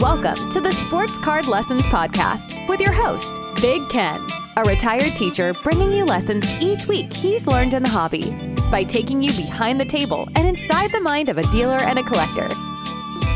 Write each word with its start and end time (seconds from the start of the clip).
Welcome 0.00 0.50
to 0.50 0.60
the 0.60 0.72
Sports 0.72 1.16
Card 1.16 1.46
Lessons 1.46 1.80
Podcast 1.84 2.68
with 2.68 2.80
your 2.80 2.92
host, 2.92 3.32
Big 3.62 3.88
Ken, 3.88 4.20
a 4.58 4.62
retired 4.64 5.16
teacher 5.16 5.54
bringing 5.64 5.90
you 5.90 6.04
lessons 6.04 6.46
each 6.60 6.86
week 6.86 7.10
he's 7.10 7.46
learned 7.46 7.72
in 7.72 7.82
the 7.82 7.88
hobby 7.88 8.30
by 8.70 8.84
taking 8.84 9.22
you 9.22 9.32
behind 9.32 9.80
the 9.80 9.86
table 9.86 10.28
and 10.36 10.46
inside 10.46 10.92
the 10.92 11.00
mind 11.00 11.30
of 11.30 11.38
a 11.38 11.42
dealer 11.44 11.80
and 11.80 11.98
a 11.98 12.02
collector. 12.02 12.50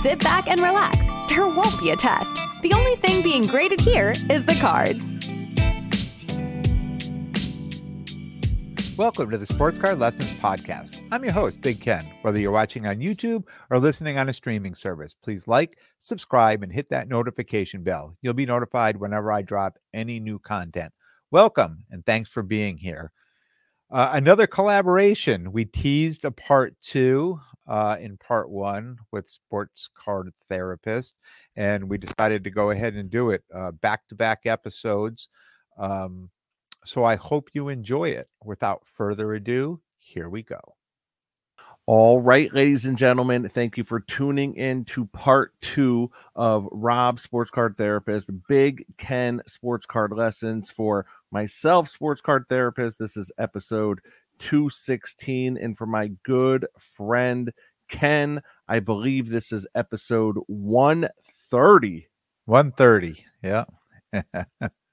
Sit 0.03 0.21
back 0.21 0.49
and 0.49 0.61
relax. 0.61 1.07
There 1.31 1.49
won't 1.49 1.81
be 1.81 1.93
a 1.93 1.97
test. 1.97 2.37
The 2.61 2.75
only 2.75 2.97
thing 2.97 3.23
being 3.23 3.47
graded 3.47 3.81
here 3.81 4.13
is 4.29 4.45
the 4.45 4.57
cards. 4.57 5.17
Welcome 9.01 9.31
to 9.31 9.39
the 9.39 9.47
Sports 9.47 9.79
Card 9.79 9.99
Lessons 9.99 10.31
Podcast. 10.33 11.03
I'm 11.11 11.25
your 11.25 11.33
host, 11.33 11.63
Big 11.63 11.81
Ken. 11.81 12.05
Whether 12.21 12.39
you're 12.39 12.51
watching 12.51 12.87
on 12.87 12.99
YouTube 12.99 13.45
or 13.71 13.79
listening 13.79 14.19
on 14.19 14.29
a 14.29 14.33
streaming 14.35 14.75
service, 14.75 15.15
please 15.15 15.49
like, 15.49 15.79
subscribe, 16.01 16.63
and 16.63 16.71
hit 16.71 16.91
that 16.91 17.09
notification 17.09 17.83
bell. 17.83 18.15
You'll 18.21 18.35
be 18.35 18.45
notified 18.45 18.99
whenever 18.99 19.33
I 19.33 19.41
drop 19.41 19.79
any 19.95 20.21
new 20.21 20.39
content. 20.39 20.93
Welcome, 21.31 21.87
and 21.91 22.05
thanks 22.05 22.29
for 22.29 22.43
being 22.43 22.77
here. 22.77 23.11
Uh, 23.91 24.11
another 24.13 24.47
collaboration. 24.47 25.51
We 25.51 25.65
teased 25.65 26.27
a 26.27 26.31
part 26.31 26.79
two 26.83 27.41
uh, 27.67 27.97
in 27.99 28.19
part 28.19 28.51
one 28.51 28.99
with 29.13 29.31
Sports 29.31 29.89
Card 29.95 30.29
Therapist, 30.51 31.17
and 31.57 31.89
we 31.89 31.97
decided 31.97 32.45
to 32.45 32.51
go 32.51 32.69
ahead 32.69 32.97
and 32.97 33.09
do 33.09 33.31
it 33.31 33.45
back 33.81 34.07
to 34.09 34.15
back 34.15 34.41
episodes. 34.45 35.31
Um, 35.79 36.29
so 36.85 37.05
I 37.05 37.17
hope 37.17 37.51
you 37.53 37.69
enjoy 37.69 38.11
it. 38.11 38.29
Without 38.45 38.87
further 38.87 39.35
ado, 39.35 39.81
here 39.99 40.29
we 40.29 40.43
go. 40.43 40.61
All 41.87 42.21
right, 42.21 42.53
ladies 42.55 42.85
and 42.85 42.97
gentlemen, 42.97 43.49
thank 43.49 43.77
you 43.77 43.83
for 43.83 44.01
tuning 44.01 44.55
in 44.55 44.85
to 44.87 45.07
part 45.07 45.53
two 45.61 46.11
of 46.37 46.69
Rob 46.71 47.19
Sports 47.19 47.51
Card 47.51 47.77
Therapist, 47.77 48.31
Big 48.49 48.85
Ken 48.97 49.43
Sports 49.47 49.87
Card 49.87 50.13
Lessons 50.13 50.71
for 50.71 51.05
myself, 51.33 51.89
Sports 51.89 52.21
Card 52.21 52.45
Therapist. 52.49 52.99
This 52.99 53.17
is 53.17 53.33
episode 53.39 54.01
216. 54.39 55.57
And 55.57 55.77
for 55.77 55.87
my 55.87 56.13
good 56.23 56.67
friend 56.79 57.53
Ken, 57.89 58.41
I 58.69 58.79
believe 58.79 59.29
this 59.29 59.51
is 59.51 59.67
episode 59.75 60.37
130. 60.47 62.07
130. 62.45 63.25
Yeah. 63.43 63.65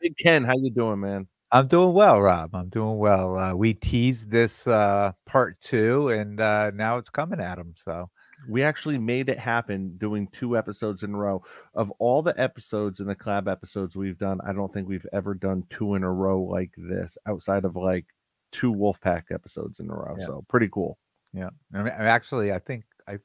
Big 0.02 0.18
Ken, 0.18 0.44
how 0.44 0.54
you 0.58 0.72
doing, 0.72 1.00
man? 1.00 1.28
I'm 1.52 1.68
doing 1.68 1.94
well, 1.94 2.22
Rob. 2.22 2.54
I'm 2.54 2.70
doing 2.70 2.98
well. 2.98 3.38
Uh, 3.38 3.56
we 3.56 3.74
teased 3.74 4.30
this 4.30 4.68
uh, 4.68 5.14
part 5.26 5.60
two, 5.62 6.10
and 6.10 6.42
uh, 6.42 6.72
now 6.74 6.98
it's 6.98 7.10
coming 7.10 7.40
at 7.40 7.58
him. 7.58 7.74
So 7.76 8.10
we 8.50 8.64
actually 8.64 8.98
made 8.98 9.30
it 9.30 9.40
happen 9.40 9.96
doing 9.98 10.28
two 10.34 10.58
episodes 10.58 11.04
in 11.04 11.14
a 11.14 11.18
row. 11.18 11.42
Of 11.74 11.90
all 12.00 12.22
the 12.22 12.38
episodes 12.40 13.00
in 13.00 13.08
the 13.08 13.16
collab 13.16 13.50
episodes 13.50 13.96
we've 13.96 14.18
done, 14.18 14.40
I 14.46 14.52
don't 14.52 14.74
think 14.74 14.90
we've 14.90 15.06
ever 15.14 15.34
done 15.34 15.64
two 15.70 15.96
in 15.96 16.04
a 16.04 16.12
row 16.12 16.42
like 16.42 16.72
this 16.78 17.18
outside 17.26 17.64
of 17.64 17.78
like 17.78 18.06
two 18.52 18.74
Wolfpack 18.74 19.24
episodes 19.32 19.80
in 19.80 19.90
a 19.90 19.94
row. 19.94 20.16
Yeah. 20.20 20.26
So 20.26 20.46
pretty 20.50 20.68
cool. 20.70 20.98
Yeah. 21.34 21.50
I 21.74 21.78
mean, 21.84 21.94
actually, 21.98 22.52
I 22.52 22.60
think 22.60 22.84
I, 23.08 23.20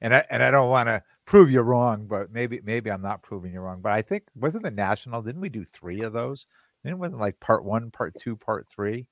and 0.00 0.14
I, 0.14 0.24
and 0.30 0.42
I 0.42 0.50
don't 0.50 0.70
want 0.70 0.88
to 0.88 1.02
prove 1.26 1.50
you 1.50 1.60
wrong, 1.60 2.06
but 2.08 2.32
maybe, 2.32 2.60
maybe 2.64 2.90
I'm 2.90 3.02
not 3.02 3.22
proving 3.22 3.52
you 3.52 3.60
wrong, 3.60 3.80
but 3.80 3.92
I 3.92 4.02
think 4.02 4.24
wasn't 4.34 4.64
the 4.64 4.70
national, 4.70 5.22
didn't 5.22 5.40
we 5.40 5.48
do 5.48 5.64
three 5.64 6.00
of 6.00 6.12
those? 6.12 6.46
It 6.84 6.98
wasn't 6.98 7.20
like 7.20 7.40
part 7.40 7.64
one, 7.64 7.90
part 7.90 8.14
two, 8.18 8.36
part 8.36 8.66
three. 8.68 9.06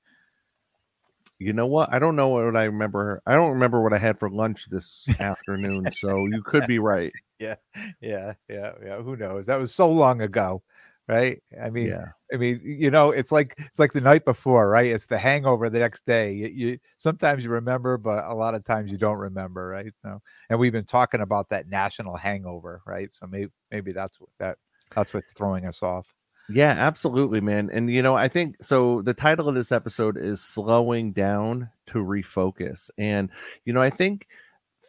You 1.39 1.53
know 1.53 1.67
what? 1.67 1.93
I 1.93 1.99
don't 1.99 2.15
know 2.15 2.29
what 2.29 2.55
I 2.55 2.63
remember. 2.63 3.21
I 3.25 3.33
don't 3.33 3.51
remember 3.51 3.81
what 3.81 3.93
I 3.93 3.99
had 3.99 4.17
for 4.17 4.29
lunch 4.29 4.67
this 4.69 5.07
afternoon. 5.19 5.91
So 5.91 6.25
you 6.25 6.41
could 6.43 6.65
be 6.65 6.79
right. 6.79 7.13
Yeah, 7.39 7.55
yeah, 8.01 8.33
yeah, 8.49 8.71
yeah. 8.83 8.97
Who 8.97 9.15
knows? 9.15 9.45
That 9.45 9.59
was 9.59 9.71
so 9.71 9.91
long 9.91 10.23
ago, 10.23 10.63
right? 11.07 11.43
I 11.61 11.69
mean, 11.69 11.89
yeah. 11.89 12.05
I 12.33 12.37
mean, 12.37 12.59
you 12.63 12.89
know, 12.89 13.11
it's 13.11 13.31
like 13.31 13.53
it's 13.59 13.77
like 13.77 13.93
the 13.93 14.01
night 14.01 14.25
before, 14.25 14.67
right? 14.71 14.87
It's 14.87 15.05
the 15.05 15.19
hangover 15.19 15.69
the 15.69 15.77
next 15.77 16.03
day. 16.07 16.31
You, 16.31 16.47
you 16.47 16.79
sometimes 16.97 17.43
you 17.43 17.51
remember, 17.51 17.99
but 17.99 18.25
a 18.25 18.33
lot 18.33 18.55
of 18.55 18.65
times 18.65 18.89
you 18.89 18.97
don't 18.97 19.19
remember, 19.19 19.67
right? 19.67 19.93
So, 20.01 20.19
and 20.49 20.57
we've 20.57 20.71
been 20.71 20.85
talking 20.85 21.21
about 21.21 21.49
that 21.49 21.69
national 21.69 22.17
hangover, 22.17 22.81
right? 22.87 23.13
So 23.13 23.27
maybe 23.27 23.51
maybe 23.69 23.91
that's 23.91 24.19
what 24.19 24.31
that 24.39 24.57
that's 24.95 25.13
what's 25.13 25.33
throwing 25.33 25.67
us 25.67 25.83
off. 25.83 26.16
Yeah, 26.49 26.69
absolutely, 26.77 27.41
man. 27.41 27.69
And 27.71 27.89
you 27.91 28.01
know, 28.01 28.15
I 28.15 28.29
think 28.29 28.55
so. 28.63 29.01
The 29.01 29.13
title 29.13 29.49
of 29.49 29.55
this 29.55 29.71
episode 29.71 30.17
is 30.17 30.41
Slowing 30.41 31.11
Down 31.11 31.69
to 31.87 31.97
Refocus. 31.99 32.89
And, 32.97 33.29
you 33.65 33.73
know, 33.73 33.81
I 33.81 33.89
think 33.89 34.27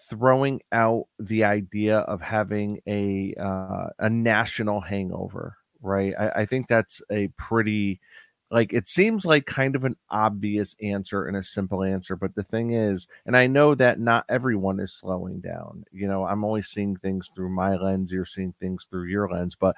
throwing 0.09 0.61
out 0.73 1.07
the 1.19 1.45
idea 1.45 1.99
of 2.01 2.21
having 2.23 2.81
a 2.87 3.35
uh, 3.41 3.89
a 3.99 4.09
national 4.09 4.81
hangover, 4.81 5.57
right? 5.83 6.15
I, 6.19 6.43
I 6.43 6.47
think 6.47 6.69
that's 6.69 7.03
a 7.11 7.29
pretty 7.37 8.01
like 8.51 8.73
it 8.73 8.89
seems 8.89 9.27
like 9.27 9.47
kind 9.47 9.77
of 9.77 9.85
an 9.85 9.97
obvious 10.11 10.75
answer 10.83 11.27
and 11.27 11.37
a 11.37 11.43
simple 11.43 11.83
answer 11.83 12.17
but 12.17 12.35
the 12.35 12.43
thing 12.43 12.73
is 12.73 13.07
and 13.27 13.37
i 13.37 13.47
know 13.47 13.75
that 13.75 14.01
not 14.01 14.25
everyone 14.29 14.81
is 14.81 14.93
slowing 14.93 15.41
down 15.41 15.85
you 15.93 16.07
know 16.09 16.25
i'm 16.25 16.45
only 16.45 16.63
seeing 16.63 16.97
things 16.97 17.31
through 17.35 17.49
my 17.49 17.77
lens 17.77 18.13
you're 18.13 18.25
seeing 18.25 18.55
things 18.61 18.87
through 18.91 19.05
your 19.05 19.29
lens 19.29 19.55
but 19.55 19.77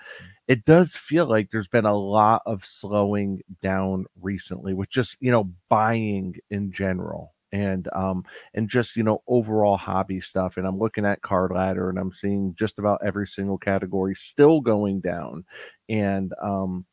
it 0.48 0.64
does 0.64 0.96
feel 0.96 1.26
like 1.26 1.50
there's 1.50 1.68
been 1.68 1.86
a 1.86 1.96
lot 1.96 2.42
of 2.46 2.64
slowing 2.64 3.40
down 3.62 4.06
recently 4.20 4.74
with 4.74 4.88
just 4.88 5.16
you 5.20 5.30
know 5.30 5.50
buying 5.68 6.34
in 6.50 6.70
general 6.72 7.34
and 7.52 7.88
um 7.92 8.24
and 8.54 8.68
just 8.68 8.96
you 8.96 9.02
know 9.02 9.22
overall 9.26 9.76
hobby 9.76 10.20
stuff 10.20 10.56
and 10.56 10.66
i'm 10.66 10.78
looking 10.78 11.04
at 11.04 11.22
card 11.22 11.50
ladder 11.50 11.88
and 11.88 11.98
i'm 11.98 12.12
seeing 12.12 12.54
just 12.56 12.78
about 12.78 13.00
every 13.04 13.26
single 13.26 13.58
category 13.58 14.14
still 14.14 14.60
going 14.60 15.00
down 15.00 15.44
and 15.88 16.32
um 16.40 16.84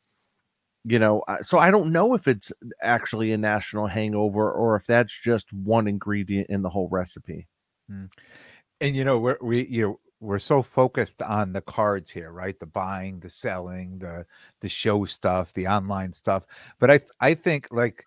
you 0.84 0.98
know 0.98 1.22
so 1.42 1.58
i 1.58 1.70
don't 1.70 1.90
know 1.92 2.14
if 2.14 2.28
it's 2.28 2.52
actually 2.82 3.32
a 3.32 3.38
national 3.38 3.86
hangover 3.86 4.50
or 4.50 4.76
if 4.76 4.86
that's 4.86 5.18
just 5.18 5.52
one 5.52 5.88
ingredient 5.88 6.48
in 6.50 6.62
the 6.62 6.68
whole 6.68 6.88
recipe. 6.88 7.46
Mm. 7.90 8.10
and 8.80 8.94
you 8.96 9.04
know 9.04 9.18
we're 9.18 9.38
we 9.40 9.66
you 9.66 9.82
know 9.82 10.00
we're 10.20 10.38
so 10.38 10.62
focused 10.62 11.22
on 11.22 11.52
the 11.52 11.60
cards 11.60 12.10
here 12.10 12.32
right? 12.32 12.58
The 12.58 12.66
buying 12.66 13.20
the 13.20 13.28
selling 13.28 13.98
the 13.98 14.26
the 14.60 14.68
show 14.68 15.04
stuff 15.04 15.52
the 15.52 15.68
online 15.68 16.12
stuff. 16.12 16.46
But 16.78 16.90
i 16.90 17.00
i 17.20 17.34
think 17.34 17.68
like 17.70 18.04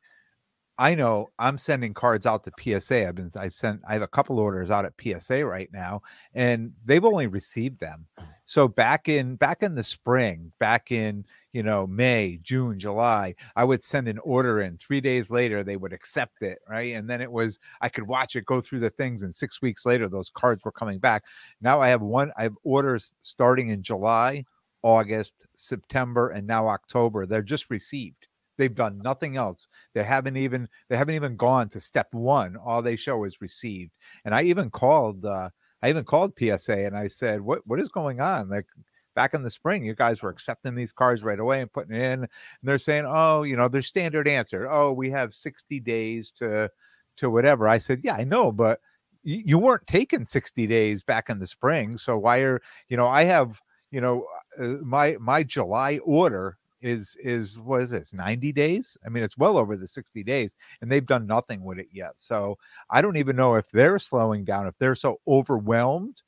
I 0.81 0.95
know 0.95 1.29
I'm 1.37 1.59
sending 1.59 1.93
cards 1.93 2.25
out 2.25 2.43
to 2.43 2.51
PSA. 2.59 3.07
I've 3.07 3.13
been 3.13 3.29
I've 3.37 3.53
sent 3.53 3.81
I 3.87 3.93
have 3.93 4.01
a 4.01 4.07
couple 4.07 4.39
orders 4.39 4.71
out 4.71 4.83
at 4.83 4.93
PSA 4.99 5.45
right 5.45 5.69
now, 5.71 6.01
and 6.33 6.73
they've 6.83 7.05
only 7.05 7.27
received 7.27 7.79
them. 7.79 8.07
Mm. 8.19 8.25
So 8.45 8.67
back 8.67 9.07
in 9.07 9.35
back 9.35 9.61
in 9.61 9.75
the 9.75 9.83
spring, 9.83 10.51
back 10.59 10.91
in 10.91 11.23
you 11.53 11.61
know 11.61 11.85
May, 11.85 12.39
June, 12.41 12.79
July, 12.79 13.35
I 13.55 13.63
would 13.63 13.83
send 13.83 14.07
an 14.07 14.17
order 14.23 14.61
in. 14.61 14.75
Three 14.77 15.01
days 15.01 15.29
later, 15.29 15.63
they 15.63 15.77
would 15.77 15.93
accept 15.93 16.41
it, 16.41 16.57
right? 16.67 16.95
And 16.95 17.07
then 17.07 17.21
it 17.21 17.31
was 17.31 17.59
I 17.81 17.87
could 17.87 18.07
watch 18.07 18.35
it 18.35 18.47
go 18.47 18.59
through 18.59 18.79
the 18.79 18.89
things, 18.89 19.21
and 19.21 19.31
six 19.31 19.61
weeks 19.61 19.85
later, 19.85 20.09
those 20.09 20.31
cards 20.31 20.63
were 20.65 20.71
coming 20.71 20.97
back. 20.97 21.25
Now 21.61 21.79
I 21.79 21.89
have 21.89 22.01
one. 22.01 22.31
I 22.37 22.41
have 22.41 22.55
orders 22.63 23.11
starting 23.21 23.69
in 23.69 23.83
July, 23.83 24.45
August, 24.81 25.35
September, 25.53 26.29
and 26.29 26.47
now 26.47 26.67
October. 26.67 27.27
They're 27.27 27.43
just 27.43 27.69
received 27.69 28.25
They've 28.57 28.73
done 28.73 28.99
nothing 28.99 29.37
else. 29.37 29.67
They 29.93 30.03
haven't 30.03 30.37
even 30.37 30.67
they 30.89 30.97
haven't 30.97 31.15
even 31.15 31.35
gone 31.35 31.69
to 31.69 31.79
step 31.79 32.07
one. 32.13 32.57
All 32.57 32.81
they 32.81 32.95
show 32.95 33.23
is 33.23 33.41
received. 33.41 33.91
And 34.25 34.35
I 34.35 34.43
even 34.43 34.69
called 34.69 35.25
uh 35.25 35.49
I 35.81 35.89
even 35.89 36.03
called 36.03 36.37
PSA 36.37 36.85
and 36.85 36.95
I 36.95 37.07
said, 37.07 37.41
What 37.41 37.65
what 37.65 37.79
is 37.79 37.89
going 37.89 38.21
on? 38.21 38.49
Like 38.49 38.67
back 39.15 39.33
in 39.33 39.43
the 39.43 39.49
spring, 39.49 39.83
you 39.83 39.95
guys 39.95 40.21
were 40.21 40.29
accepting 40.29 40.75
these 40.75 40.91
cars 40.91 41.23
right 41.23 41.39
away 41.39 41.61
and 41.61 41.71
putting 41.71 41.95
it 41.95 42.01
in. 42.01 42.19
And 42.21 42.29
they're 42.63 42.77
saying, 42.77 43.05
Oh, 43.07 43.43
you 43.43 43.55
know, 43.55 43.67
their 43.67 43.81
standard 43.81 44.27
answer, 44.27 44.69
oh, 44.69 44.91
we 44.91 45.09
have 45.09 45.33
60 45.33 45.79
days 45.79 46.31
to 46.37 46.69
to 47.17 47.29
whatever. 47.29 47.67
I 47.67 47.77
said, 47.77 48.01
Yeah, 48.03 48.15
I 48.15 48.23
know, 48.23 48.51
but 48.51 48.79
you, 49.23 49.59
weren't 49.59 49.85
taking 49.87 50.25
60 50.25 50.65
days 50.67 51.03
back 51.03 51.29
in 51.29 51.39
the 51.39 51.47
spring. 51.47 51.97
So 51.97 52.17
why 52.17 52.39
are 52.39 52.61
you 52.89 52.97
know, 52.97 53.07
I 53.07 53.23
have 53.23 53.59
you 53.91 54.01
know 54.01 54.25
uh, 54.59 54.75
my 54.83 55.17
my 55.19 55.43
July 55.43 55.99
order 56.03 56.57
is 56.81 57.15
is 57.21 57.59
what 57.59 57.81
is 57.81 57.91
this 57.91 58.13
90 58.13 58.51
days? 58.51 58.97
I 59.05 59.09
mean 59.09 59.23
it's 59.23 59.37
well 59.37 59.57
over 59.57 59.77
the 59.77 59.87
60 59.87 60.23
days 60.23 60.55
and 60.81 60.91
they've 60.91 61.05
done 61.05 61.27
nothing 61.27 61.63
with 61.63 61.79
it 61.79 61.87
yet 61.91 62.19
so 62.19 62.57
i 62.89 63.01
don't 63.01 63.17
even 63.17 63.35
know 63.35 63.55
if 63.55 63.69
they're 63.69 63.99
slowing 63.99 64.43
down 64.43 64.67
if 64.67 64.77
they're 64.77 64.95
so 64.95 65.19
overwhelmed 65.27 66.21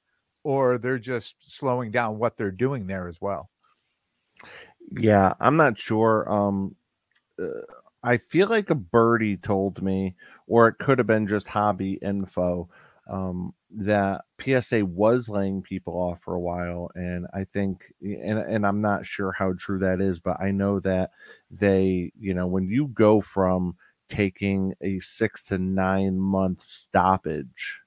or 0.43 0.77
they're 0.77 0.99
just 0.99 1.35
slowing 1.39 1.91
down 1.91 2.17
what 2.17 2.37
they're 2.37 2.51
doing 2.51 2.85
there 2.85 3.07
as 3.07 3.21
well. 3.21 3.49
Yeah 4.91 5.33
i'm 5.39 5.57
not 5.57 5.79
sure 5.79 6.29
um 6.31 6.75
uh, 7.41 7.47
i 8.03 8.17
feel 8.17 8.47
like 8.47 8.69
a 8.69 8.75
birdie 8.75 9.37
told 9.37 9.81
me 9.81 10.15
or 10.47 10.67
it 10.67 10.77
could 10.77 10.97
have 10.97 11.07
been 11.07 11.27
just 11.27 11.47
hobby 11.47 11.93
info 12.01 12.69
um, 13.09 13.53
that 13.71 14.21
PSA 14.41 14.85
was 14.85 15.29
laying 15.29 15.61
people 15.61 15.93
off 15.93 16.19
for 16.23 16.35
a 16.35 16.39
while, 16.39 16.89
and 16.95 17.27
I 17.33 17.45
think, 17.45 17.83
and 18.01 18.39
and 18.39 18.65
I'm 18.65 18.81
not 18.81 19.05
sure 19.05 19.31
how 19.31 19.53
true 19.59 19.79
that 19.79 20.01
is, 20.01 20.19
but 20.19 20.39
I 20.39 20.51
know 20.51 20.79
that 20.81 21.11
they, 21.51 22.11
you 22.17 22.33
know, 22.33 22.47
when 22.47 22.67
you 22.67 22.87
go 22.87 23.21
from 23.21 23.75
taking 24.09 24.73
a 24.81 24.99
six 24.99 25.43
to 25.43 25.57
nine 25.57 26.19
month 26.19 26.63
stoppage 26.63 27.79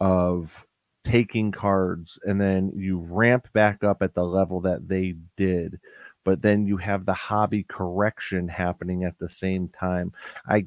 of 0.00 0.64
taking 1.04 1.52
cards 1.52 2.18
and 2.24 2.40
then 2.40 2.72
you 2.74 2.98
ramp 2.98 3.46
back 3.52 3.84
up 3.84 4.02
at 4.02 4.14
the 4.14 4.24
level 4.24 4.60
that 4.60 4.88
they 4.88 5.14
did 5.36 5.78
but 6.24 6.42
then 6.42 6.66
you 6.66 6.76
have 6.76 7.06
the 7.06 7.14
hobby 7.14 7.62
correction 7.62 8.48
happening 8.48 9.04
at 9.04 9.16
the 9.18 9.28
same 9.28 9.68
time 9.68 10.12
i 10.48 10.66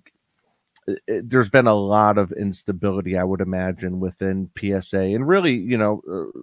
it, 1.08 1.30
there's 1.30 1.50
been 1.50 1.68
a 1.68 1.74
lot 1.74 2.18
of 2.18 2.32
instability 2.34 3.18
i 3.18 3.24
would 3.24 3.42
imagine 3.42 4.00
within 4.00 4.50
psa 4.58 5.00
and 5.00 5.28
really 5.28 5.54
you 5.54 5.78
know 5.78 6.02
uh, 6.10 6.40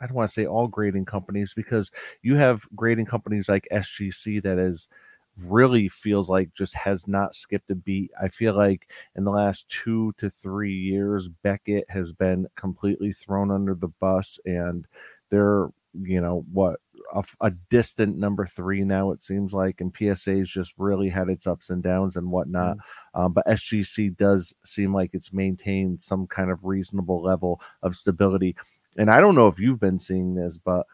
i 0.00 0.06
don't 0.06 0.16
want 0.16 0.28
to 0.28 0.32
say 0.32 0.46
all 0.46 0.66
grading 0.68 1.04
companies 1.04 1.54
because 1.54 1.90
you 2.22 2.36
have 2.36 2.62
grading 2.74 3.06
companies 3.06 3.48
like 3.48 3.66
sgc 3.72 4.42
that 4.42 4.58
is 4.58 4.88
really 5.36 5.88
feels 5.88 6.28
like 6.28 6.52
just 6.54 6.74
has 6.74 7.08
not 7.08 7.34
skipped 7.34 7.70
a 7.70 7.74
beat. 7.74 8.10
I 8.20 8.28
feel 8.28 8.54
like 8.54 8.88
in 9.16 9.24
the 9.24 9.30
last 9.30 9.68
two 9.68 10.12
to 10.18 10.30
three 10.30 10.74
years, 10.74 11.28
Beckett 11.28 11.84
has 11.88 12.12
been 12.12 12.46
completely 12.56 13.12
thrown 13.12 13.50
under 13.50 13.74
the 13.74 13.88
bus, 13.88 14.38
and 14.44 14.86
they're 15.30 15.68
you 16.00 16.20
know 16.20 16.44
what 16.52 16.80
a, 17.12 17.22
a 17.40 17.50
distant 17.70 18.16
number 18.16 18.46
three 18.46 18.82
now 18.82 19.10
it 19.10 19.22
seems 19.22 19.52
like 19.52 19.80
and 19.80 19.94
psa's 19.94 20.48
just 20.48 20.72
really 20.76 21.08
had 21.08 21.28
its 21.28 21.46
ups 21.46 21.70
and 21.70 21.82
downs 21.82 22.16
and 22.16 22.30
whatnot 22.30 22.76
mm-hmm. 22.76 23.20
um, 23.20 23.32
but 23.32 23.46
sgc 23.48 24.16
does 24.16 24.54
seem 24.64 24.94
like 24.94 25.10
it's 25.12 25.32
maintained 25.32 26.02
some 26.02 26.26
kind 26.26 26.50
of 26.50 26.64
reasonable 26.64 27.22
level 27.22 27.60
of 27.82 27.96
stability 27.96 28.56
and 28.96 29.10
i 29.10 29.20
don't 29.20 29.34
know 29.34 29.48
if 29.48 29.58
you've 29.58 29.80
been 29.80 29.98
seeing 29.98 30.34
this 30.34 30.58
but 30.58 30.86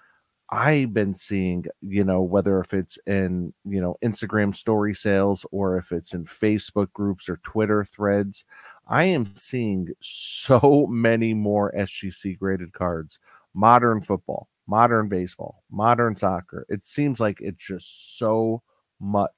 I've 0.51 0.95
been 0.95 1.15
seeing, 1.15 1.67
you 1.83 2.05
know, 2.05 2.23
whether 2.23 2.61
if 2.61 2.73
it's 2.73 2.99
in, 3.07 3.53
you 3.67 3.83
know, 3.83 3.99
Instagram 4.03 4.57
story 4.57 4.95
sales 4.95 5.45
or 5.53 5.77
if 5.77 5.93
it's 5.93 6.15
in 6.15 6.25
Facebook 6.25 6.91
groups 6.95 7.29
or 7.29 7.39
Twitter 7.43 7.85
threads, 7.85 8.47
I 8.87 9.05
am 9.05 9.37
seeing 9.37 9.89
so 10.01 10.87
many 10.91 11.35
more 11.35 11.73
SGC 11.77 12.39
graded 12.39 12.73
cards. 12.73 13.19
Modern 13.53 14.01
football, 14.01 14.49
modern 14.69 15.09
baseball, 15.09 15.65
modern 15.71 16.15
soccer. 16.15 16.67
It 16.69 16.87
seems 16.87 17.19
like 17.19 17.39
it's 17.41 17.65
just 17.65 18.19
so 18.19 18.63
much 19.01 19.33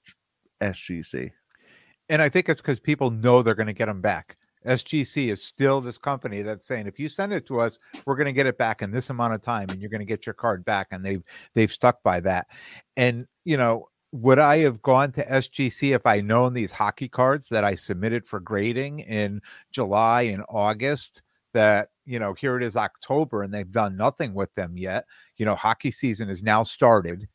SGC. 0.61 1.31
And 2.09 2.21
I 2.21 2.29
think 2.29 2.49
it's 2.49 2.61
because 2.61 2.81
people 2.81 3.11
know 3.11 3.41
they're 3.41 3.55
going 3.55 3.69
to 3.69 3.73
get 3.73 3.87
them 3.87 4.00
back. 4.00 4.37
SGC 4.67 5.29
is 5.29 5.43
still 5.43 5.81
this 5.81 5.97
company 5.97 6.43
that's 6.43 6.67
saying 6.67 6.87
if 6.87 6.99
you 6.99 7.09
send 7.09 7.32
it 7.32 7.47
to 7.47 7.61
us, 7.61 7.79
we're 8.05 8.17
going 8.17 8.27
to 8.27 8.32
get 8.32 8.47
it 8.47 8.59
back 8.59 8.82
in 8.82 8.91
this 8.91 9.09
amount 9.09 9.32
of 9.32 9.41
time, 9.41 9.71
and 9.71 9.81
you're 9.81 9.91
going 9.91 10.00
to 10.00 10.05
get 10.06 10.27
your 10.27 10.35
card 10.35 10.65
back. 10.65 10.88
And 10.91 11.05
they've 11.05 11.23
they've 11.55 11.73
stuck 11.73 12.03
by 12.03 12.21
that. 12.21 12.49
And 12.97 13.26
you 13.44 13.56
know, 13.56 13.88
would 14.12 14.38
I 14.38 14.59
have 14.59 14.83
gone 14.83 15.12
to 15.12 15.25
SGC 15.25 15.94
if 15.94 16.05
I 16.05 16.21
known 16.21 16.53
these 16.53 16.73
hockey 16.73 17.09
cards 17.09 17.49
that 17.49 17.65
I 17.65 17.75
submitted 17.75 18.26
for 18.26 18.41
grading 18.41 19.00
in 19.00 19.41
July 19.73 20.23
and 20.23 20.44
August? 20.49 21.23
That 21.52 21.88
you 22.06 22.19
know, 22.19 22.35
here 22.35 22.56
it 22.56 22.62
is 22.62 22.76
October, 22.76 23.43
and 23.43 23.52
they've 23.52 23.70
done 23.70 23.97
nothing 23.97 24.35
with 24.35 24.55
them 24.55 24.76
yet. 24.76 25.05
You 25.37 25.47
know, 25.47 25.55
hockey 25.55 25.91
season 25.91 26.29
is 26.29 26.43
now 26.43 26.64
started 26.64 27.29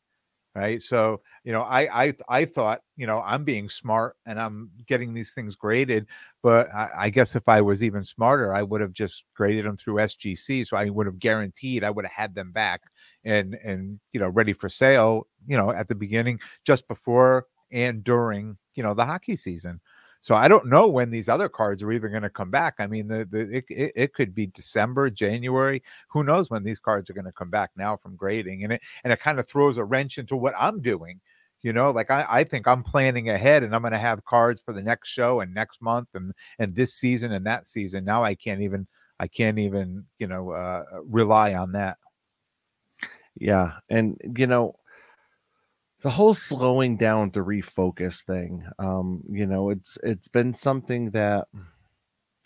right 0.56 0.82
so 0.82 1.20
you 1.44 1.52
know 1.52 1.62
i 1.62 2.06
i 2.06 2.14
i 2.30 2.44
thought 2.44 2.80
you 2.96 3.06
know 3.06 3.22
i'm 3.26 3.44
being 3.44 3.68
smart 3.68 4.16
and 4.26 4.40
i'm 4.40 4.70
getting 4.86 5.12
these 5.12 5.32
things 5.32 5.54
graded 5.54 6.06
but 6.42 6.74
I, 6.74 6.90
I, 6.96 7.10
guess 7.10 7.36
if 7.36 7.46
i 7.46 7.60
was 7.60 7.82
even 7.82 8.02
smarter 8.02 8.54
i 8.54 8.62
would 8.62 8.80
have 8.80 8.92
just 8.92 9.26
graded 9.34 9.66
them 9.66 9.76
through 9.76 9.96
sgc 9.96 10.66
so 10.66 10.76
i 10.76 10.88
would 10.88 11.06
have 11.06 11.18
guaranteed 11.18 11.84
i 11.84 11.90
would 11.90 12.06
have 12.06 12.12
had 12.12 12.34
them 12.34 12.52
back 12.52 12.80
and 13.24 13.54
and 13.62 14.00
you 14.12 14.20
know 14.20 14.30
ready 14.30 14.54
for 14.54 14.70
sale 14.70 15.26
you 15.46 15.56
know 15.58 15.70
at 15.70 15.88
the 15.88 15.94
beginning 15.94 16.40
just 16.64 16.88
before 16.88 17.46
and 17.70 18.02
during 18.02 18.56
you 18.74 18.82
know 18.82 18.94
the 18.94 19.04
hockey 19.04 19.36
season 19.36 19.78
so 20.20 20.34
I 20.34 20.48
don't 20.48 20.66
know 20.66 20.88
when 20.88 21.10
these 21.10 21.28
other 21.28 21.48
cards 21.48 21.82
are 21.82 21.92
even 21.92 22.10
going 22.10 22.22
to 22.22 22.30
come 22.30 22.50
back. 22.50 22.74
I 22.78 22.86
mean, 22.86 23.08
the, 23.08 23.26
the 23.30 23.58
it, 23.58 23.64
it, 23.68 23.92
it, 23.94 24.14
could 24.14 24.34
be 24.34 24.46
December, 24.46 25.10
January. 25.10 25.82
Who 26.08 26.24
knows 26.24 26.50
when 26.50 26.64
these 26.64 26.78
cards 26.78 27.08
are 27.08 27.14
going 27.14 27.26
to 27.26 27.32
come 27.32 27.50
back 27.50 27.70
now 27.76 27.96
from 27.96 28.16
grading? 28.16 28.64
And 28.64 28.72
it 28.72 28.82
and 29.04 29.12
it 29.12 29.20
kind 29.20 29.38
of 29.38 29.46
throws 29.46 29.78
a 29.78 29.84
wrench 29.84 30.18
into 30.18 30.36
what 30.36 30.54
I'm 30.58 30.80
doing. 30.80 31.20
You 31.62 31.72
know, 31.72 31.90
like 31.90 32.10
I, 32.10 32.26
I 32.28 32.44
think 32.44 32.68
I'm 32.68 32.82
planning 32.82 33.30
ahead 33.30 33.62
and 33.62 33.74
I'm 33.74 33.82
going 33.82 33.92
to 33.92 33.98
have 33.98 34.24
cards 34.24 34.60
for 34.60 34.72
the 34.72 34.82
next 34.82 35.08
show 35.08 35.40
and 35.40 35.54
next 35.54 35.82
month 35.82 36.08
and 36.14 36.32
and 36.58 36.74
this 36.74 36.94
season 36.94 37.32
and 37.32 37.46
that 37.46 37.66
season. 37.66 38.04
Now 38.04 38.22
I 38.22 38.34
can't 38.34 38.62
even 38.62 38.86
I 39.18 39.26
can't 39.26 39.58
even 39.58 40.04
you 40.18 40.26
know 40.26 40.50
uh, 40.50 40.84
rely 41.04 41.54
on 41.54 41.72
that. 41.72 41.98
Yeah, 43.38 43.74
and 43.90 44.20
you 44.36 44.46
know 44.46 44.76
the 46.02 46.10
whole 46.10 46.34
slowing 46.34 46.96
down 46.96 47.30
to 47.30 47.42
refocus 47.42 48.22
thing 48.22 48.64
um 48.78 49.22
you 49.30 49.46
know 49.46 49.70
it's 49.70 49.98
it's 50.02 50.28
been 50.28 50.52
something 50.52 51.10
that 51.10 51.48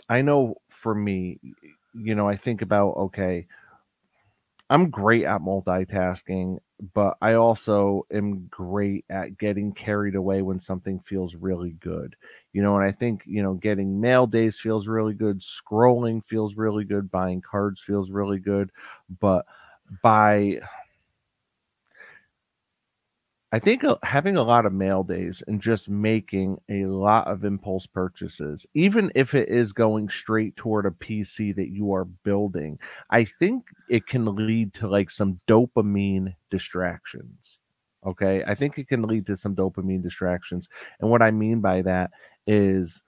i 0.09 0.23
know 0.23 0.55
for 0.69 0.95
me 0.95 1.39
you 1.95 2.15
know 2.15 2.29
i 2.29 2.37
think 2.37 2.63
about 2.63 2.91
okay 2.97 3.47
i'm 4.69 4.91
great 4.91 5.25
at 5.25 5.41
multitasking 5.41 6.59
but 6.95 7.17
i 7.21 7.35
also 7.35 8.07
am 8.13 8.47
great 8.47 9.05
at 9.11 9.37
getting 9.37 9.73
carried 9.73 10.15
away 10.15 10.41
when 10.43 10.59
something 10.59 10.99
feels 11.01 11.35
really 11.35 11.73
good. 11.81 12.17
You 12.53 12.63
know 12.63 12.77
and 12.77 12.85
i 12.85 12.91
think 12.93 13.23
you 13.27 13.43
know 13.43 13.55
getting 13.55 14.01
mail 14.01 14.27
days 14.27 14.59
feels 14.59 14.89
really 14.89 15.15
good 15.15 15.41
scrolling 15.41 16.25
feels 16.25 16.57
really 16.57 16.85
good 16.85 17.11
buying 17.11 17.41
cards 17.43 17.81
feels 17.81 18.11
really 18.11 18.39
good 18.39 18.71
but 19.21 19.45
by 20.03 20.61
I 23.53 23.59
think 23.59 23.83
uh, 23.83 23.97
having 24.05 24.37
a 24.37 24.45
lot 24.45 24.65
of 24.65 24.73
mail 24.73 25.03
days 25.03 25.43
and 25.49 25.61
just 25.61 25.89
making 25.89 26.59
a 26.69 26.85
lot 26.85 27.27
of 27.27 27.45
impulse 27.45 27.87
purchases, 27.87 28.65
even 28.75 29.11
if 29.17 29.35
it 29.35 29.49
is 29.49 29.73
going 29.73 30.09
straight 30.09 30.55
toward 30.57 30.87
a 30.87 30.91
PC 30.91 31.55
that 31.57 31.71
you 31.71 31.93
are 31.93 32.05
building, 32.05 32.79
I 33.11 33.25
think 33.25 33.65
it 33.89 34.07
can 34.07 34.37
lead 34.37 34.73
to 34.75 34.89
like 34.89 35.11
some 35.11 35.41
dopamine 35.49 36.35
distractions. 36.51 37.59
Okay. 38.07 38.45
I 38.47 38.55
think 38.55 38.79
it 38.79 38.89
can 38.89 39.03
lead 39.03 39.27
to 39.27 39.37
some 39.37 39.57
dopamine 39.57 40.03
distractions. 40.03 40.69
And 41.01 41.11
what 41.11 41.21
I 41.21 41.33
mean 41.33 41.61
by 41.61 41.83
that 41.83 42.13
is 42.47 43.03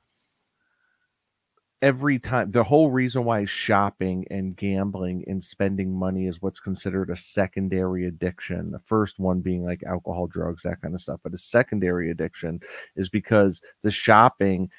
every 1.82 2.17
time 2.19 2.49
the 2.52 2.62
whole 2.62 2.90
reason 2.90 3.25
why 3.25 3.44
shopping 3.44 4.25
and 4.31 4.56
gambling 4.56 5.25
and 5.26 5.43
spending 5.43 5.93
money 5.93 6.29
is 6.29 6.40
what's 6.40 6.61
considered 6.61 7.11
a 7.11 7.17
secondary 7.17 8.06
addiction 8.06 8.70
the 8.70 8.79
first 8.79 9.19
one 9.19 9.40
being 9.40 9.64
like 9.64 9.82
alcohol 9.82 10.29
drugs 10.29 10.62
that 10.62 10.81
kind 10.81 10.94
of 10.94 11.02
stuff 11.02 11.19
but 11.25 11.34
a 11.34 11.38
secondary 11.38 12.11
addiction 12.11 12.61
is 12.94 13.08
because 13.08 13.61
the 13.82 13.90
shopping 13.90 14.70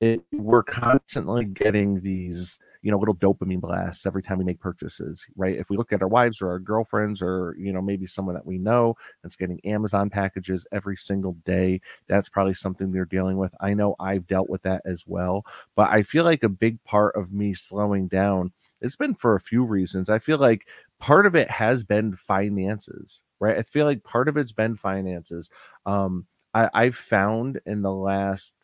it, 0.00 0.22
we're 0.32 0.62
constantly 0.62 1.44
getting 1.44 2.00
these 2.00 2.58
you 2.82 2.90
know 2.90 2.98
little 2.98 3.14
dopamine 3.16 3.60
blasts 3.60 4.06
every 4.06 4.22
time 4.22 4.38
we 4.38 4.44
make 4.44 4.60
purchases 4.60 5.24
right? 5.36 5.56
If 5.58 5.68
we 5.70 5.76
look 5.76 5.92
at 5.92 6.00
our 6.02 6.08
wives 6.08 6.40
or 6.40 6.48
our 6.50 6.58
girlfriends 6.58 7.20
or 7.22 7.54
you 7.58 7.72
know 7.72 7.82
maybe 7.82 8.06
someone 8.06 8.34
that 8.34 8.46
we 8.46 8.58
know 8.58 8.94
that's 9.22 9.36
getting 9.36 9.60
amazon 9.64 10.08
packages 10.10 10.66
every 10.72 10.96
single 10.96 11.32
day 11.44 11.80
that's 12.08 12.28
probably 12.28 12.54
something 12.54 12.90
they're 12.92 13.04
dealing 13.04 13.36
with. 13.36 13.52
I 13.60 13.74
know 13.74 13.96
i've 14.00 14.26
dealt 14.26 14.48
with 14.48 14.62
that 14.62 14.82
as 14.86 15.04
well 15.06 15.44
but 15.76 15.90
i 15.90 16.02
feel 16.02 16.24
like 16.24 16.42
a 16.42 16.48
big 16.48 16.82
part 16.84 17.14
of 17.16 17.32
me 17.32 17.54
slowing 17.54 18.08
down 18.08 18.52
it's 18.82 18.96
been 18.96 19.14
for 19.14 19.34
a 19.36 19.40
few 19.40 19.62
reasons. 19.62 20.08
I 20.08 20.18
feel 20.18 20.38
like 20.38 20.66
part 20.98 21.26
of 21.26 21.34
it 21.34 21.50
has 21.50 21.84
been 21.84 22.16
finances 22.16 23.20
right? 23.40 23.56
I 23.58 23.62
feel 23.62 23.86
like 23.86 24.04
part 24.04 24.28
of 24.28 24.36
it's 24.36 24.52
been 24.52 24.76
finances. 24.76 25.50
Um 25.86 26.26
I, 26.54 26.68
I've 26.74 26.96
found 26.96 27.60
in 27.66 27.82
the 27.82 27.92
last 27.92 28.54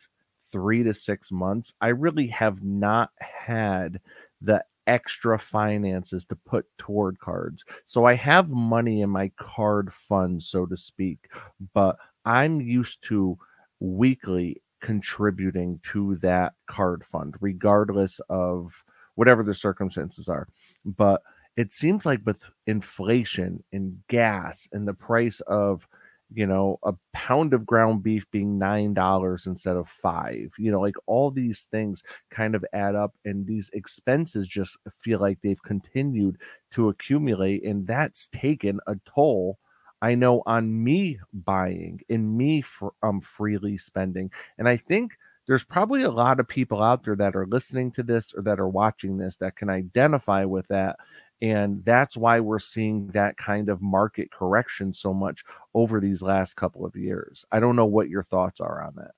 three 0.52 0.82
to 0.82 0.94
six 0.94 1.30
months, 1.30 1.72
I 1.80 1.88
really 1.88 2.28
have 2.28 2.62
not 2.62 3.10
had 3.18 4.00
the 4.40 4.64
extra 4.86 5.38
finances 5.38 6.24
to 6.26 6.36
put 6.36 6.66
toward 6.78 7.18
cards. 7.18 7.64
So 7.86 8.04
I 8.04 8.14
have 8.14 8.50
money 8.50 9.02
in 9.02 9.10
my 9.10 9.30
card 9.36 9.92
fund, 9.92 10.42
so 10.42 10.66
to 10.66 10.76
speak, 10.76 11.28
but 11.74 11.96
I'm 12.24 12.60
used 12.60 13.02
to 13.08 13.36
weekly 13.80 14.62
contributing 14.80 15.80
to 15.92 16.16
that 16.16 16.54
card 16.68 17.04
fund, 17.04 17.34
regardless 17.40 18.20
of 18.28 18.72
whatever 19.16 19.42
the 19.42 19.54
circumstances 19.54 20.28
are. 20.28 20.46
But 20.84 21.22
it 21.56 21.72
seems 21.72 22.04
like 22.04 22.20
with 22.24 22.44
inflation 22.66 23.64
and 23.72 23.98
gas 24.08 24.68
and 24.72 24.86
the 24.86 24.94
price 24.94 25.40
of 25.40 25.86
you 26.32 26.46
know, 26.46 26.78
a 26.82 26.92
pound 27.12 27.54
of 27.54 27.66
ground 27.66 28.02
beef 28.02 28.24
being 28.30 28.58
nine 28.58 28.94
dollars 28.94 29.46
instead 29.46 29.76
of 29.76 29.88
five. 29.88 30.50
You 30.58 30.70
know, 30.72 30.80
like 30.80 30.96
all 31.06 31.30
these 31.30 31.64
things 31.70 32.02
kind 32.30 32.54
of 32.54 32.64
add 32.72 32.94
up, 32.94 33.14
and 33.24 33.46
these 33.46 33.70
expenses 33.72 34.48
just 34.48 34.76
feel 35.00 35.20
like 35.20 35.38
they've 35.42 35.62
continued 35.62 36.38
to 36.72 36.88
accumulate, 36.88 37.64
and 37.64 37.86
that's 37.86 38.28
taken 38.28 38.80
a 38.86 38.96
toll. 39.14 39.58
I 40.02 40.14
know 40.14 40.42
on 40.46 40.82
me 40.84 41.18
buying 41.32 42.00
and 42.10 42.36
me 42.36 42.62
for, 42.62 42.92
um 43.02 43.20
freely 43.20 43.78
spending, 43.78 44.30
and 44.58 44.68
I 44.68 44.76
think 44.76 45.16
there's 45.46 45.64
probably 45.64 46.02
a 46.02 46.10
lot 46.10 46.40
of 46.40 46.48
people 46.48 46.82
out 46.82 47.04
there 47.04 47.14
that 47.16 47.36
are 47.36 47.46
listening 47.46 47.92
to 47.92 48.02
this 48.02 48.34
or 48.34 48.42
that 48.42 48.58
are 48.58 48.68
watching 48.68 49.16
this 49.16 49.36
that 49.36 49.56
can 49.56 49.70
identify 49.70 50.44
with 50.44 50.66
that 50.68 50.96
and 51.42 51.84
that's 51.84 52.16
why 52.16 52.40
we're 52.40 52.58
seeing 52.58 53.08
that 53.08 53.36
kind 53.36 53.68
of 53.68 53.82
market 53.82 54.30
correction 54.30 54.94
so 54.94 55.12
much 55.12 55.44
over 55.74 56.00
these 56.00 56.22
last 56.22 56.56
couple 56.56 56.84
of 56.86 56.96
years. 56.96 57.44
I 57.52 57.60
don't 57.60 57.76
know 57.76 57.86
what 57.86 58.08
your 58.08 58.22
thoughts 58.22 58.60
are 58.60 58.82
on 58.82 58.94
that. 58.96 59.12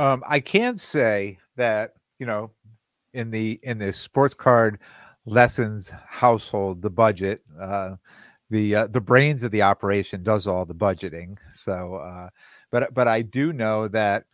Um, 0.00 0.22
I 0.28 0.40
can't 0.40 0.80
say 0.80 1.38
that, 1.56 1.94
you 2.18 2.26
know, 2.26 2.50
in 3.14 3.30
the 3.30 3.58
in 3.62 3.78
the 3.78 3.92
sports 3.92 4.34
card 4.34 4.78
lessons 5.24 5.90
household, 6.06 6.82
the 6.82 6.90
budget, 6.90 7.42
uh, 7.58 7.96
the 8.50 8.74
uh, 8.74 8.86
the 8.88 9.00
brains 9.00 9.42
of 9.42 9.50
the 9.50 9.62
operation 9.62 10.22
does 10.22 10.46
all 10.46 10.66
the 10.66 10.74
budgeting. 10.74 11.38
So, 11.54 11.94
uh, 11.94 12.28
but 12.70 12.92
but 12.92 13.08
I 13.08 13.22
do 13.22 13.54
know 13.54 13.88
that 13.88 14.24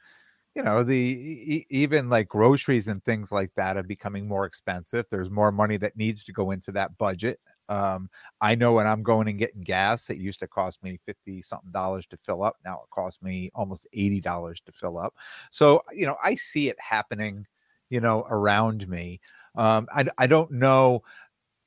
you 0.55 0.63
know 0.63 0.83
the 0.83 0.97
e- 0.97 1.67
even 1.71 2.09
like 2.11 2.29
groceries 2.29 2.89
and 2.89 3.03
things 3.05 3.33
like 3.33 3.51
that 3.57 3.77
are 3.77 3.83
becoming 3.83 4.29
more 4.29 4.45
expensive. 4.47 5.07
There's 5.11 5.31
more 5.31 5.53
money 5.53 5.77
that 5.79 5.97
needs 5.97 6.25
to 6.25 6.33
go 6.33 6.51
into 6.51 6.73
that 6.73 6.97
budget. 6.99 7.41
Um, 7.69 8.11
I 8.41 8.55
know 8.55 8.75
when 8.75 8.87
I'm 8.87 9.03
going 9.03 9.29
and 9.29 9.39
getting 9.39 9.63
gas, 9.63 10.11
it 10.11 10.19
used 10.19 10.41
to 10.41 10.49
cost 10.49 10.83
me 10.83 10.99
50 11.07 11.43
something 11.43 11.71
dollars 11.73 12.07
to 12.09 12.19
fill 12.25 12.43
up. 12.43 12.57
Now 12.65 12.75
it 12.85 12.91
costs 12.91 13.23
me 13.23 13.51
almost 13.55 13.87
$80 13.95 14.61
to 14.67 14.73
fill 14.73 14.99
up. 14.99 15.15
So, 15.51 15.83
you 15.93 16.07
know, 16.07 16.17
I 16.23 16.35
see 16.35 16.69
it 16.69 16.77
happening, 16.81 17.47
you 17.91 18.01
know, 18.01 18.27
around 18.29 18.89
me. 18.89 19.21
Um, 19.57 19.87
I, 19.95 20.07
I 20.19 20.27
don't 20.27 20.51
know. 20.53 21.03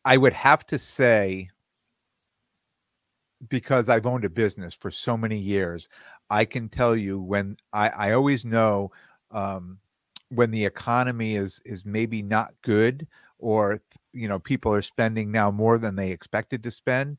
I 0.06 0.18
would 0.18 0.34
have 0.34 0.66
to 0.68 0.80
say, 0.80 1.50
because 3.50 3.90
I've 3.90 4.06
owned 4.06 4.26
a 4.26 4.30
business 4.30 4.74
for 4.74 4.90
so 4.90 5.18
many 5.18 5.38
years, 5.38 5.88
I 6.30 6.46
can 6.46 6.70
tell 6.70 6.96
you 6.96 7.20
when 7.20 7.58
I, 7.74 7.90
I 7.90 8.12
always 8.14 8.46
know 8.46 8.92
um, 9.32 9.80
when 10.30 10.52
the 10.52 10.66
economy 10.66 11.36
is 11.36 11.62
is 11.66 11.86
maybe 11.86 12.22
not 12.22 12.54
good 12.62 13.08
or 13.40 13.80
you 14.14 14.28
know 14.28 14.40
people 14.40 14.74
are 14.74 14.82
spending 14.82 15.32
now 15.32 15.52
more 15.52 15.78
than 15.78 15.96
they 15.96 16.12
expected 16.12 16.64
to 16.64 16.72
spend 16.72 17.18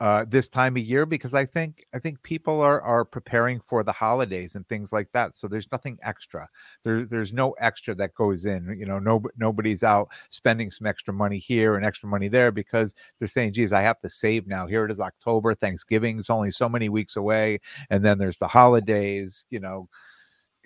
uh, 0.00 0.24
this 0.28 0.48
time 0.48 0.76
of 0.76 0.82
year 0.82 1.06
because 1.06 1.34
I 1.34 1.46
think 1.46 1.84
I 1.94 1.98
think 1.98 2.22
people 2.22 2.60
are 2.60 2.80
are 2.82 3.04
preparing 3.04 3.60
for 3.60 3.84
the 3.84 3.92
holidays 3.92 4.56
and 4.56 4.66
things 4.68 4.92
like 4.92 5.08
that. 5.12 5.36
So 5.36 5.46
there's 5.46 5.70
nothing 5.70 5.98
extra. 6.02 6.48
There 6.82 7.04
there's 7.04 7.32
no 7.32 7.52
extra 7.52 7.94
that 7.96 8.14
goes 8.14 8.44
in. 8.44 8.76
You 8.78 8.86
know, 8.86 8.98
no 8.98 9.22
nobody's 9.36 9.82
out 9.82 10.08
spending 10.30 10.70
some 10.70 10.86
extra 10.86 11.14
money 11.14 11.38
here 11.38 11.76
and 11.76 11.84
extra 11.84 12.08
money 12.08 12.28
there 12.28 12.50
because 12.50 12.94
they're 13.18 13.28
saying, 13.28 13.52
"Geez, 13.52 13.72
I 13.72 13.82
have 13.82 14.00
to 14.00 14.10
save 14.10 14.46
now." 14.46 14.66
Here 14.66 14.84
it 14.84 14.90
is, 14.90 15.00
October. 15.00 15.54
Thanksgiving's 15.54 16.28
only 16.28 16.50
so 16.50 16.68
many 16.68 16.88
weeks 16.88 17.16
away, 17.16 17.60
and 17.88 18.04
then 18.04 18.18
there's 18.18 18.38
the 18.38 18.48
holidays. 18.48 19.44
You 19.50 19.60
know 19.60 19.88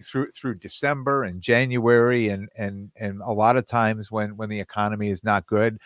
through 0.04 0.30
through 0.30 0.54
December 0.56 1.24
and 1.24 1.42
January 1.42 2.28
and 2.28 2.48
and 2.56 2.90
and 2.96 3.20
a 3.22 3.32
lot 3.32 3.56
of 3.56 3.66
times 3.66 4.10
when 4.10 4.36
when 4.36 4.48
the 4.48 4.60
economy 4.60 5.10
is 5.10 5.24
not 5.24 5.46
good, 5.46 5.78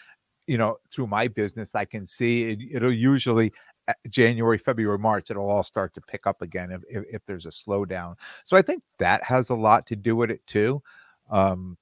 you 0.53 0.59
know, 0.59 0.77
through 0.91 1.07
my 1.07 1.29
business, 1.29 1.75
I 1.75 1.87
can 1.87 2.05
see 2.05 2.51
it, 2.51 2.59
it'll 2.71 2.93
usually 2.93 3.55
uh, 3.89 3.95
January, 4.11 4.59
February, 4.59 4.99
March, 4.99 5.31
it'll 5.31 5.49
all 5.49 5.63
start 5.63 5.95
to 5.95 6.01
pick 6.03 6.27
up 6.27 6.43
again 6.43 6.71
if, 6.71 6.83
if, 6.91 7.05
if 7.11 7.25
there's 7.25 7.47
a 7.47 7.49
slowdown. 7.49 8.17
So 8.45 8.59
I 8.59 8.61
think 8.61 8.83
that 8.99 9.23
has 9.23 9.49
a 9.49 9.55
lot 9.55 9.87
to 9.87 9.97
do 9.97 10.15
with 10.15 10.31
it 10.31 10.47
too. 10.47 10.83
Um, 11.31 11.79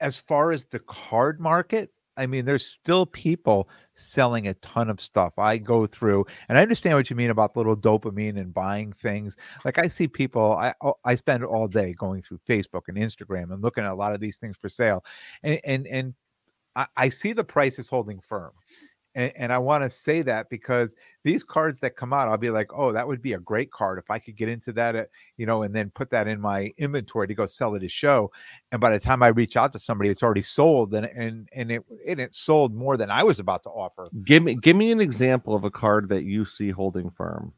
as 0.00 0.18
far 0.18 0.50
as 0.50 0.64
the 0.64 0.80
card 0.80 1.38
market, 1.38 1.92
I 2.16 2.26
mean, 2.26 2.44
there's 2.44 2.66
still 2.66 3.06
people 3.06 3.68
selling 3.94 4.48
a 4.48 4.54
ton 4.54 4.90
of 4.90 5.00
stuff. 5.00 5.38
I 5.38 5.58
go 5.58 5.86
through, 5.86 6.26
and 6.48 6.58
I 6.58 6.62
understand 6.62 6.96
what 6.96 7.10
you 7.10 7.16
mean 7.16 7.30
about 7.30 7.56
little 7.56 7.76
dopamine 7.76 8.38
and 8.38 8.52
buying 8.52 8.92
things. 8.92 9.36
Like 9.64 9.78
I 9.78 9.88
see 9.88 10.08
people, 10.08 10.52
I 10.52 10.74
oh, 10.82 10.94
I 11.04 11.14
spend 11.14 11.44
all 11.44 11.68
day 11.68 11.92
going 11.94 12.22
through 12.22 12.40
Facebook 12.48 12.82
and 12.88 12.96
Instagram 12.96 13.52
and 13.52 13.62
looking 13.62 13.84
at 13.84 13.92
a 13.92 13.94
lot 13.94 14.14
of 14.14 14.20
these 14.20 14.38
things 14.38 14.56
for 14.56 14.68
sale, 14.68 15.04
and 15.42 15.60
and 15.64 15.86
and 15.86 16.14
I, 16.74 16.86
I 16.96 17.08
see 17.08 17.32
the 17.32 17.44
prices 17.44 17.88
holding 17.88 18.20
firm. 18.20 18.52
And, 19.16 19.32
and 19.34 19.52
I 19.52 19.58
want 19.58 19.82
to 19.82 19.90
say 19.90 20.22
that 20.22 20.48
because 20.50 20.94
these 21.24 21.42
cards 21.42 21.80
that 21.80 21.96
come 21.96 22.12
out, 22.12 22.28
I'll 22.28 22.36
be 22.36 22.50
like, 22.50 22.70
oh, 22.72 22.92
that 22.92 23.08
would 23.08 23.22
be 23.22 23.32
a 23.32 23.38
great 23.38 23.72
card 23.72 23.98
if 23.98 24.10
I 24.10 24.18
could 24.20 24.36
get 24.36 24.50
into 24.50 24.72
that, 24.74 24.94
at, 24.94 25.08
you 25.38 25.46
know, 25.46 25.62
and 25.64 25.74
then 25.74 25.90
put 25.90 26.10
that 26.10 26.28
in 26.28 26.40
my 26.40 26.72
inventory 26.76 27.26
to 27.26 27.34
go 27.34 27.46
sell 27.46 27.74
it 27.74 27.82
a 27.82 27.88
show. 27.88 28.30
And 28.70 28.80
by 28.80 28.90
the 28.90 29.00
time 29.00 29.22
I 29.22 29.28
reach 29.28 29.56
out 29.56 29.72
to 29.72 29.78
somebody, 29.78 30.10
it's 30.10 30.22
already 30.22 30.42
sold, 30.42 30.94
and 30.94 31.06
and 31.06 31.48
and 31.52 31.72
it 31.72 31.82
and 32.06 32.20
it 32.20 32.34
sold 32.34 32.74
more 32.74 32.96
than 32.96 33.10
I 33.10 33.24
was 33.24 33.38
about 33.38 33.62
to 33.64 33.70
offer. 33.70 34.10
Give 34.24 34.42
me 34.42 34.54
give 34.54 34.76
me 34.76 34.92
an 34.92 35.00
example 35.00 35.56
of 35.56 35.64
a 35.64 35.70
card 35.70 36.10
that 36.10 36.24
you 36.24 36.44
see 36.44 36.70
holding 36.70 37.10
firm. 37.10 37.54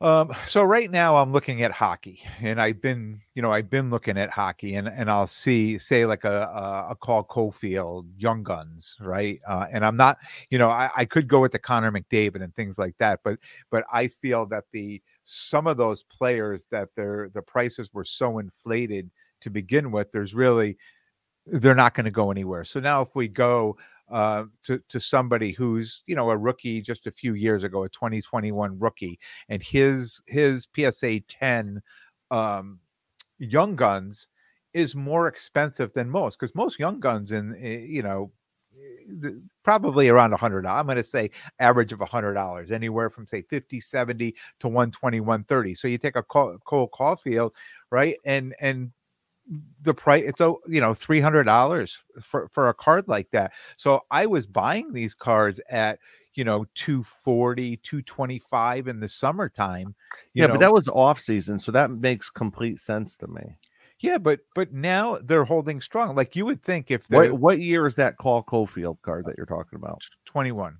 Um, 0.00 0.32
so 0.46 0.62
right 0.62 0.88
now 0.88 1.16
I'm 1.16 1.32
looking 1.32 1.62
at 1.64 1.72
hockey, 1.72 2.22
and 2.40 2.60
I've 2.60 2.80
been, 2.80 3.20
you 3.34 3.42
know, 3.42 3.50
I've 3.50 3.68
been 3.68 3.90
looking 3.90 4.16
at 4.16 4.30
hockey, 4.30 4.76
and 4.76 4.86
and 4.86 5.10
I'll 5.10 5.26
see, 5.26 5.76
say, 5.76 6.06
like 6.06 6.22
a 6.22 6.42
a, 6.54 6.86
a 6.90 6.94
Cole 6.96 7.24
Caufield, 7.24 8.06
Young 8.16 8.44
Guns, 8.44 8.96
right? 9.00 9.40
Uh, 9.48 9.66
and 9.72 9.84
I'm 9.84 9.96
not, 9.96 10.18
you 10.50 10.58
know, 10.58 10.68
I, 10.68 10.88
I 10.96 11.04
could 11.04 11.26
go 11.26 11.40
with 11.40 11.50
the 11.50 11.58
Connor 11.58 11.90
McDavid 11.90 12.44
and 12.44 12.54
things 12.54 12.78
like 12.78 12.94
that, 12.98 13.20
but 13.24 13.40
but 13.72 13.84
I 13.92 14.06
feel 14.06 14.46
that 14.46 14.64
the 14.72 15.02
some 15.24 15.66
of 15.66 15.76
those 15.76 16.04
players 16.04 16.66
that 16.70 16.90
their 16.94 17.30
the 17.34 17.42
prices 17.42 17.92
were 17.92 18.04
so 18.04 18.38
inflated 18.38 19.10
to 19.40 19.50
begin 19.50 19.90
with, 19.90 20.12
there's 20.12 20.32
really 20.32 20.76
they're 21.46 21.74
not 21.74 21.94
going 21.94 22.04
to 22.04 22.10
go 22.10 22.30
anywhere. 22.30 22.64
So 22.64 22.80
now 22.80 23.02
if 23.02 23.14
we 23.16 23.28
go 23.28 23.76
uh, 24.10 24.44
to 24.64 24.80
to 24.88 25.00
somebody 25.00 25.52
who's 25.52 26.02
you 26.06 26.16
know 26.16 26.30
a 26.30 26.36
rookie 26.36 26.80
just 26.80 27.06
a 27.06 27.12
few 27.12 27.34
years 27.34 27.62
ago, 27.62 27.84
a 27.84 27.88
2021 27.88 28.78
rookie, 28.78 29.18
and 29.48 29.62
his 29.62 30.20
his 30.26 30.66
PSA 30.76 31.20
10 31.28 31.82
um, 32.30 32.80
Young 33.38 33.76
Guns 33.76 34.28
is 34.74 34.94
more 34.94 35.28
expensive 35.28 35.92
than 35.94 36.10
most 36.10 36.38
because 36.38 36.54
most 36.54 36.78
Young 36.78 37.00
Guns 37.00 37.32
in 37.32 37.56
eh, 37.60 37.84
you 37.86 38.02
know 38.02 38.30
eh, 38.74 39.30
probably 39.64 40.08
around 40.08 40.32
a 40.32 40.36
hundred 40.36 40.66
i'm 40.66 40.86
going 40.86 40.96
to 40.96 41.04
say 41.04 41.30
average 41.58 41.92
of 41.92 42.00
a 42.00 42.06
hundred 42.06 42.34
dollars 42.34 42.70
anywhere 42.70 43.10
from 43.10 43.26
say 43.26 43.42
50 43.42 43.80
70 43.80 44.34
to 44.60 44.68
120 44.68 45.20
130 45.20 45.74
so 45.74 45.88
you 45.88 45.98
take 45.98 46.16
a 46.16 46.22
cole, 46.22 46.58
caufield 46.66 47.50
right 47.90 48.16
and 48.24 48.54
and 48.60 48.92
the 49.82 49.94
price 49.94 50.24
it's 50.26 50.40
a 50.40 50.54
you 50.66 50.80
know 50.80 50.94
three 50.94 51.20
hundred 51.20 51.44
dollars 51.44 52.02
for 52.22 52.48
for 52.52 52.68
a 52.68 52.74
card 52.74 53.08
like 53.08 53.30
that. 53.30 53.52
So 53.76 54.02
i 54.10 54.26
was 54.26 54.46
buying 54.46 54.92
these 54.92 55.14
cards 55.14 55.60
at 55.70 55.98
you 56.34 56.44
know 56.44 56.66
240 56.74 57.78
225 57.78 58.88
in 58.88 59.00
the 59.00 59.08
summertime 59.08 59.94
yeah 60.34 60.46
know. 60.46 60.54
but 60.54 60.60
that 60.60 60.72
was 60.72 60.88
off 60.88 61.18
season 61.18 61.58
so 61.58 61.72
that 61.72 61.90
makes 61.90 62.30
complete 62.30 62.78
sense 62.78 63.16
to 63.16 63.26
me. 63.26 63.58
Yeah 64.00 64.18
but 64.18 64.40
but 64.54 64.72
now 64.72 65.18
they're 65.22 65.44
holding 65.44 65.80
strong. 65.80 66.14
Like 66.14 66.36
you 66.36 66.44
would 66.46 66.62
think 66.62 66.90
if 66.90 67.10
what, 67.10 67.32
what 67.32 67.58
year 67.58 67.86
is 67.86 67.96
that 67.96 68.18
Cole 68.18 68.42
Caufield 68.42 68.98
card 69.02 69.24
that 69.26 69.34
you're 69.36 69.46
talking 69.46 69.76
about? 69.76 70.02
21 70.26 70.76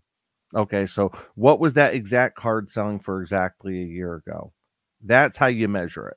okay 0.55 0.87
so 0.87 1.13
what 1.35 1.61
was 1.61 1.75
that 1.75 1.93
exact 1.95 2.37
card 2.37 2.71
selling 2.71 3.01
for 3.01 3.21
exactly 3.21 3.83
a 3.83 3.87
year 3.87 4.15
ago? 4.15 4.53
That's 5.03 5.37
how 5.37 5.47
you 5.47 5.69
measure 5.69 6.09
it 6.09 6.17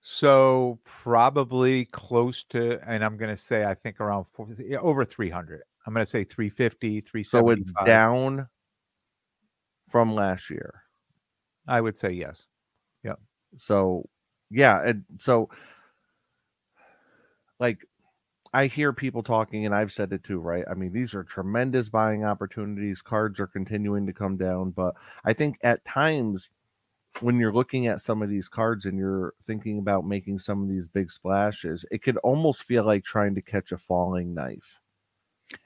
so 0.00 0.78
probably 0.84 1.84
close 1.86 2.44
to, 2.44 2.78
and 2.88 3.04
I'm 3.04 3.16
going 3.16 3.30
to 3.30 3.40
say 3.40 3.64
I 3.64 3.74
think 3.74 4.00
around 4.00 4.26
four, 4.32 4.48
over 4.80 5.04
300. 5.04 5.62
I'm 5.86 5.94
going 5.94 6.04
to 6.04 6.10
say 6.10 6.24
350, 6.24 7.00
375. 7.02 7.28
So 7.28 7.50
it's 7.50 7.72
down 7.84 8.48
from 9.90 10.14
last 10.14 10.50
year. 10.50 10.82
I 11.66 11.80
would 11.80 11.96
say 11.96 12.10
yes. 12.10 12.44
Yeah. 13.02 13.14
So 13.58 14.08
yeah, 14.50 14.82
and 14.82 15.04
so 15.18 15.48
like 17.58 17.78
I 18.52 18.66
hear 18.66 18.92
people 18.92 19.22
talking, 19.22 19.66
and 19.66 19.74
I've 19.74 19.92
said 19.92 20.12
it 20.12 20.24
too, 20.24 20.40
right? 20.40 20.64
I 20.68 20.74
mean, 20.74 20.92
these 20.92 21.14
are 21.14 21.22
tremendous 21.22 21.88
buying 21.88 22.24
opportunities. 22.24 23.00
Cards 23.00 23.38
are 23.38 23.46
continuing 23.46 24.06
to 24.06 24.12
come 24.12 24.36
down, 24.36 24.70
but 24.70 24.94
I 25.24 25.32
think 25.32 25.58
at 25.62 25.84
times 25.84 26.50
when 27.20 27.38
you're 27.38 27.52
looking 27.52 27.86
at 27.86 28.00
some 28.00 28.22
of 28.22 28.30
these 28.30 28.48
cards 28.48 28.86
and 28.86 28.96
you're 28.96 29.34
thinking 29.46 29.78
about 29.78 30.06
making 30.06 30.38
some 30.38 30.62
of 30.62 30.68
these 30.68 30.88
big 30.88 31.10
splashes, 31.10 31.84
it 31.90 32.02
could 32.02 32.16
almost 32.18 32.62
feel 32.62 32.84
like 32.84 33.04
trying 33.04 33.34
to 33.34 33.42
catch 33.42 33.72
a 33.72 33.78
falling 33.78 34.32
knife, 34.32 34.80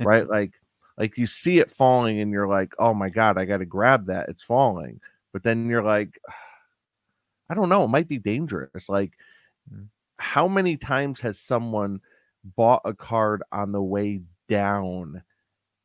right? 0.01 0.29
like, 0.29 0.53
like 0.97 1.19
you 1.19 1.27
see 1.27 1.59
it 1.59 1.71
falling 1.71 2.21
and 2.21 2.33
you're 2.33 2.49
like, 2.49 2.73
oh 2.79 2.95
my 2.95 3.09
God, 3.09 3.39
I 3.39 3.45
got 3.45 3.59
to 3.59 3.67
grab 3.67 4.07
that. 4.07 4.29
It's 4.29 4.43
falling. 4.43 5.01
But 5.33 5.43
then 5.43 5.69
you're 5.69 5.83
like, 5.83 6.19
I 7.51 7.55
don't 7.55 7.69
know, 7.69 7.85
it 7.85 7.89
might 7.89 8.09
be 8.09 8.19
dangerous. 8.19 8.89
Like, 8.89 9.13
mm. 9.73 9.87
how 10.17 10.49
many 10.49 10.77
times 10.77 11.21
has 11.21 11.39
someone 11.39 12.01
bought 12.57 12.83
a 12.85 12.95
card 12.95 13.43
on 13.53 13.71
the 13.71 13.83
way 13.83 14.23
down 14.49 15.23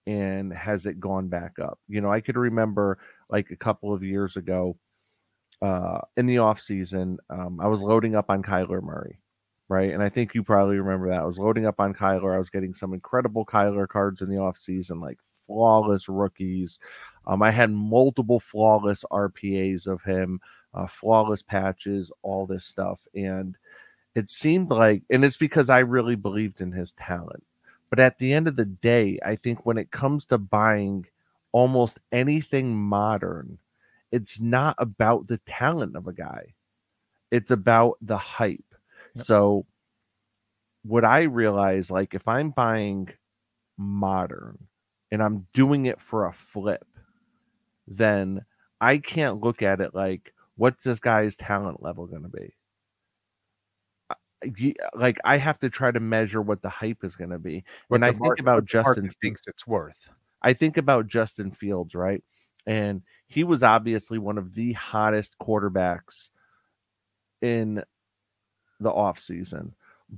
and 0.08 0.54
has 0.54 0.86
it 0.86 1.02
gone 1.02 1.28
back 1.28 1.60
up? 1.60 1.80
You 1.90 2.00
know, 2.00 2.12
I 2.12 2.22
could 2.22 2.38
remember 2.38 2.98
like 3.30 3.52
a 3.52 3.58
couple 3.58 3.94
of 3.94 4.04
years 4.04 4.38
ago 4.38 4.78
uh, 5.62 6.00
in 6.18 6.26
the 6.26 6.38
off 6.40 6.62
season, 6.62 7.18
um, 7.30 7.60
I 7.62 7.68
was 7.68 7.82
loading 7.82 8.16
up 8.16 8.30
on 8.30 8.44
Kyler 8.44 8.82
Murray, 8.82 9.20
right? 9.68 9.94
And 9.94 10.02
I 10.02 10.10
think 10.10 10.34
you 10.34 10.44
probably 10.44 10.78
remember 10.78 11.10
that. 11.10 11.22
I 11.22 11.26
was 11.26 11.40
loading 11.40 11.66
up 11.66 11.80
on 11.80 11.94
Kyler. 11.94 12.34
I 12.34 12.38
was 12.38 12.50
getting 12.50 12.74
some 12.74 12.94
incredible 12.94 13.46
Kyler 13.46 13.88
cards 13.88 14.22
in 14.22 14.30
the 14.30 14.38
off 14.38 14.58
season, 14.58 15.00
like 15.00 15.18
flawless 15.46 16.08
rookies. 16.08 16.80
Um, 17.28 17.42
I 17.42 17.52
had 17.52 17.72
multiple 17.72 18.40
flawless 18.40 19.04
RPAs 19.12 19.88
of 19.88 20.02
him, 20.04 20.40
uh, 20.74 20.88
flawless 20.88 21.44
patches, 21.44 22.12
all 22.22 22.46
this 22.46 22.66
stuff. 22.66 23.02
And 23.14 23.58
it 24.16 24.30
seemed 24.30 24.70
like, 24.70 25.04
and 25.10 25.26
it's 25.26 25.38
because 25.38 25.70
I 25.70 25.80
really 25.80 26.16
believed 26.16 26.62
in 26.62 26.72
his 26.72 26.94
talent. 26.94 27.44
But 27.90 28.00
at 28.00 28.20
the 28.20 28.34
end 28.34 28.48
of 28.48 28.56
the 28.56 28.66
day, 28.66 29.20
I 29.26 29.36
think 29.36 29.66
when 29.66 29.78
it 29.78 29.92
comes 29.92 30.26
to 30.28 30.38
buying 30.38 31.08
almost 31.52 32.00
anything 32.12 32.76
modern, 32.76 33.58
it's 34.12 34.40
not 34.40 34.76
about 34.78 35.28
the 35.28 35.40
talent 35.46 35.96
of 35.96 36.08
a 36.08 36.14
guy. 36.14 36.54
It's 37.32 37.52
about 37.52 37.98
the 38.02 38.18
hype. 38.18 38.64
Yep. 39.16 39.26
So 39.26 39.66
what 40.84 41.06
I 41.06 41.24
realize, 41.24 41.92
like 41.92 42.14
if 42.14 42.28
I'm 42.28 42.52
buying 42.52 43.10
modern 43.78 44.58
and 45.12 45.22
I'm 45.22 45.48
doing 45.54 45.86
it 45.86 46.02
for 46.02 46.26
a 46.26 46.34
flip, 46.34 46.86
then 47.88 48.46
I 48.82 48.98
can't 48.98 49.42
look 49.42 49.62
at 49.62 49.82
it 49.82 49.94
like, 49.94 50.34
what's 50.56 50.84
this 50.84 51.00
guy's 51.00 51.36
talent 51.36 51.84
level 51.84 52.08
going 52.08 52.24
to 52.24 52.30
be? 52.30 52.54
Like 54.96 55.20
I 55.24 55.38
have 55.38 55.60
to 55.60 55.70
try 55.70 55.92
to 55.92 56.00
measure 56.00 56.42
what 56.42 56.62
the 56.62 56.70
hype 56.70 57.04
is 57.04 57.16
going 57.16 57.32
to 57.32 57.40
be. 57.40 57.64
When 57.90 58.04
I 58.04 58.12
think 58.12 58.40
about 58.40 58.66
Justin 58.66 59.12
thinks 59.22 59.42
it's 59.48 59.68
worth. 59.68 60.10
I 60.42 60.54
think 60.54 60.78
about 60.78 61.08
Justin 61.08 61.52
Fields, 61.52 61.94
right? 61.94 62.24
And 62.66 63.02
he 63.30 63.44
was 63.44 63.64
obviously 63.64 64.18
one 64.18 64.38
of 64.38 64.56
the 64.56 64.74
hottest 64.74 65.38
quarterbacks 65.40 66.30
in 67.42 67.84
the 68.80 68.92
offseason. 68.92 69.72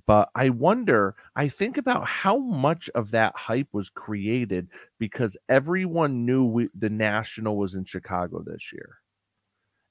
But 0.08 0.30
I 0.34 0.50
wonder, 0.50 1.16
I 1.36 1.50
think 1.50 1.78
about 1.78 2.08
how 2.08 2.38
much 2.38 2.90
of 2.96 3.12
that 3.12 3.36
hype 3.36 3.68
was 3.74 3.90
created 3.90 4.70
because 4.98 5.36
everyone 5.50 6.26
knew 6.26 6.46
we, 6.46 6.70
the 6.74 6.90
National 6.90 7.58
was 7.58 7.76
in 7.76 7.84
Chicago 7.84 8.42
this 8.42 8.72
year. 8.72 9.00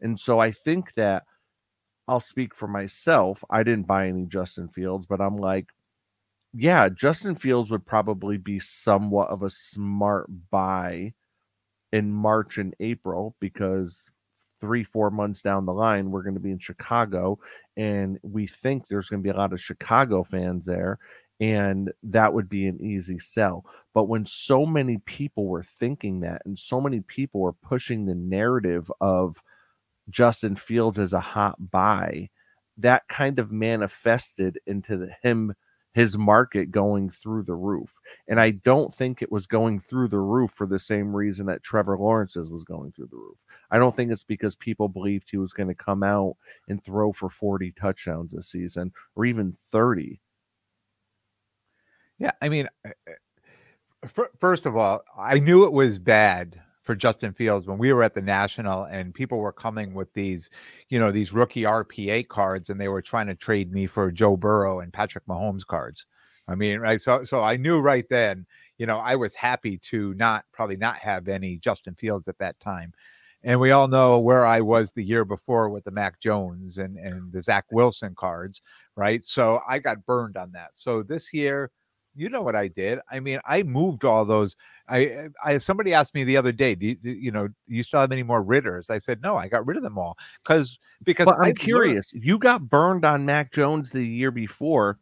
And 0.00 0.18
so 0.18 0.38
I 0.38 0.52
think 0.52 0.94
that 0.94 1.24
I'll 2.08 2.20
speak 2.20 2.54
for 2.54 2.66
myself. 2.66 3.44
I 3.50 3.62
didn't 3.62 3.86
buy 3.86 4.08
any 4.08 4.24
Justin 4.24 4.68
Fields, 4.68 5.04
but 5.04 5.20
I'm 5.20 5.36
like, 5.36 5.66
yeah, 6.54 6.88
Justin 6.88 7.34
Fields 7.34 7.70
would 7.70 7.84
probably 7.84 8.38
be 8.38 8.58
somewhat 8.58 9.28
of 9.28 9.42
a 9.42 9.50
smart 9.50 10.28
buy 10.50 11.12
in 11.92 12.12
March 12.12 12.58
and 12.58 12.74
April 12.80 13.36
because 13.40 14.10
three, 14.60 14.84
four 14.84 15.10
months 15.10 15.42
down 15.42 15.66
the 15.66 15.72
line, 15.72 16.10
we're 16.10 16.22
going 16.22 16.34
to 16.34 16.40
be 16.40 16.50
in 16.50 16.58
Chicago, 16.58 17.38
and 17.76 18.18
we 18.22 18.46
think 18.46 18.86
there's 18.86 19.08
going 19.08 19.22
to 19.22 19.24
be 19.24 19.34
a 19.34 19.36
lot 19.36 19.52
of 19.52 19.60
Chicago 19.60 20.22
fans 20.22 20.66
there, 20.66 20.98
and 21.40 21.90
that 22.02 22.34
would 22.34 22.48
be 22.48 22.66
an 22.66 22.80
easy 22.80 23.18
sell. 23.18 23.64
But 23.94 24.04
when 24.04 24.26
so 24.26 24.66
many 24.66 24.98
people 24.98 25.46
were 25.46 25.62
thinking 25.62 26.20
that, 26.20 26.42
and 26.44 26.58
so 26.58 26.80
many 26.80 27.00
people 27.00 27.40
were 27.40 27.54
pushing 27.54 28.04
the 28.04 28.14
narrative 28.14 28.90
of 29.00 29.36
Justin 30.10 30.56
Fields 30.56 30.98
as 30.98 31.14
a 31.14 31.20
hot 31.20 31.70
buy, 31.70 32.28
that 32.76 33.08
kind 33.08 33.38
of 33.38 33.50
manifested 33.50 34.58
into 34.66 34.96
the, 34.98 35.10
him 35.22 35.54
his 35.92 36.16
market 36.16 36.70
going 36.70 37.10
through 37.10 37.42
the 37.42 37.54
roof. 37.54 37.92
And 38.28 38.40
I 38.40 38.50
don't 38.50 38.94
think 38.94 39.22
it 39.22 39.32
was 39.32 39.46
going 39.46 39.80
through 39.80 40.08
the 40.08 40.20
roof 40.20 40.52
for 40.54 40.66
the 40.66 40.78
same 40.78 41.14
reason 41.14 41.46
that 41.46 41.62
Trevor 41.62 41.98
Lawrence's 41.98 42.50
was 42.50 42.64
going 42.64 42.92
through 42.92 43.08
the 43.10 43.16
roof. 43.16 43.38
I 43.70 43.78
don't 43.78 43.94
think 43.94 44.12
it's 44.12 44.24
because 44.24 44.54
people 44.54 44.88
believed 44.88 45.28
he 45.30 45.36
was 45.36 45.52
going 45.52 45.68
to 45.68 45.74
come 45.74 46.02
out 46.02 46.36
and 46.68 46.82
throw 46.82 47.12
for 47.12 47.28
40 47.28 47.72
touchdowns 47.72 48.32
this 48.32 48.50
season 48.50 48.92
or 49.16 49.24
even 49.24 49.56
30. 49.72 50.20
Yeah, 52.18 52.32
I 52.40 52.48
mean, 52.50 52.68
eh, 52.84 52.90
eh, 53.08 54.08
first 54.38 54.66
of 54.66 54.76
all, 54.76 55.00
I 55.18 55.38
knew 55.38 55.64
it 55.64 55.72
was 55.72 55.98
bad 55.98 56.60
for 56.82 56.94
Justin 56.94 57.32
Fields 57.32 57.66
when 57.66 57.78
we 57.78 57.92
were 57.92 58.02
at 58.02 58.14
the 58.14 58.22
National 58.22 58.84
and 58.84 59.14
people 59.14 59.38
were 59.38 59.52
coming 59.52 59.94
with 59.94 60.12
these, 60.14 60.50
you 60.88 60.98
know, 60.98 61.12
these 61.12 61.32
rookie 61.32 61.62
RPA 61.62 62.26
cards 62.28 62.70
and 62.70 62.80
they 62.80 62.88
were 62.88 63.02
trying 63.02 63.26
to 63.26 63.34
trade 63.34 63.72
me 63.72 63.86
for 63.86 64.10
Joe 64.10 64.36
Burrow 64.36 64.80
and 64.80 64.92
Patrick 64.92 65.26
Mahomes 65.26 65.66
cards. 65.66 66.06
I 66.48 66.54
mean, 66.54 66.80
right. 66.80 67.00
So, 67.00 67.24
so 67.24 67.42
I 67.42 67.56
knew 67.56 67.80
right 67.80 68.06
then, 68.08 68.46
you 68.78 68.86
know, 68.86 68.98
I 68.98 69.14
was 69.14 69.34
happy 69.34 69.78
to 69.78 70.14
not 70.14 70.44
probably 70.52 70.76
not 70.76 70.96
have 70.96 71.28
any 71.28 71.58
Justin 71.58 71.94
Fields 71.94 72.28
at 72.28 72.38
that 72.38 72.58
time. 72.60 72.92
And 73.42 73.60
we 73.60 73.70
all 73.70 73.88
know 73.88 74.18
where 74.18 74.44
I 74.44 74.60
was 74.60 74.92
the 74.92 75.04
year 75.04 75.24
before 75.24 75.70
with 75.70 75.84
the 75.84 75.90
Mac 75.90 76.20
Jones 76.20 76.78
and, 76.78 76.98
and 76.98 77.32
the 77.32 77.42
Zach 77.42 77.64
Wilson 77.70 78.14
cards, 78.14 78.60
right? 78.96 79.24
So 79.24 79.60
I 79.66 79.78
got 79.78 80.04
burned 80.04 80.36
on 80.36 80.52
that. 80.52 80.70
So 80.74 81.02
this 81.02 81.32
year, 81.32 81.70
you 82.14 82.28
know 82.28 82.42
what 82.42 82.56
I 82.56 82.68
did. 82.68 82.98
I 83.10 83.20
mean, 83.20 83.40
I 83.44 83.62
moved 83.62 84.04
all 84.04 84.24
those. 84.24 84.56
I, 84.88 85.28
I 85.44 85.58
somebody 85.58 85.94
asked 85.94 86.14
me 86.14 86.24
the 86.24 86.36
other 86.36 86.52
day, 86.52 86.74
do 86.74 86.86
you, 86.86 86.96
you 87.02 87.30
know, 87.30 87.48
you 87.66 87.82
still 87.82 88.00
have 88.00 88.12
any 88.12 88.22
more 88.22 88.42
Ridders? 88.42 88.90
I 88.90 88.98
said 88.98 89.22
no, 89.22 89.36
I 89.36 89.48
got 89.48 89.66
rid 89.66 89.76
of 89.76 89.82
them 89.82 89.98
all 89.98 90.16
because 90.42 90.78
because 91.04 91.28
I'm 91.28 91.42
I 91.42 91.52
curious. 91.52 92.12
Learned. 92.12 92.24
You 92.24 92.38
got 92.38 92.68
burned 92.68 93.04
on 93.04 93.24
Mac 93.24 93.52
Jones 93.52 93.90
the 93.90 94.04
year 94.04 94.30
before, 94.30 94.98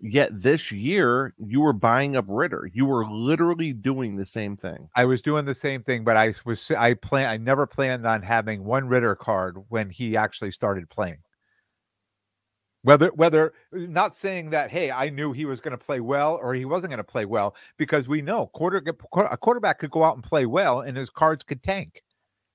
yet 0.00 0.30
this 0.32 0.70
year 0.70 1.34
you 1.38 1.60
were 1.60 1.72
buying 1.72 2.16
up 2.16 2.26
Ridder. 2.28 2.70
You 2.72 2.86
were 2.86 3.06
literally 3.06 3.72
doing 3.72 4.16
the 4.16 4.26
same 4.26 4.56
thing. 4.56 4.88
I 4.94 5.04
was 5.04 5.22
doing 5.22 5.44
the 5.44 5.54
same 5.54 5.82
thing, 5.82 6.04
but 6.04 6.16
I 6.16 6.34
was 6.44 6.70
I 6.70 6.94
plan 6.94 7.28
I 7.28 7.36
never 7.36 7.66
planned 7.66 8.06
on 8.06 8.22
having 8.22 8.64
one 8.64 8.88
Ridder 8.88 9.16
card 9.16 9.56
when 9.68 9.90
he 9.90 10.16
actually 10.16 10.52
started 10.52 10.88
playing 10.90 11.18
whether 12.86 13.08
whether 13.08 13.52
not 13.72 14.14
saying 14.14 14.48
that 14.50 14.70
hey 14.70 14.90
i 14.92 15.08
knew 15.10 15.32
he 15.32 15.44
was 15.44 15.60
going 15.60 15.76
to 15.76 15.84
play 15.84 15.98
well 16.00 16.38
or 16.40 16.54
he 16.54 16.64
wasn't 16.64 16.90
going 16.90 16.98
to 16.98 17.04
play 17.04 17.24
well 17.24 17.56
because 17.78 18.06
we 18.06 18.22
know 18.22 18.46
quarter 18.48 18.82
a 19.30 19.36
quarterback 19.36 19.80
could 19.80 19.90
go 19.90 20.04
out 20.04 20.14
and 20.14 20.22
play 20.24 20.46
well 20.46 20.80
and 20.80 20.96
his 20.96 21.10
cards 21.10 21.44
could 21.44 21.62
tank 21.62 22.02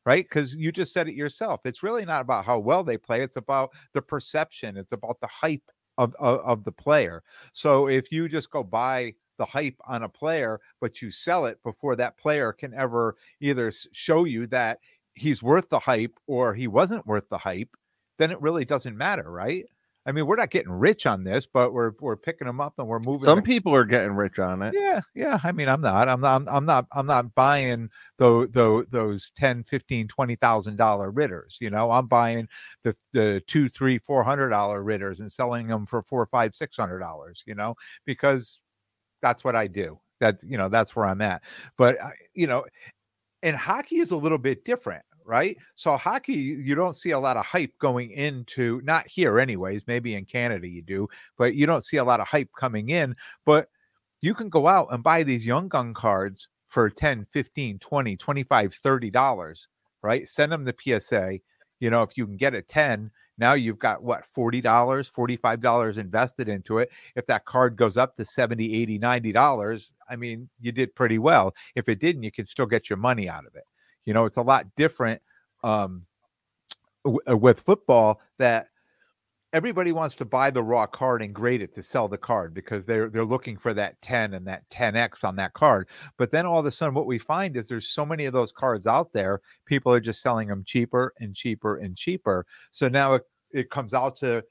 right? 0.05 0.25
Because 0.27 0.55
you 0.55 0.71
just 0.71 0.93
said 0.93 1.07
it 1.07 1.13
yourself. 1.15 1.61
It's 1.65 1.83
really 1.83 2.05
not 2.05 2.21
about 2.21 2.45
how 2.45 2.59
well 2.59 2.83
they 2.83 2.97
play 2.97 3.21
it's 3.21 3.35
about 3.35 3.71
the 3.93 4.01
perception 4.01 4.77
it's 4.77 4.93
about 4.93 5.19
the 5.21 5.27
hype 5.27 5.69
of, 5.97 6.15
of, 6.19 6.39
of 6.39 6.63
the 6.63 6.71
player. 6.71 7.21
So 7.53 7.87
if 7.87 8.11
you 8.11 8.27
just 8.27 8.49
go 8.49 8.63
buy 8.63 9.13
the 9.37 9.45
hype 9.45 9.75
on 9.87 10.03
a 10.03 10.09
player 10.09 10.59
but 10.79 11.01
you 11.01 11.11
sell 11.11 11.45
it 11.45 11.61
before 11.63 11.95
that 11.97 12.17
player 12.17 12.53
can 12.53 12.73
ever 12.73 13.15
either 13.41 13.71
show 13.91 14.23
you 14.23 14.47
that 14.47 14.79
he's 15.13 15.43
worth 15.43 15.69
the 15.69 15.79
hype 15.79 16.13
or 16.27 16.53
he 16.53 16.67
wasn't 16.67 17.05
worth 17.07 17.27
the 17.29 17.37
hype 17.37 17.69
then 18.17 18.31
it 18.31 18.41
really 18.41 18.65
doesn't 18.65 18.97
matter 18.97 19.31
right 19.31 19.65
I 20.05 20.11
mean, 20.11 20.25
we're 20.25 20.35
not 20.35 20.49
getting 20.49 20.71
rich 20.71 21.05
on 21.05 21.23
this, 21.23 21.45
but 21.45 21.73
we're 21.73 21.91
we're 21.99 22.17
picking 22.17 22.47
them 22.47 22.59
up 22.59 22.73
and 22.79 22.87
we're 22.87 22.99
moving. 22.99 23.19
Some 23.19 23.43
people 23.43 23.75
are 23.75 23.85
getting 23.85 24.13
rich 24.13 24.39
on 24.39 24.63
it. 24.63 24.73
Yeah, 24.75 25.01
yeah. 25.13 25.39
I 25.43 25.51
mean, 25.51 25.69
I'm 25.69 25.81
not. 25.81 26.09
I'm 26.09 26.21
not. 26.21 26.43
I'm 26.47 26.65
not. 26.65 26.87
I'm 26.91 27.05
not 27.05 27.35
buying 27.35 27.89
those 28.17 28.49
those 28.51 28.85
those 28.89 29.31
10, 29.37 29.63
15, 29.63 30.07
20,000 30.07 30.75
dollar 30.75 31.11
ridders. 31.11 31.57
You 31.61 31.69
know, 31.69 31.91
I'm 31.91 32.07
buying 32.07 32.47
the 32.83 32.95
the 33.13 33.43
two, 33.45 33.69
three, 33.69 33.99
four 33.99 34.23
hundred 34.23 34.49
dollar 34.49 34.81
ridders 34.81 35.19
and 35.19 35.31
selling 35.31 35.67
them 35.67 35.85
for 35.85 36.01
four, 36.01 36.25
five, 36.25 36.55
six 36.55 36.77
hundred 36.77 36.99
dollars. 36.99 37.43
You 37.45 37.53
know, 37.53 37.75
because 38.05 38.63
that's 39.21 39.43
what 39.43 39.55
I 39.55 39.67
do. 39.67 39.99
That 40.19 40.39
you 40.43 40.57
know, 40.57 40.67
that's 40.69 40.95
where 40.95 41.05
I'm 41.05 41.21
at. 41.21 41.43
But 41.77 41.97
you 42.33 42.47
know, 42.47 42.65
and 43.43 43.55
hockey 43.55 43.97
is 43.97 44.09
a 44.09 44.17
little 44.17 44.39
bit 44.39 44.65
different 44.65 45.03
right? 45.25 45.57
So 45.75 45.97
hockey, 45.97 46.33
you 46.33 46.75
don't 46.75 46.95
see 46.95 47.11
a 47.11 47.19
lot 47.19 47.37
of 47.37 47.45
hype 47.45 47.77
going 47.79 48.11
into 48.11 48.81
not 48.83 49.07
here 49.07 49.39
anyways, 49.39 49.83
maybe 49.87 50.15
in 50.15 50.25
Canada 50.25 50.67
you 50.67 50.81
do, 50.81 51.07
but 51.37 51.55
you 51.55 51.65
don't 51.65 51.83
see 51.83 51.97
a 51.97 52.03
lot 52.03 52.19
of 52.19 52.27
hype 52.27 52.49
coming 52.57 52.89
in, 52.89 53.15
but 53.45 53.69
you 54.21 54.33
can 54.33 54.49
go 54.49 54.67
out 54.67 54.87
and 54.91 55.03
buy 55.03 55.23
these 55.23 55.45
young 55.45 55.67
gun 55.67 55.93
cards 55.93 56.49
for 56.67 56.89
10, 56.89 57.25
15, 57.25 57.79
20, 57.79 58.17
25, 58.17 58.73
30 58.73 59.09
dollars, 59.09 59.67
right? 60.01 60.27
Send 60.29 60.51
them 60.51 60.63
the 60.65 60.75
PSA. 60.79 61.39
You 61.79 61.89
know, 61.89 62.03
if 62.03 62.15
you 62.15 62.25
can 62.25 62.37
get 62.37 62.53
a 62.53 62.61
10, 62.61 63.11
now 63.37 63.53
you've 63.53 63.79
got 63.79 64.03
what 64.03 64.23
$40, 64.37 64.61
$45 64.61 65.97
invested 65.97 66.47
into 66.47 66.77
it. 66.77 66.91
If 67.15 67.25
that 67.25 67.45
card 67.45 67.75
goes 67.75 67.97
up 67.97 68.15
to 68.17 68.25
70, 68.25 68.73
80, 68.81 68.99
90 68.99 69.31
dollars, 69.31 69.93
I 70.09 70.15
mean, 70.15 70.47
you 70.59 70.71
did 70.71 70.93
pretty 70.95 71.17
well. 71.19 71.53
If 71.75 71.89
it 71.89 71.99
didn't, 71.99 72.23
you 72.23 72.31
can 72.31 72.45
still 72.45 72.67
get 72.67 72.89
your 72.89 72.97
money 72.97 73.27
out 73.27 73.45
of 73.45 73.55
it. 73.55 73.63
You 74.05 74.13
know, 74.13 74.25
it's 74.25 74.37
a 74.37 74.41
lot 74.41 74.67
different 74.75 75.21
um, 75.63 76.05
w- 77.03 77.19
uh, 77.29 77.37
with 77.37 77.61
football 77.61 78.19
that 78.39 78.67
everybody 79.53 79.91
wants 79.91 80.15
to 80.15 80.25
buy 80.25 80.49
the 80.49 80.63
raw 80.63 80.85
card 80.85 81.21
and 81.21 81.35
grade 81.35 81.61
it 81.61 81.73
to 81.73 81.83
sell 81.83 82.07
the 82.07 82.17
card 82.17 82.53
because 82.53 82.85
they're 82.85 83.09
they're 83.09 83.25
looking 83.25 83.57
for 83.57 83.73
that 83.73 84.01
10 84.01 84.33
and 84.33 84.47
that 84.47 84.67
10x 84.69 85.23
on 85.23 85.35
that 85.35 85.53
card. 85.53 85.89
But 86.17 86.31
then 86.31 86.45
all 86.45 86.59
of 86.59 86.65
a 86.65 86.71
sudden 86.71 86.95
what 86.95 87.05
we 87.05 87.19
find 87.19 87.57
is 87.57 87.67
there's 87.67 87.89
so 87.89 88.05
many 88.05 88.25
of 88.25 88.33
those 88.33 88.51
cards 88.51 88.87
out 88.87 89.11
there, 89.13 89.41
people 89.65 89.91
are 89.93 89.99
just 89.99 90.21
selling 90.21 90.47
them 90.47 90.63
cheaper 90.65 91.13
and 91.19 91.35
cheaper 91.35 91.77
and 91.77 91.95
cheaper. 91.97 92.45
So 92.71 92.87
now 92.87 93.15
it, 93.15 93.23
it 93.51 93.69
comes 93.69 93.93
out 93.93 94.15
to 94.17 94.43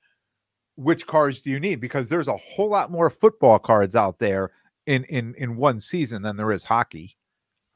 which 0.77 1.07
cards 1.07 1.41
do 1.41 1.51
you 1.51 1.61
need 1.61 1.81
because 1.81 2.09
there's 2.09 2.29
a 2.29 2.37
whole 2.37 2.71
lot 2.71 2.91
more 2.91 3.11
football 3.11 3.59
cards 3.59 3.97
out 3.97 4.19
there 4.19 4.51
in 4.87 5.05
in 5.05 5.35
in 5.37 5.57
one 5.57 5.81
season 5.81 6.23
than 6.23 6.37
there 6.37 6.53
is 6.53 6.65
hockey 6.65 7.17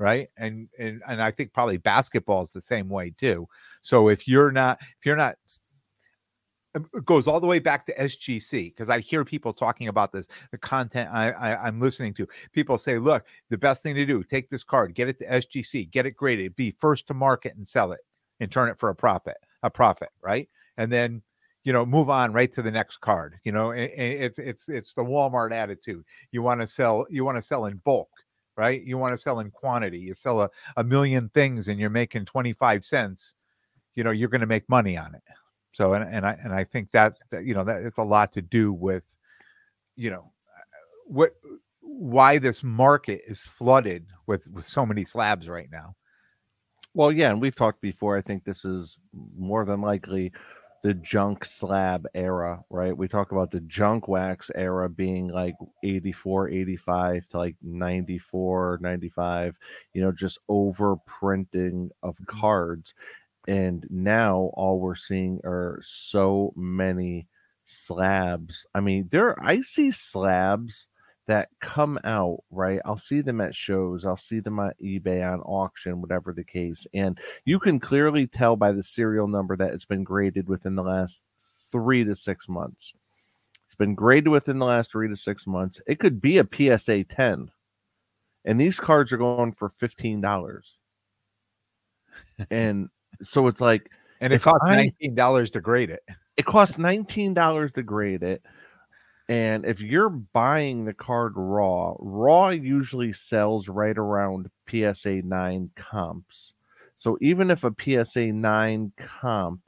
right? 0.04 0.28
And 0.36 0.68
and 0.78 1.00
and 1.08 1.22
i 1.22 1.30
think 1.30 1.54
probably 1.54 1.78
basketball 1.78 2.42
is 2.42 2.52
the 2.52 2.60
same 2.60 2.90
way 2.90 3.14
too. 3.18 3.48
So 3.80 4.10
if 4.10 4.28
you're 4.28 4.52
not 4.52 4.78
if 4.82 5.06
you're 5.06 5.16
not 5.16 5.36
um, 6.74 6.86
it 6.92 7.06
goes 7.06 7.26
all 7.26 7.40
the 7.40 7.46
way 7.46 7.58
back 7.58 7.86
to 7.86 7.94
sgc 7.94 8.50
because 8.50 8.90
i 8.90 8.98
hear 8.98 9.24
people 9.24 9.54
talking 9.54 9.88
about 9.88 10.12
this 10.12 10.26
the 10.50 10.58
content 10.58 11.08
I, 11.10 11.30
I 11.30 11.66
i'm 11.66 11.80
listening 11.80 12.12
to. 12.14 12.26
People 12.52 12.76
say 12.76 12.98
look 12.98 13.24
the 13.48 13.56
best 13.56 13.82
thing 13.82 13.94
to 13.94 14.04
do 14.04 14.22
take 14.22 14.50
this 14.50 14.62
card 14.64 14.94
get 14.94 15.08
it 15.08 15.18
to 15.20 15.26
sgc 15.26 15.90
get 15.90 16.04
it 16.04 16.16
graded 16.16 16.54
be 16.54 16.76
first 16.78 17.06
to 17.06 17.14
market 17.14 17.56
and 17.56 17.66
sell 17.66 17.92
it 17.92 18.00
and 18.40 18.52
turn 18.52 18.68
it 18.68 18.78
for 18.78 18.90
a 18.90 18.94
profit 18.94 19.38
a 19.62 19.70
profit 19.70 20.10
right? 20.22 20.50
And 20.76 20.92
then 20.92 21.22
you 21.62 21.72
know 21.72 21.86
move 21.86 22.10
on 22.10 22.34
right 22.34 22.52
to 22.52 22.60
the 22.60 22.70
next 22.70 22.98
card 22.98 23.36
you 23.44 23.52
know? 23.52 23.70
It's 23.70 24.38
it's 24.38 24.68
it's 24.68 24.92
the 24.92 25.04
walmart 25.04 25.52
attitude. 25.52 26.04
You 26.30 26.42
want 26.42 26.60
to 26.60 26.66
sell 26.66 27.06
you 27.08 27.24
want 27.24 27.38
to 27.38 27.42
sell 27.42 27.64
in 27.66 27.80
bulk 27.86 28.10
right? 28.56 28.82
You 28.82 28.98
want 28.98 29.12
to 29.12 29.18
sell 29.18 29.40
in 29.40 29.50
quantity. 29.50 29.98
You 29.98 30.14
sell 30.14 30.40
a, 30.40 30.50
a 30.76 30.84
million 30.84 31.28
things 31.30 31.68
and 31.68 31.78
you're 31.78 31.90
making 31.90 32.26
25 32.26 32.84
cents, 32.84 33.34
you 33.94 34.04
know, 34.04 34.10
you're 34.10 34.28
going 34.28 34.40
to 34.40 34.46
make 34.46 34.68
money 34.68 34.96
on 34.96 35.14
it. 35.14 35.22
So, 35.72 35.94
and, 35.94 36.04
and 36.08 36.24
I, 36.26 36.38
and 36.42 36.52
I 36.52 36.64
think 36.64 36.90
that, 36.92 37.14
that, 37.30 37.44
you 37.44 37.54
know, 37.54 37.64
that 37.64 37.82
it's 37.82 37.98
a 37.98 38.02
lot 38.02 38.32
to 38.34 38.42
do 38.42 38.72
with 38.72 39.02
you 39.96 40.10
know, 40.10 40.32
what 41.06 41.34
why 41.80 42.38
this 42.38 42.62
market 42.62 43.22
is 43.26 43.44
flooded 43.44 44.06
with 44.26 44.48
with 44.50 44.64
so 44.64 44.84
many 44.84 45.04
slabs 45.04 45.48
right 45.48 45.68
now. 45.70 45.94
Well, 46.94 47.10
yeah, 47.10 47.30
and 47.30 47.40
we've 47.40 47.54
talked 47.56 47.80
before. 47.80 48.16
I 48.16 48.22
think 48.22 48.44
this 48.44 48.64
is 48.64 48.98
more 49.36 49.64
than 49.64 49.80
likely 49.80 50.32
the 50.84 50.94
junk 50.94 51.46
slab 51.46 52.06
era, 52.14 52.64
right? 52.70 52.96
We 52.96 53.08
talk 53.08 53.32
about 53.32 53.50
the 53.50 53.62
junk 53.62 54.08
wax 54.08 54.50
era 54.54 54.88
being 54.88 55.28
like 55.28 55.56
84, 55.82 56.50
85 56.50 57.28
to 57.30 57.38
like 57.38 57.56
94, 57.62 58.78
95, 58.82 59.56
you 59.94 60.02
know, 60.02 60.12
just 60.12 60.38
over 60.48 60.96
printing 61.06 61.90
of 62.04 62.22
Mm-hmm. 62.28 62.40
cards. 62.40 62.94
And 63.48 63.86
now 63.90 64.50
all 64.54 64.80
we're 64.80 64.94
seeing 64.96 65.40
are 65.44 65.80
so 65.82 66.52
many 66.56 67.28
slabs. 67.66 68.66
I 68.74 68.80
mean, 68.80 69.08
there 69.10 69.42
I 69.42 69.62
see 69.62 69.90
slabs 69.90 70.88
that 71.26 71.48
come 71.60 71.98
out, 72.04 72.40
right? 72.50 72.80
I'll 72.84 72.98
see 72.98 73.20
them 73.20 73.40
at 73.40 73.54
shows, 73.54 74.04
I'll 74.04 74.16
see 74.16 74.40
them 74.40 74.58
on 74.60 74.72
eBay 74.82 75.26
on 75.30 75.40
auction, 75.40 76.00
whatever 76.00 76.32
the 76.32 76.44
case. 76.44 76.86
And 76.94 77.18
you 77.44 77.58
can 77.58 77.80
clearly 77.80 78.26
tell 78.26 78.56
by 78.56 78.72
the 78.72 78.82
serial 78.82 79.26
number 79.28 79.56
that 79.56 79.72
it's 79.72 79.86
been 79.86 80.04
graded 80.04 80.48
within 80.48 80.74
the 80.74 80.82
last 80.82 81.22
three 81.72 82.04
to 82.04 82.14
six 82.14 82.48
months. 82.48 82.92
It's 83.64 83.74
been 83.74 83.94
graded 83.94 84.28
within 84.28 84.58
the 84.58 84.66
last 84.66 84.90
three 84.90 85.08
to 85.08 85.16
six 85.16 85.46
months. 85.46 85.80
It 85.86 85.98
could 85.98 86.20
be 86.20 86.38
a 86.38 86.44
PSA 86.78 87.04
10. 87.04 87.50
And 88.44 88.60
these 88.60 88.78
cards 88.78 89.12
are 89.12 89.16
going 89.16 89.52
for 89.52 89.70
$15. 89.70 90.76
and 92.50 92.88
so 93.22 93.46
it's 93.46 93.60
like 93.60 93.90
And 94.20 94.32
it 94.32 94.42
costs 94.42 94.60
nineteen 94.66 95.14
dollars 95.14 95.50
to 95.52 95.60
grade 95.60 95.90
it. 95.90 96.02
it 96.36 96.44
costs 96.44 96.76
$19 96.76 97.72
to 97.72 97.82
grade 97.82 98.22
it. 98.22 98.42
And 99.28 99.64
if 99.64 99.80
you're 99.80 100.10
buying 100.10 100.84
the 100.84 100.92
card 100.92 101.32
raw, 101.36 101.94
raw 101.98 102.50
usually 102.50 103.12
sells 103.12 103.68
right 103.68 103.96
around 103.96 104.50
PSA 104.68 105.22
9 105.22 105.70
comps. 105.76 106.52
So 106.96 107.16
even 107.20 107.50
if 107.50 107.64
a 107.64 107.74
PSA 107.78 108.26
9 108.32 108.92
comp 108.96 109.60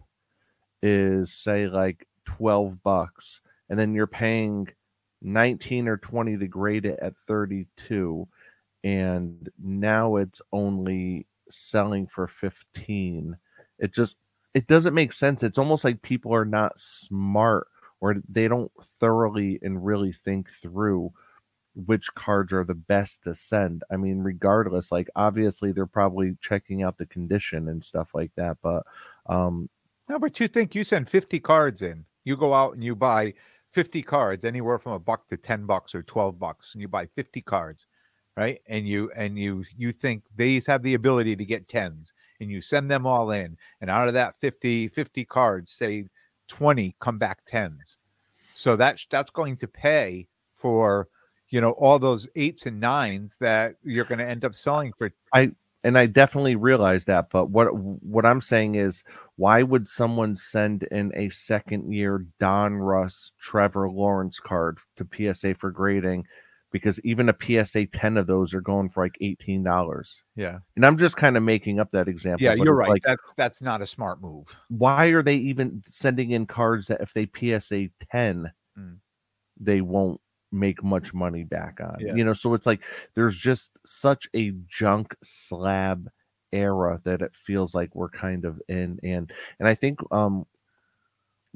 is 0.83 1.33
say 1.33 1.67
like 1.69 2.07
12 2.27 2.83
bucks 2.83 3.41
and 3.69 3.79
then 3.79 3.95
you're 3.95 4.07
paying 4.07 4.69
19 5.23 5.89
or 5.89 5.97
20 5.97 6.39
to 6.39 6.47
grade 6.47 6.85
it 6.85 6.99
at 7.01 7.17
32 7.27 8.29
and 8.85 9.49
now 9.63 10.17
it's 10.17 10.43
only 10.53 11.27
selling 11.51 12.07
for 12.07 12.29
15 12.29 13.37
it 13.79 13.95
just 13.95 14.17
it 14.55 14.67
doesn't 14.67 14.95
make 14.95 15.13
sense 15.13 15.43
it's 15.43 15.59
almost 15.59 15.85
like 15.85 16.03
people 16.03 16.35
are 16.35 16.45
not 16.45 16.79
smart 16.79 17.69
or 18.01 18.17
they 18.29 18.49
don't 18.49 18.73
thoroughly 19.01 19.59
and 19.63 19.85
really 19.85 20.13
think 20.13 20.51
through 20.51 21.13
which 21.75 22.13
cards 22.15 22.53
are 22.53 22.65
the 22.65 22.75
best 22.75 23.23
to 23.25 23.35
send 23.35 23.85
i 23.91 23.97
mean 23.97 24.21
regardless 24.21 24.91
like 24.93 25.09
obviously 25.17 25.73
they're 25.73 25.87
probably 25.87 26.37
checking 26.41 26.83
out 26.83 26.99
the 26.99 27.07
condition 27.07 27.69
and 27.69 27.85
stuff 27.85 28.15
like 28.15 28.33
that 28.37 28.57
but 28.63 28.85
um 29.27 29.69
No, 30.09 30.19
but 30.19 30.39
you 30.41 30.49
think 30.49 30.75
you 30.75 30.85
send 30.85 31.09
50 31.09 31.41
cards 31.41 31.83
in. 31.83 32.05
You 32.25 32.37
go 32.37 32.55
out 32.55 32.75
and 32.75 32.85
you 32.85 32.95
buy 32.97 33.35
50 33.69 34.03
cards, 34.03 34.45
anywhere 34.45 34.79
from 34.79 34.93
a 34.93 34.99
buck 35.01 35.29
to 35.29 35.37
10 35.37 35.67
bucks 35.67 35.95
or 35.95 36.03
12 36.03 36.39
bucks, 36.39 36.75
and 36.75 36.81
you 36.83 36.89
buy 36.89 37.07
50 37.07 37.43
cards, 37.43 37.87
right? 38.37 38.61
And 38.67 38.87
you 38.89 39.11
and 39.17 39.39
you 39.39 39.65
you 39.77 39.93
think 39.93 40.25
these 40.35 40.67
have 40.67 40.83
the 40.83 40.95
ability 40.95 41.37
to 41.37 41.45
get 41.45 41.69
tens, 41.69 42.13
and 42.41 42.51
you 42.51 42.61
send 42.61 42.91
them 42.91 43.07
all 43.07 43.31
in, 43.33 43.57
and 43.81 43.91
out 43.91 44.09
of 44.09 44.15
that 44.15 44.37
50 44.41 44.89
50 44.89 45.25
cards, 45.25 45.73
say 45.73 46.07
20 46.49 46.97
come 47.01 47.19
back 47.19 47.41
tens. 47.47 47.99
So 48.55 48.77
that's 48.77 49.07
that's 49.11 49.31
going 49.31 49.59
to 49.59 49.69
pay 49.69 50.29
for 50.55 51.09
you 51.51 51.61
know 51.61 51.73
all 51.73 51.99
those 51.99 52.29
eights 52.37 52.67
and 52.67 52.81
nines 52.81 53.37
that 53.41 53.77
you're 53.83 54.05
going 54.05 54.19
to 54.19 54.29
end 54.29 54.45
up 54.45 54.55
selling 54.55 54.93
for 54.97 55.13
I 55.33 55.53
and 55.87 55.97
I 55.97 56.07
definitely 56.07 56.57
realize 56.57 57.05
that. 57.05 57.31
But 57.31 57.51
what 57.51 57.69
what 57.73 58.27
I'm 58.27 58.41
saying 58.41 58.75
is, 58.75 59.05
why 59.37 59.63
would 59.63 59.87
someone 59.87 60.35
send 60.35 60.83
in 60.85 61.13
a 61.15 61.29
second 61.29 61.93
year 61.93 62.27
Donruss 62.41 63.31
Trevor 63.41 63.89
Lawrence 63.89 64.41
card 64.41 64.79
to 64.97 65.07
PSA 65.33 65.55
for 65.55 65.71
grading? 65.71 66.27
Because 66.73 67.01
even 67.05 67.29
a 67.29 67.35
PSA 67.41 67.87
10 67.87 68.17
of 68.17 68.27
those 68.27 68.53
are 68.53 68.61
going 68.61 68.89
for 68.91 69.05
like 69.05 69.17
eighteen 69.21 69.63
dollars. 69.63 70.23
yeah 70.35 70.59
And 70.75 70.85
I'm 70.85 70.97
just 70.97 71.17
kind 71.17 71.37
of 71.37 71.43
making 71.43 71.79
up 71.81 71.91
that 71.93 72.09
example. 72.09 72.45
yeah 72.45 72.55
you're 72.55 72.75
right 72.75 72.91
Like, 72.91 73.03
that's 73.05 73.35
that's 73.35 73.63
not 73.63 73.83
a 73.83 73.87
smart 73.87 74.21
move 74.21 74.55
why 74.69 75.07
are 75.07 75.23
they 75.23 75.37
even 75.37 75.83
sending 75.87 76.33
in 76.33 76.45
cards 76.47 76.89
that 76.89 77.01
if 77.01 77.15
they 77.15 77.27
PSA 77.35 77.89
10, 78.11 78.51
Mm. 78.79 78.99
they 79.59 79.81
won't 79.81 80.21
make 80.53 80.83
much 80.85 81.15
money 81.15 81.45
back 81.45 81.81
on? 81.81 81.97
Yeah. 81.99 82.15
You 82.15 82.25
know, 82.25 82.35
so 82.35 82.53
it's 82.55 82.67
like 82.67 82.81
there's 83.15 83.37
just 83.37 83.71
such 83.87 84.29
a 84.35 84.53
junk 84.69 85.15
slab 85.25 86.09
era 86.53 87.01
that 87.05 87.23
it 87.23 87.35
feels 87.35 87.75
like 87.75 87.95
we're 87.95 88.09
kind 88.11 88.45
of 88.45 88.61
in 88.69 88.99
and 89.03 89.33
and 89.59 89.69
I 89.69 89.75
think 89.75 89.99
um 90.13 90.47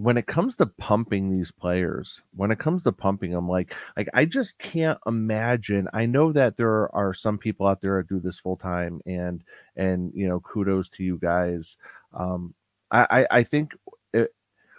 when 0.02 0.16
it 0.16 0.26
comes 0.26 0.56
to 0.56 0.64
pumping 0.66 1.30
these 1.30 1.52
players, 1.52 2.22
when 2.34 2.50
it 2.50 2.58
comes 2.58 2.84
to 2.84 2.92
pumping 2.92 3.32
them, 3.32 3.48
like 3.48 3.74
like 3.98 4.08
I 4.14 4.24
just 4.24 4.58
can't 4.58 4.98
imagine. 5.06 5.88
I 5.92 6.06
know 6.06 6.32
that 6.32 6.56
there 6.56 6.94
are 6.94 7.12
some 7.12 7.36
people 7.36 7.66
out 7.66 7.82
there 7.82 7.98
that 7.98 8.08
do 8.08 8.18
this 8.18 8.38
full 8.38 8.56
time, 8.56 9.00
and 9.04 9.42
and 9.76 10.10
you 10.14 10.26
know, 10.26 10.40
kudos 10.40 10.88
to 10.90 11.04
you 11.04 11.18
guys. 11.18 11.76
Um, 12.14 12.54
I 12.90 13.06
I, 13.10 13.26
I 13.38 13.42
think 13.42 13.74
it, 14.14 14.34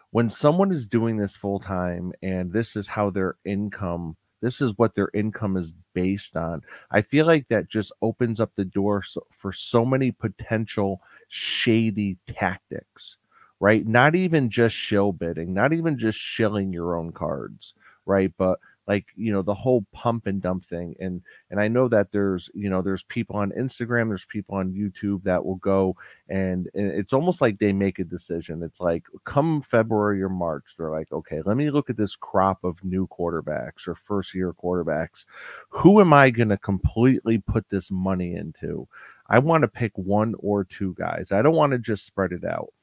when 0.09 0.31
someone 0.31 0.71
is 0.71 0.87
doing 0.87 1.17
this 1.17 1.35
full 1.35 1.59
time, 1.59 2.13
and 2.23 2.51
this 2.51 2.75
is 2.75 2.87
how 2.87 3.11
their 3.11 3.35
income, 3.45 4.17
this 4.41 4.59
is 4.59 4.75
what 4.77 4.95
their 4.95 5.11
income 5.13 5.55
is 5.55 5.71
based 5.93 6.35
on. 6.35 6.61
I 6.89 7.03
feel 7.03 7.27
like 7.27 7.47
that 7.49 7.69
just 7.69 7.91
opens 8.01 8.39
up 8.39 8.53
the 8.55 8.65
door 8.65 9.03
so, 9.03 9.27
for 9.37 9.51
so 9.51 9.85
many 9.85 10.11
potential 10.11 11.01
shady 11.27 12.17
tactics 12.27 13.17
right? 13.61 13.85
Not 13.87 14.15
even 14.15 14.49
just 14.49 14.75
shill 14.75 15.13
bidding, 15.13 15.53
not 15.53 15.71
even 15.71 15.97
just 15.97 16.17
shilling 16.17 16.73
your 16.73 16.97
own 16.97 17.11
cards, 17.13 17.75
right? 18.05 18.33
But 18.37 18.59
like 18.87 19.05
you 19.15 19.31
know 19.31 19.43
the 19.43 19.53
whole 19.53 19.85
pump 19.93 20.25
and 20.25 20.41
dump 20.41 20.65
thing 20.65 20.95
and 20.99 21.21
and 21.51 21.61
i 21.61 21.67
know 21.67 21.87
that 21.87 22.11
there's 22.11 22.49
you 22.55 22.67
know 22.67 22.81
there's 22.81 23.03
people 23.03 23.35
on 23.35 23.51
instagram 23.51 24.07
there's 24.07 24.25
people 24.25 24.55
on 24.55 24.73
youtube 24.73 25.21
that 25.23 25.45
will 25.45 25.57
go 25.57 25.95
and, 26.29 26.67
and 26.73 26.87
it's 26.87 27.13
almost 27.13 27.41
like 27.41 27.59
they 27.59 27.71
make 27.71 27.99
a 27.99 28.03
decision. 28.03 28.63
It's 28.63 28.81
like 28.81 29.03
come 29.23 29.61
february 29.61 30.21
or 30.23 30.29
march 30.29 30.73
they're 30.77 30.89
like 30.89 31.11
okay 31.11 31.41
let 31.45 31.57
me 31.57 31.69
look 31.69 31.91
at 31.91 31.95
this 31.97 32.15
crop 32.15 32.63
of 32.63 32.83
new 32.83 33.07
quarterbacks 33.07 33.87
or 33.87 33.95
first 33.95 34.33
year 34.33 34.51
quarterbacks. 34.51 35.25
Who 35.69 36.01
am 36.01 36.11
i 36.11 36.31
going 36.31 36.49
to 36.49 36.57
completely 36.57 37.37
put 37.37 37.69
this 37.69 37.91
money 37.91 38.33
into? 38.33 38.87
I 39.29 39.39
want 39.39 39.61
to 39.61 39.67
pick 39.69 39.91
one 39.95 40.33
or 40.39 40.65
two 40.65 40.95
guys. 40.97 41.31
I 41.31 41.41
don't 41.41 41.55
want 41.55 41.71
to 41.71 41.77
just 41.77 42.05
spread 42.05 42.31
it 42.33 42.43
out 42.43 42.73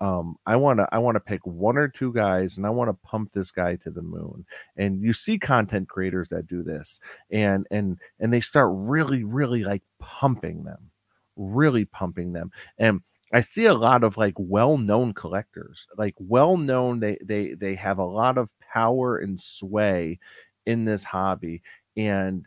um 0.00 0.36
i 0.46 0.56
want 0.56 0.78
to 0.78 0.88
i 0.92 0.98
want 0.98 1.16
to 1.16 1.20
pick 1.20 1.40
one 1.44 1.76
or 1.76 1.88
two 1.88 2.12
guys 2.12 2.56
and 2.56 2.66
i 2.66 2.70
want 2.70 2.88
to 2.88 3.08
pump 3.08 3.32
this 3.32 3.50
guy 3.50 3.76
to 3.76 3.90
the 3.90 4.02
moon. 4.02 4.44
And 4.76 5.02
you 5.02 5.12
see 5.12 5.38
content 5.38 5.88
creators 5.88 6.28
that 6.28 6.46
do 6.46 6.62
this 6.62 7.00
and 7.30 7.66
and 7.70 7.98
and 8.20 8.32
they 8.32 8.40
start 8.40 8.70
really 8.72 9.24
really 9.24 9.64
like 9.64 9.82
pumping 9.98 10.64
them 10.64 10.90
really 11.36 11.84
pumping 11.84 12.32
them. 12.32 12.50
And 12.78 13.00
i 13.32 13.40
see 13.40 13.66
a 13.66 13.74
lot 13.74 14.04
of 14.04 14.16
like 14.16 14.34
well-known 14.36 15.12
collectors 15.12 15.86
like 15.96 16.14
well-known 16.18 17.00
they 17.00 17.18
they 17.22 17.54
they 17.54 17.74
have 17.74 17.98
a 17.98 18.04
lot 18.04 18.38
of 18.38 18.50
power 18.72 19.18
and 19.18 19.40
sway 19.40 20.18
in 20.66 20.84
this 20.84 21.04
hobby 21.04 21.62
and 21.96 22.44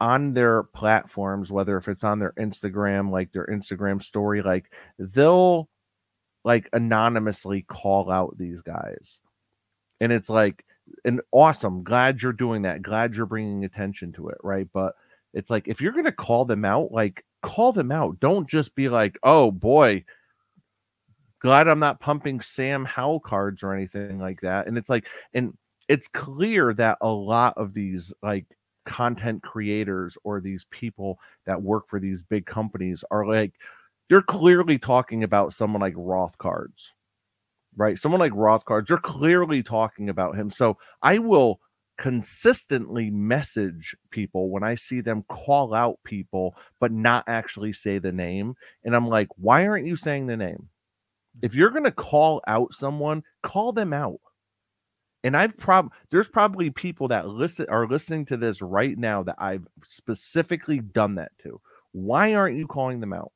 on 0.00 0.32
their 0.32 0.62
platforms 0.62 1.50
whether 1.50 1.76
if 1.76 1.88
it's 1.88 2.04
on 2.04 2.18
their 2.18 2.32
instagram 2.38 3.10
like 3.10 3.30
their 3.32 3.46
instagram 3.46 4.02
story 4.02 4.42
like 4.42 4.70
they'll 4.98 5.68
like 6.44 6.68
anonymously 6.72 7.62
call 7.62 8.10
out 8.10 8.36
these 8.38 8.62
guys. 8.62 9.20
And 10.00 10.12
it's 10.12 10.30
like 10.30 10.64
and 11.04 11.20
awesome 11.32 11.82
glad 11.82 12.22
you're 12.22 12.32
doing 12.32 12.62
that 12.62 12.82
glad 12.82 13.14
you're 13.14 13.26
bringing 13.26 13.64
attention 13.64 14.12
to 14.12 14.28
it 14.28 14.38
right? 14.42 14.68
But 14.72 14.94
it's 15.34 15.50
like 15.50 15.68
if 15.68 15.80
you're 15.80 15.92
going 15.92 16.04
to 16.04 16.12
call 16.12 16.44
them 16.44 16.64
out 16.64 16.92
like 16.92 17.24
call 17.42 17.72
them 17.72 17.92
out. 17.92 18.20
Don't 18.20 18.48
just 18.48 18.74
be 18.74 18.88
like 18.88 19.18
oh 19.22 19.50
boy 19.50 20.04
glad 21.40 21.68
i'm 21.68 21.78
not 21.78 22.00
pumping 22.00 22.40
sam 22.40 22.84
howell 22.84 23.20
cards 23.20 23.62
or 23.62 23.72
anything 23.74 24.18
like 24.18 24.40
that. 24.40 24.66
And 24.66 24.78
it's 24.78 24.88
like 24.88 25.06
and 25.34 25.56
it's 25.88 26.08
clear 26.08 26.74
that 26.74 26.98
a 27.00 27.08
lot 27.08 27.54
of 27.56 27.74
these 27.74 28.12
like 28.22 28.44
content 28.84 29.42
creators 29.42 30.16
or 30.24 30.40
these 30.40 30.66
people 30.70 31.18
that 31.46 31.60
work 31.60 31.88
for 31.88 32.00
these 32.00 32.22
big 32.22 32.46
companies 32.46 33.04
are 33.10 33.26
like 33.26 33.52
they're 34.08 34.22
clearly 34.22 34.78
talking 34.78 35.22
about 35.22 35.54
someone 35.54 35.80
like 35.80 35.94
Roth 35.96 36.36
cards, 36.38 36.92
right? 37.76 37.98
Someone 37.98 38.20
like 38.20 38.32
Roth 38.34 38.64
cards, 38.64 38.88
they're 38.88 38.98
clearly 38.98 39.62
talking 39.62 40.08
about 40.08 40.36
him. 40.36 40.50
So 40.50 40.78
I 41.02 41.18
will 41.18 41.60
consistently 41.98 43.10
message 43.10 43.94
people 44.10 44.50
when 44.50 44.62
I 44.62 44.76
see 44.76 45.00
them 45.00 45.24
call 45.28 45.74
out 45.74 45.98
people, 46.04 46.56
but 46.80 46.92
not 46.92 47.24
actually 47.26 47.72
say 47.72 47.98
the 47.98 48.12
name. 48.12 48.54
And 48.84 48.94
I'm 48.96 49.08
like, 49.08 49.28
why 49.36 49.66
aren't 49.66 49.86
you 49.86 49.96
saying 49.96 50.26
the 50.26 50.36
name? 50.36 50.68
If 51.42 51.54
you're 51.54 51.70
going 51.70 51.84
to 51.84 51.92
call 51.92 52.40
out 52.46 52.72
someone, 52.72 53.22
call 53.42 53.72
them 53.72 53.92
out. 53.92 54.20
And 55.24 55.36
I've 55.36 55.56
prob 55.58 55.92
there's 56.10 56.28
probably 56.28 56.70
people 56.70 57.08
that 57.08 57.28
listen 57.28 57.66
are 57.68 57.88
listening 57.88 58.24
to 58.26 58.36
this 58.36 58.62
right 58.62 58.96
now 58.96 59.24
that 59.24 59.34
I've 59.38 59.66
specifically 59.84 60.78
done 60.78 61.16
that 61.16 61.32
to. 61.42 61.60
Why 61.90 62.34
aren't 62.34 62.56
you 62.56 62.68
calling 62.68 63.00
them 63.00 63.12
out? 63.12 63.32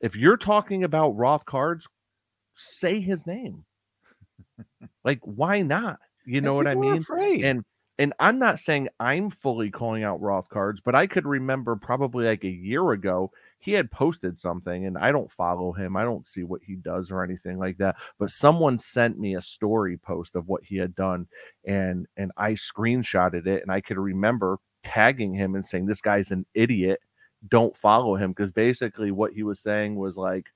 If 0.00 0.16
you're 0.16 0.36
talking 0.36 0.84
about 0.84 1.16
Roth 1.16 1.44
cards, 1.44 1.88
say 2.54 3.00
his 3.00 3.26
name. 3.26 3.64
like, 5.04 5.20
why 5.22 5.62
not? 5.62 5.98
You 6.26 6.40
know 6.40 6.54
what 6.54 6.66
I 6.66 6.74
mean? 6.74 7.02
And 7.44 7.64
and 7.98 8.14
I'm 8.18 8.38
not 8.38 8.58
saying 8.58 8.88
I'm 8.98 9.28
fully 9.28 9.70
calling 9.70 10.04
out 10.04 10.22
Roth 10.22 10.48
cards, 10.48 10.80
but 10.80 10.94
I 10.94 11.06
could 11.06 11.26
remember 11.26 11.76
probably 11.76 12.24
like 12.24 12.44
a 12.44 12.48
year 12.48 12.92
ago 12.92 13.30
he 13.58 13.72
had 13.72 13.90
posted 13.90 14.38
something 14.38 14.86
and 14.86 14.96
I 14.96 15.12
don't 15.12 15.30
follow 15.30 15.72
him. 15.72 15.96
I 15.96 16.02
don't 16.04 16.26
see 16.26 16.42
what 16.42 16.62
he 16.64 16.76
does 16.76 17.10
or 17.10 17.22
anything 17.22 17.58
like 17.58 17.76
that. 17.76 17.96
But 18.18 18.30
someone 18.30 18.78
sent 18.78 19.18
me 19.18 19.34
a 19.34 19.40
story 19.42 19.98
post 19.98 20.34
of 20.34 20.48
what 20.48 20.64
he 20.64 20.78
had 20.78 20.94
done 20.94 21.26
and 21.66 22.06
and 22.16 22.32
I 22.38 22.52
screenshotted 22.52 23.46
it 23.46 23.62
and 23.62 23.70
I 23.70 23.82
could 23.82 23.98
remember 23.98 24.58
tagging 24.82 25.34
him 25.34 25.54
and 25.54 25.64
saying 25.64 25.84
this 25.84 26.00
guy's 26.00 26.30
an 26.30 26.46
idiot. 26.54 27.00
Don't 27.48 27.76
follow 27.76 28.16
him 28.16 28.32
because 28.32 28.52
basically 28.52 29.10
what 29.10 29.32
he 29.32 29.42
was 29.42 29.60
saying 29.60 29.96
was 29.96 30.16
like 30.16 30.46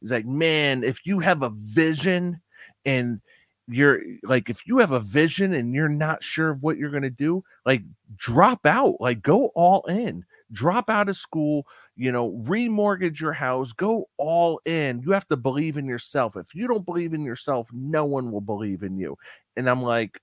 he's 0.00 0.12
like, 0.12 0.26
"Man, 0.26 0.84
if 0.84 1.04
you 1.04 1.20
have 1.20 1.42
a 1.42 1.50
vision 1.50 2.40
and 2.84 3.20
you're 3.66 4.02
like 4.22 4.50
if 4.50 4.66
you 4.66 4.78
have 4.78 4.92
a 4.92 5.00
vision 5.00 5.54
and 5.54 5.74
you're 5.74 5.88
not 5.88 6.22
sure 6.22 6.50
of 6.50 6.62
what 6.62 6.76
you're 6.76 6.90
going 6.90 7.02
to 7.02 7.08
do 7.08 7.42
like 7.64 7.80
drop 8.14 8.66
out 8.66 8.94
like 9.00 9.22
go 9.22 9.46
all 9.54 9.80
in 9.86 10.22
drop 10.52 10.90
out 10.90 11.08
of 11.08 11.16
school 11.16 11.66
you 11.96 12.10
know, 12.10 12.32
remortgage 12.46 13.20
your 13.20 13.32
house, 13.32 13.72
go 13.72 14.08
all 14.16 14.60
in. 14.64 15.00
You 15.04 15.12
have 15.12 15.28
to 15.28 15.36
believe 15.36 15.76
in 15.76 15.86
yourself. 15.86 16.36
If 16.36 16.54
you 16.54 16.66
don't 16.66 16.84
believe 16.84 17.14
in 17.14 17.24
yourself, 17.24 17.68
no 17.72 18.04
one 18.04 18.32
will 18.32 18.40
believe 18.40 18.82
in 18.82 18.98
you. 18.98 19.16
And 19.56 19.70
I'm 19.70 19.82
like, 19.82 20.20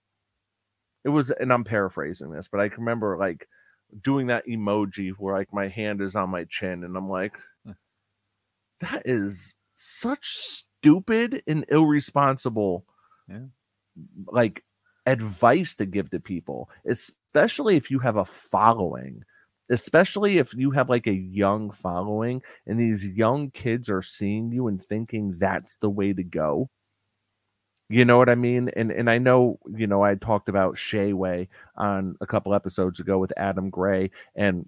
it 1.06 1.10
was, 1.10 1.32
and 1.32 1.52
I'm 1.52 1.64
paraphrasing 1.64 2.30
this, 2.30 2.48
but 2.52 2.60
I 2.60 2.70
can 2.70 2.80
remember 2.80 3.18
like 3.18 3.48
doing 4.04 4.28
that 4.28 4.48
emoji 4.48 5.12
where 5.18 5.36
like 5.36 5.54
my 5.54 5.68
hand 5.68 6.02
is 6.02 6.16
on 6.16 6.30
my 6.30 6.46
chin, 6.46 6.84
and 6.84 6.96
I'm 6.96 7.10
like, 7.10 7.34
that 8.80 9.04
is 9.06 9.54
such 9.76 10.36
stupid 10.38 11.44
and 11.48 11.66
irresponsible, 11.70 12.86
yeah. 13.28 13.46
like 14.28 14.64
advice 15.06 15.76
to 15.76 15.86
give 15.86 16.10
to 16.12 16.20
people, 16.20 16.70
especially 16.86 17.76
if 17.76 17.92
you 17.92 18.00
have 18.00 18.18
a 18.18 18.26
following 18.26 19.24
especially 19.72 20.38
if 20.38 20.54
you 20.54 20.70
have 20.70 20.90
like 20.90 21.08
a 21.08 21.14
young 21.14 21.72
following 21.72 22.42
and 22.68 22.78
these 22.78 23.06
young 23.06 23.50
kids 23.52 23.90
are 23.90 24.02
seeing 24.02 24.52
you 24.52 24.68
and 24.68 24.84
thinking 24.86 25.36
that's 25.40 25.78
the 25.78 25.90
way 25.90 26.12
to 26.12 26.24
go. 26.24 26.70
You 27.92 28.06
know 28.06 28.18
what 28.18 28.30
I 28.30 28.36
mean? 28.36 28.70
And 28.78 28.90
and 28.92 29.10
I 29.10 29.18
know, 29.18 29.60
you 29.76 29.86
know, 29.86 30.02
I 30.02 30.16
talked 30.16 30.48
about 30.48 30.78
Shay 30.78 31.12
Way 31.12 31.50
on 31.76 32.16
a 32.22 32.26
couple 32.26 32.54
episodes 32.54 33.02
ago 33.02 33.18
with 33.18 33.34
Adam 33.36 33.70
Gray 33.70 34.12
and 34.36 34.68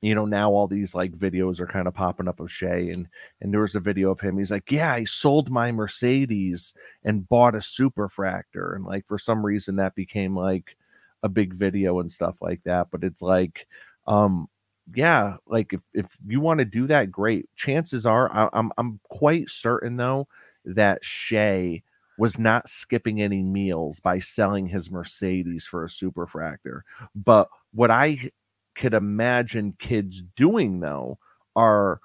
you 0.00 0.14
know 0.14 0.24
now 0.24 0.50
all 0.50 0.66
these 0.66 0.94
like 0.94 1.12
videos 1.12 1.60
are 1.60 1.66
kind 1.66 1.86
of 1.86 1.94
popping 1.94 2.28
up 2.28 2.40
of 2.40 2.50
Shay 2.50 2.90
and 2.90 3.06
and 3.40 3.52
there 3.52 3.60
was 3.60 3.74
a 3.74 3.80
video 3.80 4.10
of 4.10 4.20
him 4.20 4.38
he's 4.38 4.50
like 4.50 4.70
yeah 4.70 4.92
I 4.92 5.04
sold 5.04 5.50
my 5.50 5.72
Mercedes 5.72 6.72
and 7.04 7.28
bought 7.28 7.54
a 7.54 7.58
superfractor 7.58 8.74
and 8.76 8.84
like 8.86 9.06
for 9.06 9.18
some 9.18 9.44
reason 9.44 9.76
that 9.76 9.94
became 9.94 10.34
like 10.36 10.76
a 11.22 11.28
big 11.28 11.54
video 11.54 12.00
and 12.00 12.10
stuff 12.10 12.36
like 12.40 12.62
that 12.64 12.88
but 12.90 13.04
it's 13.04 13.22
like 13.22 13.66
um 14.06 14.48
yeah 14.94 15.36
like 15.46 15.74
if, 15.74 15.80
if 15.94 16.06
you 16.26 16.40
want 16.40 16.60
to 16.60 16.64
do 16.64 16.86
that 16.86 17.10
great 17.12 17.48
chances 17.56 18.06
are 18.06 18.32
I, 18.32 18.48
I'm, 18.54 18.72
I'm 18.78 19.00
quite 19.10 19.50
certain 19.50 19.98
though 19.98 20.28
that 20.64 21.04
shay 21.04 21.82
was 22.20 22.38
not 22.38 22.68
skipping 22.68 23.20
any 23.20 23.42
meals 23.42 23.98
by 24.00 24.18
selling 24.18 24.66
his 24.66 24.90
mercedes 24.90 25.66
for 25.66 25.84
a 25.84 25.88
superfractor 25.88 26.82
but 27.14 27.48
what 27.72 27.90
i 27.90 28.30
could 28.74 28.94
imagine 28.94 29.74
kids 29.78 30.22
doing 30.36 30.80
though 30.80 31.18
are 31.56 32.00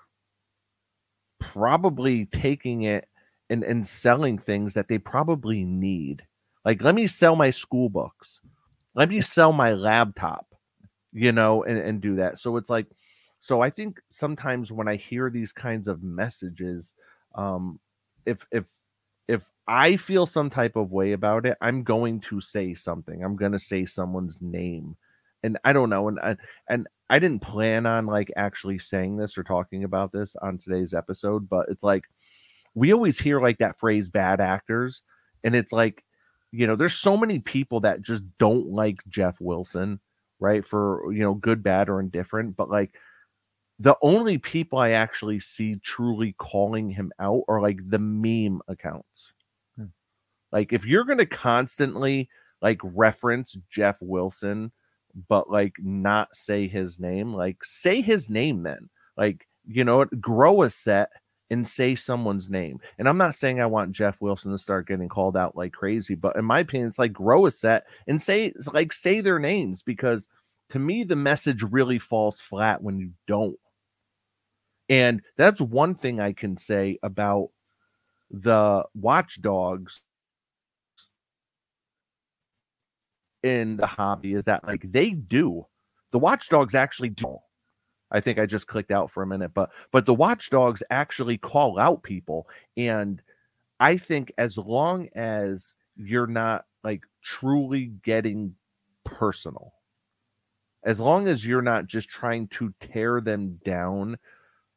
probably 1.40 2.26
taking 2.26 2.84
it 2.84 3.08
and, 3.50 3.64
and 3.64 3.86
selling 3.86 4.40
things 4.40 4.74
that 4.74 4.88
they 4.88 4.98
probably 4.98 5.64
need. 5.64 6.24
Like 6.66 6.82
let 6.82 6.96
me 6.96 7.06
sell 7.06 7.36
my 7.36 7.52
school 7.52 7.90
books. 7.90 8.42
Let 8.96 9.10
me 9.10 9.22
sell 9.22 9.54
my 9.54 9.74
laptop 9.74 10.48
you 11.16 11.32
know, 11.32 11.64
and, 11.64 11.78
and 11.78 12.02
do 12.02 12.18
that. 12.18 12.38
So 12.38 12.58
it's 12.58 12.70
like, 12.70 12.88
so 13.40 13.62
I 13.62 13.70
think 13.70 14.02
sometimes 14.10 14.72
when 14.72 14.90
I 14.90 14.98
hear 14.98 15.30
these 15.30 15.54
kinds 15.54 15.88
of 15.88 16.04
messages, 16.04 16.94
um, 17.36 17.80
if 18.26 18.46
if 18.52 18.66
if 19.28 19.50
I 19.68 19.98
feel 19.98 20.26
some 20.26 20.50
type 20.50 20.76
of 20.76 20.92
way 20.92 21.14
about 21.14 21.46
it, 21.46 21.58
I'm 21.62 21.84
going 21.84 22.22
to 22.22 22.42
say 22.42 22.74
something. 22.74 23.24
I'm 23.24 23.36
going 23.36 23.52
to 23.54 23.60
say 23.60 23.86
someone's 23.86 24.42
name, 24.42 24.96
and 25.44 25.58
I 25.64 25.74
don't 25.74 25.90
know, 25.90 26.08
and 26.08 26.20
I, 26.20 26.36
and 26.70 26.88
I 27.10 27.20
didn't 27.20 27.42
plan 27.42 27.86
on 27.86 28.06
like 28.06 28.32
actually 28.36 28.80
saying 28.80 29.18
this 29.18 29.38
or 29.38 29.44
talking 29.44 29.84
about 29.84 30.12
this 30.12 30.36
on 30.42 30.58
today's 30.58 30.94
episode, 30.94 31.50
but 31.50 31.68
it's 31.70 31.84
like 31.84 32.04
we 32.74 32.94
always 32.94 33.20
hear 33.20 33.42
like 33.42 33.60
that 33.60 33.80
phrase 33.80 34.10
"bad 34.10 34.42
actors," 34.42 35.04
and 35.44 35.56
it's 35.56 35.72
like 35.72 36.04
you 36.52 36.68
know, 36.68 36.76
there's 36.76 36.96
so 36.96 37.18
many 37.18 37.40
people 37.40 37.82
that 37.82 38.02
just 38.02 38.24
don't 38.40 38.68
like 38.68 38.98
Jeff 39.10 39.36
Wilson 39.42 40.00
right? 40.40 40.66
For 40.66 41.12
you 41.12 41.20
know, 41.20 41.34
good, 41.34 41.64
bad, 41.64 41.90
or 41.90 42.00
indifferent. 42.00 42.56
But 42.56 42.70
like 42.70 42.94
the 43.80 43.96
only 44.02 44.38
people 44.38 44.80
I 44.80 44.92
actually 44.92 45.40
see 45.40 45.76
truly 45.76 46.34
calling 46.38 46.90
him 46.90 47.12
out 47.20 47.44
are 47.48 47.62
like 47.62 47.80
the 47.84 48.00
meme 48.00 48.62
accounts. 48.68 49.34
Hmm. 49.78 49.88
Like 50.52 50.74
if 50.74 50.86
you're 50.86 51.04
gonna 51.04 51.26
constantly 51.26 52.30
like 52.62 52.80
reference 52.84 53.58
Jeff 53.70 53.98
Wilson, 54.02 54.72
but 55.28 55.50
like 55.50 55.74
not 55.80 56.36
say 56.36 56.68
his 56.68 57.00
name, 57.00 57.34
like 57.34 57.64
say 57.64 58.02
his 58.02 58.30
name 58.30 58.64
then. 58.64 58.90
Like, 59.18 59.48
you 59.66 59.84
know, 59.84 60.06
grow 60.06 60.64
a 60.64 60.70
set 60.70 61.10
and 61.50 61.68
say 61.68 61.96
someone's 61.96 62.50
name. 62.50 62.80
And 62.98 63.08
I'm 63.08 63.18
not 63.18 63.36
saying 63.36 63.62
I 63.62 63.66
want 63.66 63.92
Jeff 63.92 64.20
Wilson 64.20 64.52
to 64.52 64.58
start 64.58 64.88
getting 64.88 65.10
called 65.10 65.38
out 65.38 65.56
like 65.56 65.74
crazy, 65.74 66.16
but 66.16 66.36
in 66.36 66.46
my 66.46 66.60
opinion, 66.60 66.88
it's 66.88 67.00
like 67.00 67.14
grow 67.14 67.46
a 67.46 67.52
set 67.52 67.86
and 68.08 68.22
say 68.22 68.54
like 68.74 68.92
say 68.92 69.22
their 69.22 69.40
names 69.40 69.84
because 69.84 70.28
to 70.70 70.80
me 70.80 71.04
the 71.04 71.16
message 71.16 71.62
really 71.64 72.00
falls 72.00 72.40
flat 72.40 72.82
when 72.82 73.00
you 73.00 73.12
don't. 73.28 73.58
And 74.90 75.22
that's 75.38 75.60
one 75.62 75.96
thing 75.96 76.20
I 76.20 76.34
can 76.34 76.58
say 76.58 77.00
about 77.02 77.50
the 78.30 78.84
watchdogs 78.94 80.04
in 83.44 83.78
the 83.78 83.88
hobby 83.88 84.34
is 84.34 84.46
that 84.46 84.66
like 84.66 84.92
they 84.92 85.12
do. 85.12 85.66
The 86.12 86.20
watchdogs 86.20 86.76
actually 86.76 87.10
do 87.10 87.38
I 88.12 88.22
think 88.22 88.40
I 88.40 88.46
just 88.46 88.68
clicked 88.68 88.92
out 88.92 89.12
for 89.12 89.24
a 89.24 89.28
minute, 89.28 89.54
but 89.54 89.72
but 89.92 90.06
the 90.06 90.14
watchdogs 90.14 90.84
actually 90.90 91.38
call 91.38 91.80
out 91.80 92.04
people, 92.04 92.48
and 92.78 93.22
I 93.80 93.98
think 93.98 94.32
as 94.38 94.58
long 94.58 95.10
as 95.16 95.74
you're 95.98 96.28
not 96.28 96.66
like 96.84 97.04
truly 97.24 97.88
getting 98.04 98.56
personal, 99.04 99.74
as 100.84 101.00
long 101.00 101.28
as 101.28 101.46
you're 101.46 101.62
not 101.62 101.88
just 101.88 102.08
trying 102.08 102.48
to 102.50 102.74
tear 102.80 103.22
them 103.22 103.60
down 103.66 104.18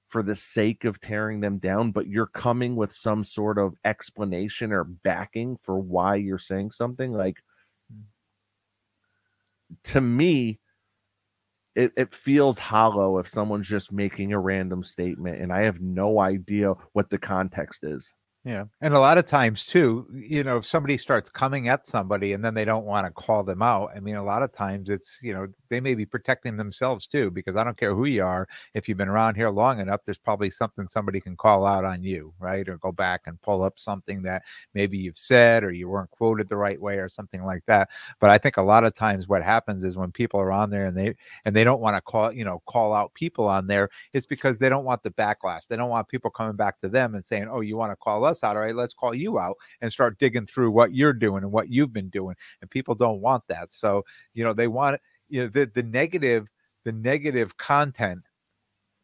for 0.09 0.23
the 0.23 0.35
sake 0.35 0.85
of 0.85 1.01
tearing 1.01 1.41
them 1.41 1.59
down, 1.59 1.93
but 1.93 2.07
you're 2.07 2.27
coming 2.27 2.77
with 2.77 2.93
some 2.93 3.23
sort 3.23 3.59
of 3.59 3.75
explanation 3.85 4.73
or 4.73 4.85
backing 4.85 5.59
for 5.63 5.79
why 5.79 6.17
you're 6.17 6.39
saying 6.39 6.71
something, 6.71 7.13
like 7.13 7.37
hmm. 7.93 8.03
to 9.85 10.01
me, 10.01 10.59
it, 11.75 11.93
it 11.97 12.15
feels 12.15 12.59
hollow 12.59 13.19
if 13.19 13.29
someone's 13.29 13.69
just 13.69 13.93
making 13.93 14.33
a 14.33 14.39
random 14.39 14.83
statement 14.83 15.41
and 15.41 15.53
I 15.53 15.61
have 15.61 15.81
no 15.81 16.19
idea 16.21 16.75
what 16.93 17.09
the 17.09 17.19
context 17.19 17.85
is. 17.85 18.13
Yeah. 18.45 18.65
And 18.81 18.95
a 18.95 18.99
lot 18.99 19.19
of 19.19 19.27
times 19.27 19.67
too, 19.67 20.07
you 20.13 20.43
know, 20.43 20.57
if 20.57 20.67
somebody 20.67 20.97
starts 20.97 21.29
coming 21.29 21.69
at 21.69 21.87
somebody 21.87 22.33
and 22.33 22.45
then 22.45 22.55
they 22.55 22.65
don't 22.65 22.87
want 22.87 23.07
to 23.07 23.13
call 23.13 23.45
them 23.45 23.63
out, 23.63 23.91
I 23.95 24.01
mean, 24.01 24.17
a 24.17 24.25
lot 24.25 24.43
of 24.43 24.53
times 24.53 24.89
it's, 24.89 25.19
you 25.23 25.35
know, 25.35 25.47
they 25.69 25.81
may 25.81 25.95
be 25.95 26.07
protecting 26.07 26.57
themselves 26.57 27.07
too, 27.07 27.31
because 27.31 27.57
I 27.57 27.65
don't 27.65 27.77
care 27.77 27.95
who 27.95 28.07
you 28.07 28.25
are. 28.25 28.49
If 28.75 28.89
you've 28.89 28.99
been 28.99 29.09
around 29.09 29.37
here 29.37 29.51
long 29.51 29.81
enough, 29.81 30.01
there's 30.05 30.19
probably 30.19 30.51
something 30.51 30.89
somebody 30.89 31.21
can 31.21 31.37
call 31.37 31.67
out 31.67 31.85
on 31.85 32.03
you, 32.03 32.33
right? 32.39 32.69
Or 32.69 32.79
go 32.79 32.93
back 32.93 33.23
and 33.27 33.41
pull 33.43 33.63
up 33.63 33.79
something 33.79 34.23
that 34.23 34.43
maybe 34.75 34.99
you've 34.99 35.19
said 35.19 35.65
or 35.65 35.71
you 35.71 35.89
weren't 35.89 36.11
quoted 36.11 36.49
the 36.49 36.57
right 36.57 36.81
way 36.81 36.99
or 36.99 37.09
something 37.09 37.45
like 37.45 37.65
that. 37.67 37.89
But 38.21 38.31
I 38.31 38.39
think 38.39 38.57
a 38.57 38.63
lot 38.63 38.85
of 38.85 38.95
times 38.95 39.29
what 39.29 39.43
happens 39.43 39.85
is 39.85 39.97
when 39.97 40.13
people 40.13 40.41
are 40.41 40.53
on 40.53 40.71
there 40.71 40.87
and 40.87 40.97
they 40.97 41.15
and 41.45 41.55
they 41.55 41.65
don't 41.65 41.81
want 41.81 41.97
to 41.97 42.01
call, 42.01 42.33
you 42.33 42.45
know, 42.45 42.63
call 42.67 42.93
out 42.93 43.15
people 43.15 43.47
on 43.47 43.67
there, 43.67 43.89
it's 44.13 44.27
because 44.27 44.59
they 44.59 44.69
don't 44.69 44.85
want 44.85 45.03
the 45.03 45.11
backlash. 45.11 45.67
They 45.67 45.77
don't 45.77 45.91
want 45.91 46.09
people 46.09 46.31
coming 46.31 46.57
back 46.57 46.79
to 46.81 46.89
them 46.89 47.15
and 47.15 47.25
saying, 47.25 47.49
Oh, 47.51 47.61
you 47.61 47.77
want 47.77 47.93
to 47.93 47.97
call 47.97 48.25
us 48.25 48.43
out? 48.45 48.57
All 48.57 48.63
right, 48.63 48.75
let's 48.75 48.95
call 48.95 49.15
you 49.15 49.39
out 49.39 49.57
and 49.81 49.93
start 49.93 50.19
digging 50.19 50.47
through 50.47 50.71
what 50.71 50.95
you're 50.95 51.13
doing 51.13 51.43
and 51.43 51.53
what 51.53 51.69
you've 51.69 51.93
been 51.93 52.09
doing. 52.11 52.37
And 52.61 52.71
people 52.71 52.95
don't 52.95 53.21
want 53.21 53.45
that. 53.49 53.73
So, 53.73 54.05
you 54.35 54.45
know, 54.45 54.53
they 54.53 54.69
want 54.69 55.01
you 55.29 55.43
know 55.43 55.49
the 55.49 55.71
the 55.75 55.83
negative 55.83 56.49
the 56.85 56.93
negative 56.93 57.57
content 57.57 58.23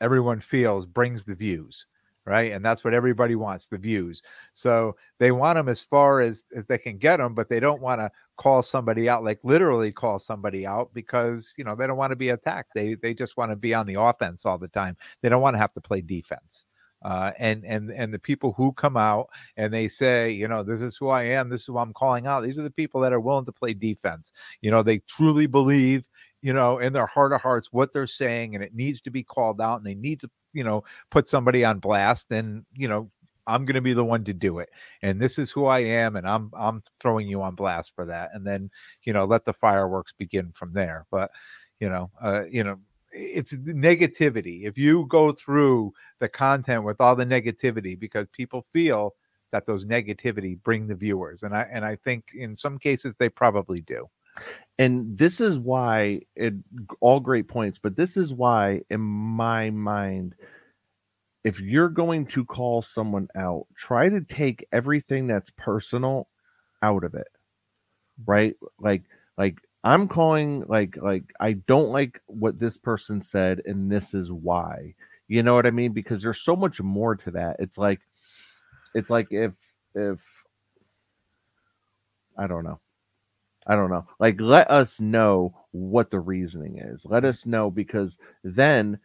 everyone 0.00 0.40
feels 0.40 0.86
brings 0.86 1.24
the 1.24 1.34
views 1.34 1.86
right? 2.26 2.52
And 2.52 2.64
that's 2.64 2.84
what 2.84 2.94
everybody 2.94 3.34
wants 3.34 3.66
the 3.66 3.78
views. 3.78 4.22
So 4.54 4.96
they 5.18 5.30
want 5.30 5.56
them 5.56 5.68
as 5.68 5.82
far 5.82 6.20
as, 6.20 6.44
as 6.56 6.64
they 6.66 6.78
can 6.78 6.96
get 6.96 7.18
them, 7.18 7.34
but 7.34 7.48
they 7.48 7.60
don't 7.60 7.82
want 7.82 8.00
to 8.00 8.10
call 8.36 8.62
somebody 8.62 9.08
out, 9.08 9.24
like 9.24 9.40
literally 9.42 9.92
call 9.92 10.18
somebody 10.18 10.66
out 10.66 10.90
because, 10.94 11.54
you 11.58 11.64
know, 11.64 11.74
they 11.74 11.86
don't 11.86 11.98
want 11.98 12.12
to 12.12 12.16
be 12.16 12.30
attacked. 12.30 12.70
They, 12.74 12.94
they 12.94 13.14
just 13.14 13.36
want 13.36 13.50
to 13.50 13.56
be 13.56 13.74
on 13.74 13.86
the 13.86 14.00
offense 14.00 14.46
all 14.46 14.58
the 14.58 14.68
time. 14.68 14.96
They 15.20 15.28
don't 15.28 15.42
want 15.42 15.54
to 15.54 15.58
have 15.58 15.74
to 15.74 15.80
play 15.80 16.00
defense. 16.00 16.66
Uh, 17.04 17.32
and 17.38 17.64
and 17.64 17.90
and 17.90 18.12
the 18.12 18.18
people 18.18 18.52
who 18.52 18.72
come 18.72 18.96
out 18.96 19.28
and 19.56 19.72
they 19.72 19.88
say, 19.88 20.30
you 20.30 20.48
know, 20.48 20.62
this 20.62 20.80
is 20.80 20.96
who 20.96 21.08
I 21.08 21.24
am, 21.24 21.50
this 21.50 21.62
is 21.62 21.66
who 21.66 21.78
I'm 21.78 21.92
calling 21.92 22.26
out. 22.26 22.42
These 22.42 22.58
are 22.58 22.62
the 22.62 22.70
people 22.70 23.00
that 23.02 23.12
are 23.12 23.20
willing 23.20 23.44
to 23.44 23.52
play 23.52 23.74
defense. 23.74 24.32
You 24.62 24.70
know, 24.70 24.82
they 24.82 24.98
truly 25.00 25.46
believe, 25.46 26.08
you 26.42 26.52
know, 26.52 26.78
in 26.78 26.92
their 26.92 27.06
heart 27.06 27.32
of 27.32 27.42
hearts 27.42 27.68
what 27.72 27.92
they're 27.92 28.06
saying, 28.06 28.54
and 28.54 28.64
it 28.64 28.74
needs 28.74 29.00
to 29.02 29.10
be 29.10 29.22
called 29.22 29.60
out, 29.60 29.76
and 29.76 29.86
they 29.86 29.94
need 29.94 30.20
to 30.20 30.30
you 30.54 30.64
know 30.64 30.82
put 31.10 31.28
somebody 31.28 31.64
on 31.64 31.78
blast 31.78 32.30
and 32.30 32.64
you 32.72 32.88
know 32.88 33.10
i'm 33.46 33.66
going 33.66 33.74
to 33.74 33.82
be 33.82 33.92
the 33.92 34.04
one 34.04 34.24
to 34.24 34.32
do 34.32 34.60
it 34.60 34.70
and 35.02 35.20
this 35.20 35.38
is 35.38 35.50
who 35.50 35.66
i 35.66 35.80
am 35.80 36.16
and 36.16 36.26
i'm 36.26 36.50
i'm 36.56 36.82
throwing 37.00 37.28
you 37.28 37.42
on 37.42 37.54
blast 37.54 37.92
for 37.94 38.06
that 38.06 38.30
and 38.32 38.46
then 38.46 38.70
you 39.02 39.12
know 39.12 39.26
let 39.26 39.44
the 39.44 39.52
fireworks 39.52 40.12
begin 40.12 40.50
from 40.54 40.72
there 40.72 41.04
but 41.10 41.30
you 41.80 41.90
know 41.90 42.10
uh 42.22 42.44
you 42.50 42.64
know 42.64 42.78
it's 43.14 43.54
negativity. 43.54 44.64
If 44.64 44.76
you 44.76 45.06
go 45.06 45.32
through 45.32 45.92
the 46.18 46.28
content 46.28 46.84
with 46.84 47.00
all 47.00 47.16
the 47.16 47.26
negativity 47.26 47.98
because 47.98 48.26
people 48.32 48.66
feel 48.72 49.14
that 49.52 49.66
those 49.66 49.84
negativity 49.84 50.60
bring 50.62 50.88
the 50.88 50.96
viewers 50.96 51.44
and 51.44 51.54
i 51.54 51.64
and 51.72 51.84
i 51.84 51.94
think 51.94 52.24
in 52.34 52.56
some 52.56 52.76
cases 52.78 53.16
they 53.16 53.28
probably 53.28 53.80
do. 53.80 54.08
And 54.80 55.16
this 55.16 55.40
is 55.40 55.60
why 55.60 56.22
it 56.34 56.54
all 57.00 57.20
great 57.20 57.46
points 57.46 57.78
but 57.80 57.94
this 57.94 58.16
is 58.16 58.34
why 58.34 58.80
in 58.90 59.00
my 59.00 59.70
mind 59.70 60.34
if 61.44 61.60
you're 61.60 61.88
going 61.88 62.26
to 62.26 62.44
call 62.44 62.82
someone 62.82 63.28
out 63.36 63.66
try 63.76 64.08
to 64.08 64.22
take 64.22 64.66
everything 64.72 65.28
that's 65.28 65.52
personal 65.56 66.26
out 66.82 67.04
of 67.04 67.14
it 67.14 67.28
right? 68.26 68.54
Like 68.78 69.02
like 69.36 69.58
i'm 69.84 70.08
calling 70.08 70.64
like 70.66 70.96
like 70.96 71.24
i 71.40 71.52
don't 71.52 71.90
like 71.90 72.20
what 72.26 72.58
this 72.58 72.76
person 72.78 73.22
said 73.22 73.62
and 73.66 73.90
this 73.90 74.14
is 74.14 74.32
why 74.32 74.94
you 75.28 75.42
know 75.42 75.54
what 75.54 75.66
i 75.66 75.70
mean 75.70 75.92
because 75.92 76.22
there's 76.22 76.40
so 76.40 76.56
much 76.56 76.80
more 76.80 77.14
to 77.14 77.30
that 77.30 77.56
it's 77.60 77.78
like 77.78 78.00
it's 78.94 79.10
like 79.10 79.28
if 79.30 79.52
if 79.94 80.20
i 82.36 82.46
don't 82.46 82.64
know 82.64 82.80
I 83.66 83.76
don't 83.76 83.90
know. 83.90 84.06
Like, 84.18 84.40
let 84.40 84.70
us 84.70 85.00
know 85.00 85.54
what 85.72 86.10
the 86.10 86.20
reasoning 86.20 86.78
is. 86.78 87.06
Let 87.06 87.24
us 87.24 87.46
know 87.46 87.70
because 87.70 88.18
then 88.42 88.98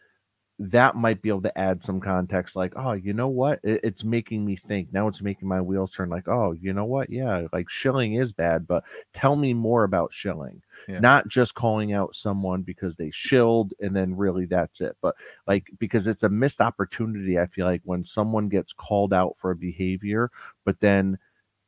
that 0.59 0.95
might 0.95 1.21
be 1.21 1.29
able 1.29 1.43
to 1.43 1.57
add 1.57 1.83
some 1.83 2.01
context. 2.01 2.55
Like, 2.55 2.73
oh, 2.75 2.91
you 2.93 3.13
know 3.13 3.29
what? 3.29 3.59
It, 3.63 3.79
it's 3.83 4.03
making 4.03 4.45
me 4.45 4.57
think. 4.57 4.91
Now 4.91 5.07
it's 5.07 5.21
making 5.21 5.47
my 5.47 5.61
wheels 5.61 5.91
turn. 5.91 6.09
Like, 6.09 6.27
oh, 6.27 6.51
you 6.51 6.73
know 6.73 6.83
what? 6.83 7.09
Yeah, 7.09 7.47
like 7.53 7.69
shilling 7.69 8.15
is 8.15 8.33
bad, 8.33 8.67
but 8.67 8.83
tell 9.13 9.37
me 9.37 9.53
more 9.53 9.85
about 9.85 10.11
shilling. 10.13 10.61
Yeah. 10.89 10.99
Not 10.99 11.27
just 11.27 11.53
calling 11.53 11.93
out 11.93 12.15
someone 12.15 12.63
because 12.63 12.95
they 12.95 13.11
shilled 13.11 13.75
and 13.79 13.95
then 13.95 14.17
really 14.17 14.45
that's 14.45 14.81
it. 14.81 14.97
But 15.03 15.15
like, 15.45 15.67
because 15.77 16.07
it's 16.07 16.23
a 16.23 16.29
missed 16.29 16.61
opportunity, 16.61 17.37
I 17.37 17.45
feel 17.45 17.67
like 17.67 17.81
when 17.83 18.03
someone 18.03 18.49
gets 18.49 18.73
called 18.73 19.13
out 19.13 19.35
for 19.37 19.51
a 19.51 19.55
behavior, 19.55 20.31
but 20.65 20.79
then 20.79 21.19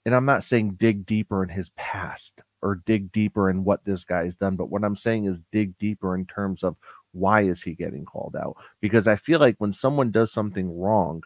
and 0.06 0.16
I'm 0.16 0.26
not 0.26 0.44
saying 0.44 0.72
dig 0.80 1.06
deeper 1.06 1.44
in 1.44 1.50
his 1.50 1.70
past 1.72 2.42
or 2.64 2.82
dig 2.86 3.12
deeper 3.12 3.50
in 3.50 3.64
what 3.64 3.86
this 3.86 4.04
guy's 4.04 4.34
done, 4.34 4.56
but 4.56 4.72
what 4.72 4.84
I'm 4.84 4.96
saying 4.96 5.26
is 5.26 5.44
dig 5.52 5.78
deeper 5.78 6.16
in 6.16 6.26
terms 6.26 6.64
of 6.64 6.76
why 7.12 7.42
is 7.42 7.62
he 7.62 7.76
getting 7.76 8.06
called 8.06 8.36
out? 8.36 8.56
Because 8.80 9.08
I 9.08 9.18
feel 9.18 9.40
like 9.40 9.56
when 9.60 9.74
someone 9.74 10.10
does 10.10 10.32
something 10.32 10.80
wrong, 10.80 11.24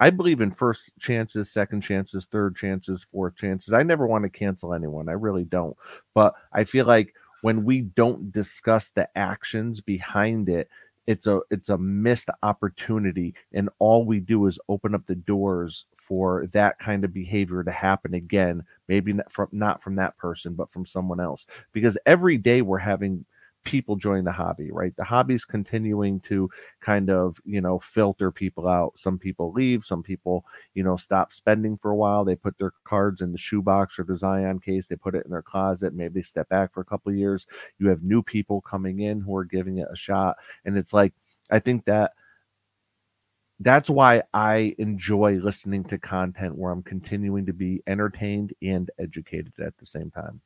I 0.00 0.10
believe 0.10 0.40
in 0.40 0.50
first 0.50 0.92
chances, 1.00 1.50
second 1.50 1.80
chances, 1.80 2.26
third 2.26 2.56
chances, 2.56 3.06
fourth 3.10 3.36
chances. 3.36 3.72
I 3.72 3.82
never 3.82 4.06
want 4.06 4.24
to 4.24 4.30
cancel 4.30 4.74
anyone. 4.74 5.08
I 5.08 5.12
really 5.12 5.44
don't. 5.44 5.76
But 6.14 6.34
I 6.52 6.64
feel 6.64 6.84
like 6.84 7.14
when 7.44 7.62
we 7.62 7.82
don't 7.82 8.32
discuss 8.32 8.88
the 8.88 9.06
actions 9.18 9.78
behind 9.78 10.48
it, 10.48 10.66
it's 11.06 11.26
a 11.26 11.42
it's 11.50 11.68
a 11.68 11.76
missed 11.76 12.30
opportunity 12.42 13.34
and 13.52 13.68
all 13.78 14.06
we 14.06 14.18
do 14.18 14.46
is 14.46 14.58
open 14.70 14.94
up 14.94 15.06
the 15.06 15.14
doors 15.14 15.84
for 15.98 16.46
that 16.54 16.78
kind 16.78 17.04
of 17.04 17.12
behavior 17.12 17.62
to 17.62 17.70
happen 17.70 18.14
again 18.14 18.62
maybe 18.88 19.12
not 19.12 19.30
from 19.30 19.48
not 19.52 19.82
from 19.82 19.94
that 19.94 20.16
person 20.16 20.54
but 20.54 20.72
from 20.72 20.86
someone 20.86 21.20
else. 21.20 21.44
Because 21.74 21.98
every 22.06 22.38
day 22.38 22.62
we're 22.62 22.78
having 22.78 23.26
people 23.64 23.96
join 23.96 24.24
the 24.24 24.32
hobby 24.32 24.70
right? 24.70 24.94
The 24.96 25.04
hobby's 25.04 25.44
continuing 25.44 26.20
to 26.20 26.50
kind 26.80 27.10
of 27.10 27.40
you 27.44 27.60
know 27.60 27.80
filter 27.80 28.30
people 28.30 28.68
out. 28.68 28.98
Some 28.98 29.18
people 29.18 29.52
leave 29.52 29.84
some 29.84 30.02
people 30.02 30.44
you 30.74 30.82
know 30.82 30.96
stop 30.96 31.32
spending 31.32 31.76
for 31.78 31.90
a 31.90 31.96
while. 31.96 32.24
They 32.24 32.36
put 32.36 32.58
their 32.58 32.72
cards 32.84 33.20
in 33.20 33.32
the 33.32 33.38
shoebox 33.38 33.98
or 33.98 34.04
the 34.04 34.16
zion 34.16 34.60
case. 34.60 34.88
They 34.88 34.96
put 34.96 35.14
it 35.14 35.24
in 35.24 35.30
their 35.30 35.42
closet. 35.42 35.94
Maybe 35.94 36.14
they 36.14 36.22
step 36.22 36.48
back 36.48 36.72
for 36.72 36.80
a 36.80 36.84
couple 36.84 37.10
of 37.10 37.18
years. 37.18 37.46
You 37.78 37.88
have 37.88 38.02
new 38.02 38.22
people 38.22 38.60
coming 38.60 39.00
in 39.00 39.20
who 39.20 39.34
are 39.36 39.44
giving 39.44 39.78
it 39.78 39.88
a 39.90 39.96
shot. 39.96 40.36
And 40.64 40.76
it's 40.78 40.92
like 40.92 41.12
i 41.50 41.58
think 41.58 41.84
that 41.84 42.12
that's 43.60 43.88
why 43.88 44.22
I 44.32 44.74
enjoy 44.78 45.34
listening 45.34 45.84
to 45.84 45.98
content 45.98 46.56
where 46.56 46.72
I'm 46.72 46.82
continuing 46.82 47.46
to 47.46 47.52
be 47.52 47.82
entertained 47.86 48.52
and 48.62 48.90
educated 48.98 49.52
at 49.64 49.76
the 49.78 49.86
same 49.86 50.10
time. 50.10 50.40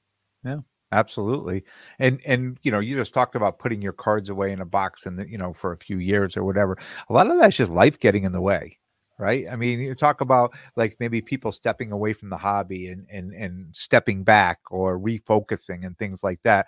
Yeah, 0.44 0.60
absolutely. 0.92 1.64
And 1.98 2.20
and 2.26 2.58
you 2.62 2.70
know, 2.70 2.80
you 2.80 2.96
just 2.96 3.14
talked 3.14 3.34
about 3.34 3.58
putting 3.58 3.82
your 3.82 3.92
cards 3.92 4.28
away 4.30 4.52
in 4.52 4.60
a 4.60 4.66
box 4.66 5.06
and 5.06 5.28
you 5.30 5.38
know 5.38 5.52
for 5.52 5.72
a 5.72 5.76
few 5.78 5.98
years 5.98 6.36
or 6.36 6.44
whatever. 6.44 6.78
A 7.08 7.12
lot 7.12 7.30
of 7.30 7.38
that's 7.38 7.56
just 7.56 7.70
life 7.70 7.98
getting 7.98 8.24
in 8.24 8.32
the 8.32 8.40
way 8.40 8.78
right 9.20 9.46
i 9.50 9.56
mean 9.56 9.80
you 9.80 9.94
talk 9.94 10.20
about 10.20 10.52
like 10.76 10.96
maybe 11.00 11.20
people 11.20 11.50
stepping 11.50 11.90
away 11.90 12.12
from 12.12 12.30
the 12.30 12.36
hobby 12.36 12.86
and 12.88 13.04
and 13.10 13.32
and 13.34 13.66
stepping 13.74 14.22
back 14.22 14.60
or 14.70 14.98
refocusing 14.98 15.84
and 15.84 15.98
things 15.98 16.22
like 16.22 16.40
that 16.44 16.66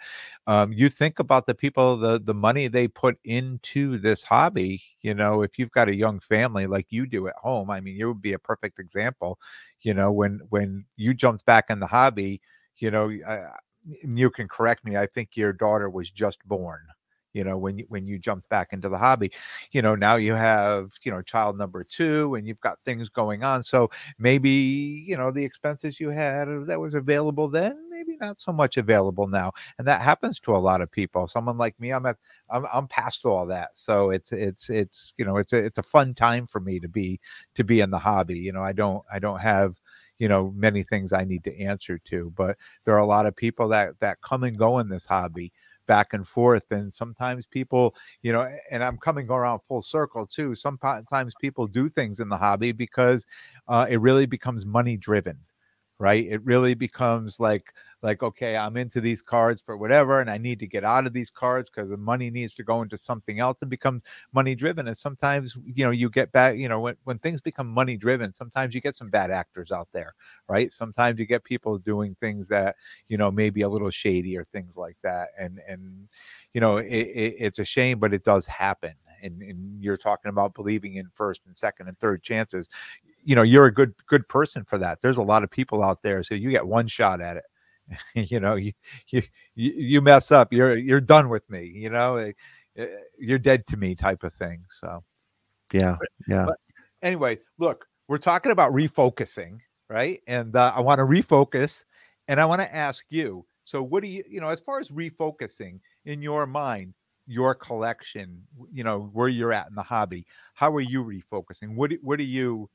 um, 0.48 0.72
you 0.72 0.88
think 0.88 1.20
about 1.20 1.46
the 1.46 1.54
people 1.54 1.96
the 1.96 2.20
the 2.20 2.35
money 2.35 2.66
they 2.66 2.88
put 2.88 3.16
into 3.24 3.98
this 3.98 4.24
hobby 4.24 4.83
you 5.02 5.14
know 5.14 5.42
if 5.42 5.59
you've 5.59 5.70
got 5.70 5.88
a 5.88 5.94
young 5.94 6.18
family 6.18 6.66
like 6.66 6.87
you 6.90 7.06
do 7.06 7.28
at 7.28 7.37
home 7.37 7.70
i 7.70 7.80
mean 7.80 7.94
you 7.96 8.09
would 8.09 8.22
be 8.22 8.33
a 8.33 8.38
perfect 8.38 8.80
example 8.80 9.38
you 9.83 9.94
know 9.94 10.11
when 10.11 10.40
when 10.48 10.85
you 10.96 11.14
jumped 11.14 11.44
back 11.46 11.70
in 11.70 11.78
the 11.78 11.87
hobby 11.87 12.40
you 12.76 12.90
know 12.90 13.11
uh, 13.26 13.50
you 13.84 14.30
can 14.30 14.48
correct 14.48 14.84
me 14.84 14.96
i 14.96 15.06
think 15.06 15.30
your 15.34 15.52
daughter 15.52 15.88
was 15.88 16.10
just 16.10 16.46
born 16.46 16.80
you 17.32 17.44
know 17.44 17.56
when 17.56 17.78
you 17.78 17.84
when 17.88 18.06
you 18.06 18.18
jumped 18.18 18.48
back 18.48 18.72
into 18.72 18.88
the 18.88 18.98
hobby. 18.98 19.30
You 19.72 19.82
know 19.82 19.94
now 19.94 20.16
you 20.16 20.34
have 20.34 20.90
you 21.02 21.12
know 21.12 21.22
child 21.22 21.56
number 21.56 21.84
two 21.84 22.34
and 22.34 22.46
you've 22.46 22.60
got 22.60 22.78
things 22.84 23.08
going 23.08 23.44
on 23.44 23.62
so 23.62 23.90
maybe 24.18 24.50
you 24.50 25.16
know 25.16 25.30
the 25.30 25.44
expenses 25.44 26.00
you 26.00 26.10
had 26.10 26.48
that 26.66 26.80
was 26.80 26.94
available 26.94 27.48
then 27.48 27.76
maybe 27.90 28.16
not 28.20 28.40
so 28.40 28.52
much 28.52 28.76
available 28.76 29.26
now 29.28 29.52
and 29.78 29.86
that 29.86 30.02
happens 30.02 30.40
to 30.40 30.54
a 30.54 30.58
lot 30.58 30.80
of 30.80 30.90
people. 30.90 31.26
Someone 31.26 31.58
like 31.58 31.78
me 31.78 31.90
i'm 31.90 32.06
at 32.06 32.16
i'm, 32.50 32.66
I'm 32.72 32.88
past 32.88 33.24
all 33.24 33.46
that 33.46 33.76
so 33.76 34.10
it's 34.10 34.32
it's 34.32 34.70
it's 34.70 35.14
you 35.16 35.24
know 35.24 35.36
it's 35.36 35.52
a 35.52 35.58
it's 35.58 35.78
a 35.78 35.82
fun 35.82 36.14
time 36.14 36.46
for 36.46 36.60
me 36.60 36.80
to 36.80 36.88
be 36.88 37.20
to 37.54 37.64
be 37.64 37.80
in 37.80 37.90
the 37.90 37.98
hobby 37.98 38.38
you 38.38 38.52
know 38.52 38.62
i 38.62 38.72
don't 38.72 39.02
i 39.12 39.18
don't 39.18 39.40
have 39.40 39.74
you 40.20 40.28
know 40.28 40.52
many 40.56 40.85
things 40.85 41.12
i 41.12 41.24
need 41.24 41.42
to 41.42 41.59
answer 41.61 41.98
to 41.98 42.33
but 42.37 42.56
there 42.85 42.94
are 42.94 43.00
a 43.00 43.06
lot 43.06 43.26
of 43.26 43.35
people 43.35 43.68
that 43.68 43.98
that 44.00 44.20
come 44.22 44.44
and 44.44 44.56
go 44.59 44.78
in 44.78 44.88
this 44.88 45.06
hobby 45.06 45.52
back 45.88 46.12
and 46.14 46.28
forth 46.28 46.70
and 46.70 46.92
sometimes 46.92 47.46
people 47.46 47.94
you 48.22 48.33
know 48.33 48.48
and 48.70 48.85
i'm 48.85 48.98
coming 48.98 49.28
around 49.28 49.59
full 49.66 49.83
circle 49.83 50.26
too 50.26 50.54
sometimes 50.54 51.35
people 51.40 51.66
do 51.66 51.88
things 51.88 52.20
in 52.20 52.28
the 52.28 52.37
hobby 52.38 52.70
because 52.70 53.26
uh, 53.68 53.87
it 53.90 54.00
really 54.00 54.26
becomes 54.26 54.64
money 54.64 54.96
driven 54.96 55.37
right? 56.00 56.26
It 56.26 56.42
really 56.44 56.74
becomes 56.74 57.38
like 57.38 57.74
like 58.02 58.22
okay 58.22 58.56
i'm 58.56 58.76
into 58.76 59.00
these 59.00 59.22
cards 59.22 59.60
for 59.60 59.76
whatever 59.76 60.20
and 60.20 60.30
i 60.30 60.38
need 60.38 60.58
to 60.58 60.66
get 60.66 60.84
out 60.84 61.06
of 61.06 61.12
these 61.12 61.30
cards 61.30 61.70
because 61.70 61.90
the 61.90 61.96
money 61.96 62.30
needs 62.30 62.54
to 62.54 62.62
go 62.62 62.82
into 62.82 62.96
something 62.96 63.40
else 63.40 63.60
and 63.62 63.70
becomes 63.70 64.02
money 64.32 64.54
driven 64.54 64.86
and 64.86 64.96
sometimes 64.96 65.56
you 65.64 65.84
know 65.84 65.90
you 65.90 66.08
get 66.10 66.32
back 66.32 66.56
you 66.56 66.68
know 66.68 66.80
when, 66.80 66.96
when 67.04 67.18
things 67.18 67.40
become 67.40 67.68
money 67.68 67.96
driven 67.96 68.32
sometimes 68.32 68.74
you 68.74 68.80
get 68.80 68.96
some 68.96 69.10
bad 69.10 69.31
actors 69.31 69.70
out 69.72 69.88
there 69.92 70.14
right? 70.50 70.72
Sometimes 70.72 71.18
you 71.20 71.27
get 71.27 71.44
people 71.44 71.79
doing 71.79 72.16
things 72.20 72.48
that 72.48 72.77
you 73.08 73.16
know 73.16 73.31
maybe 73.31 73.62
a 73.62 73.68
little 73.68 73.90
shady 73.90 74.37
or 74.37 74.44
things 74.44 74.77
like 74.77 74.96
that 75.02 75.29
and 75.38 75.60
and 75.66 76.08
you 76.52 76.60
know 76.60 76.79
it, 76.79 76.87
it, 76.88 77.35
it's 77.38 77.58
a 77.58 77.64
shame 77.64 77.98
but 77.98 78.12
it 78.12 78.25
does 78.25 78.46
happen 78.46 78.92
and, 79.22 79.42
and, 79.42 79.83
you're 79.83 79.98
talking 79.98 80.31
about 80.31 80.54
believing 80.54 80.94
in 80.94 81.06
first 81.14 81.42
and 81.46 81.56
second 81.56 81.88
and 81.88 81.98
third 81.98 82.22
chances. 82.22 82.68
You 83.25 83.35
know 83.37 83.42
you're 83.42 83.66
a 83.66 83.72
good 83.72 83.94
good 84.08 84.29
person 84.29 84.64
for 84.64 84.79
that. 84.79 85.00
There's 85.02 85.18
a 85.18 85.22
lot 85.22 85.44
of 85.44 85.50
people 85.50 85.83
out 85.83 86.02
there 86.02 86.22
so 86.22 86.35
you 86.35 86.50
get 86.50 86.66
one 86.66 86.87
shot 86.87 87.20
at 87.20 87.37
it 87.37 87.44
you 88.14 88.40
know 88.40 88.54
you, 88.54 88.72
you 89.08 89.22
you 89.54 90.00
mess 90.00 90.30
up 90.30 90.52
you're 90.52 90.76
you're 90.76 91.00
done 91.00 91.28
with 91.28 91.48
me 91.50 91.64
you 91.64 91.90
know 91.90 92.16
eh, 92.16 92.32
eh, 92.76 92.86
you're 93.18 93.38
dead 93.38 93.66
to 93.66 93.76
me 93.76 93.94
type 93.94 94.22
of 94.22 94.32
thing 94.34 94.62
so 94.68 95.02
yeah 95.72 95.96
yeah 96.28 96.44
but 96.46 96.56
anyway 97.02 97.38
look 97.58 97.86
we're 98.08 98.18
talking 98.18 98.52
about 98.52 98.72
refocusing 98.72 99.58
right 99.88 100.20
and 100.26 100.56
uh, 100.56 100.72
i 100.74 100.80
want 100.80 100.98
to 100.98 101.04
refocus 101.04 101.84
and 102.28 102.40
i 102.40 102.44
want 102.44 102.60
to 102.60 102.74
ask 102.74 103.04
you 103.10 103.44
so 103.64 103.82
what 103.82 104.02
do 104.02 104.08
you 104.08 104.24
you 104.28 104.40
know 104.40 104.48
as 104.48 104.60
far 104.60 104.80
as 104.80 104.90
refocusing 104.90 105.78
in 106.04 106.22
your 106.22 106.46
mind 106.46 106.94
your 107.30 107.54
collection, 107.54 108.42
you 108.72 108.82
know, 108.82 109.08
where 109.12 109.28
you're 109.28 109.52
at 109.52 109.68
in 109.68 109.76
the 109.76 109.82
hobby, 109.82 110.26
how 110.54 110.74
are 110.74 110.80
you 110.80 111.04
refocusing? 111.04 111.76
What 111.76 111.92
what 112.02 112.18
are 112.18 112.24
you, 112.24 112.68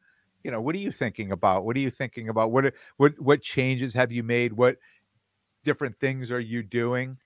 you 0.45 0.51
know, 0.51 0.61
what 0.61 0.75
are 0.75 0.79
you 0.79 0.91
thinking 0.91 1.33
about? 1.33 1.65
What 1.65 1.75
are 1.75 1.81
you 1.81 1.91
thinking 1.91 2.29
about? 2.29 2.51
What 2.51 2.73
what 2.95 3.19
what 3.19 3.41
changes 3.41 3.93
have 3.93 4.13
you 4.13 4.23
made? 4.23 4.53
What 4.53 4.77
different 5.65 5.99
things 5.99 6.31
are 6.31 6.39
you 6.39 6.63
doing? 6.63 7.17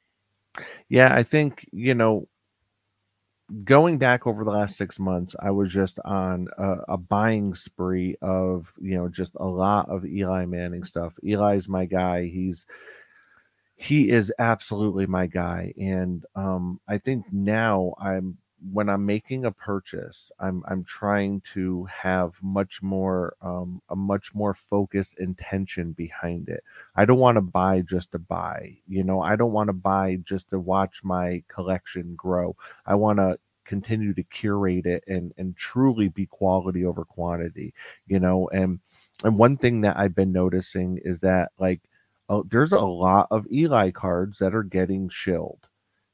Yeah, 0.88 1.14
I 1.14 1.22
think, 1.22 1.68
you 1.72 1.94
know, 1.94 2.28
going 3.64 3.98
back 3.98 4.28
over 4.28 4.44
the 4.44 4.52
last 4.52 4.78
six 4.78 5.00
months, 5.00 5.36
I 5.40 5.52
was 5.52 5.72
just 5.72 6.00
on 6.06 6.48
a, 6.58 6.94
a, 6.94 6.98
buying 6.98 7.56
spree 7.56 8.16
of 8.22 8.72
you 8.80 8.96
know 8.96 9.10
just 9.10 9.34
a 9.36 9.46
lot 9.46 9.90
of 9.90 10.06
Eli 10.06 10.46
Manning 10.46 10.84
stuff. 10.84 11.14
Eli's 11.24 11.68
my 11.68 11.86
guy. 11.86 12.26
He's 12.26 12.66
he 13.76 14.10
is 14.10 14.32
absolutely 14.40 15.06
my 15.06 15.28
guy, 15.28 15.74
and 15.78 16.26
um, 16.36 16.80
I 16.88 16.98
think 16.98 17.26
now 17.32 17.94
I'm 18.00 18.38
when 18.72 18.90
I'm 18.90 19.06
making 19.06 19.46
a 19.46 19.52
purchase, 19.52 20.32
I'm 20.40 20.64
I'm 20.68 20.84
trying 20.84 21.42
to 21.54 21.86
have 21.86 22.34
much 22.42 22.82
more 22.82 23.36
um, 23.42 23.82
a 23.90 23.96
much 23.96 24.34
more 24.36 24.54
focused 24.54 25.18
intention 25.20 25.94
behind 25.94 26.50
it. 26.50 26.64
I 26.96 27.06
don't 27.06 27.20
want 27.20 27.38
to 27.38 27.42
buy 27.42 27.82
just 27.82 28.12
to 28.12 28.20
buy. 28.20 28.78
You 28.88 29.04
know, 29.04 29.22
I 29.22 29.36
don't 29.36 29.54
want 29.54 29.68
to 29.68 29.74
buy 29.74 30.18
just 30.24 30.50
to 30.50 30.60
watch 30.60 31.04
my 31.04 31.44
collection 31.48 32.16
grow. 32.16 32.56
I 32.86 32.96
want 32.96 33.20
to 33.20 33.40
continue 33.66 34.14
to 34.14 34.24
curate 34.24 34.86
it 34.86 35.04
and 35.08 35.34
and 35.38 35.56
truly 35.56 36.10
be 36.10 36.26
quality 36.26 36.86
over 36.86 37.06
quantity. 37.06 37.74
You 38.08 38.20
know, 38.20 38.50
and 38.50 38.80
and 39.24 39.38
one 39.38 39.58
thing 39.58 39.82
that 39.82 39.98
I've 39.98 40.16
been 40.16 40.34
noticing 40.34 41.00
is 41.04 41.22
that 41.22 41.52
like 41.60 41.82
oh, 42.30 42.44
there's 42.44 42.74
a 42.74 42.80
lot 42.80 43.28
of 43.32 43.48
Eli 43.52 43.92
cards 43.92 44.40
that 44.40 44.54
are 44.54 44.64
getting 44.64 45.10
shilled 45.10 45.69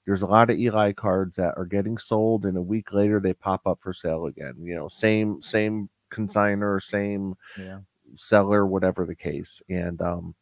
there's 0.06 0.22
a 0.22 0.28
lot 0.28 0.50
of 0.50 0.58
Eli 0.58 0.92
cards 0.92 1.38
that 1.38 1.54
are 1.58 1.66
getting 1.66 1.98
sold, 1.98 2.46
and 2.46 2.58
a 2.58 2.62
week 2.62 2.94
later 2.94 3.20
they 3.20 3.34
pop 3.34 3.66
up 3.66 3.80
for 3.82 3.94
sale 3.94 4.26
again. 4.28 4.54
You 4.60 4.76
know, 4.76 4.88
same 4.88 5.42
same 5.42 5.90
consigner, 6.12 6.82
same 6.82 7.36
yeah. 7.58 7.80
seller, 8.16 8.66
whatever 8.66 9.06
the 9.06 9.16
case. 9.16 9.62
And 9.70 10.02
um, 10.02 10.36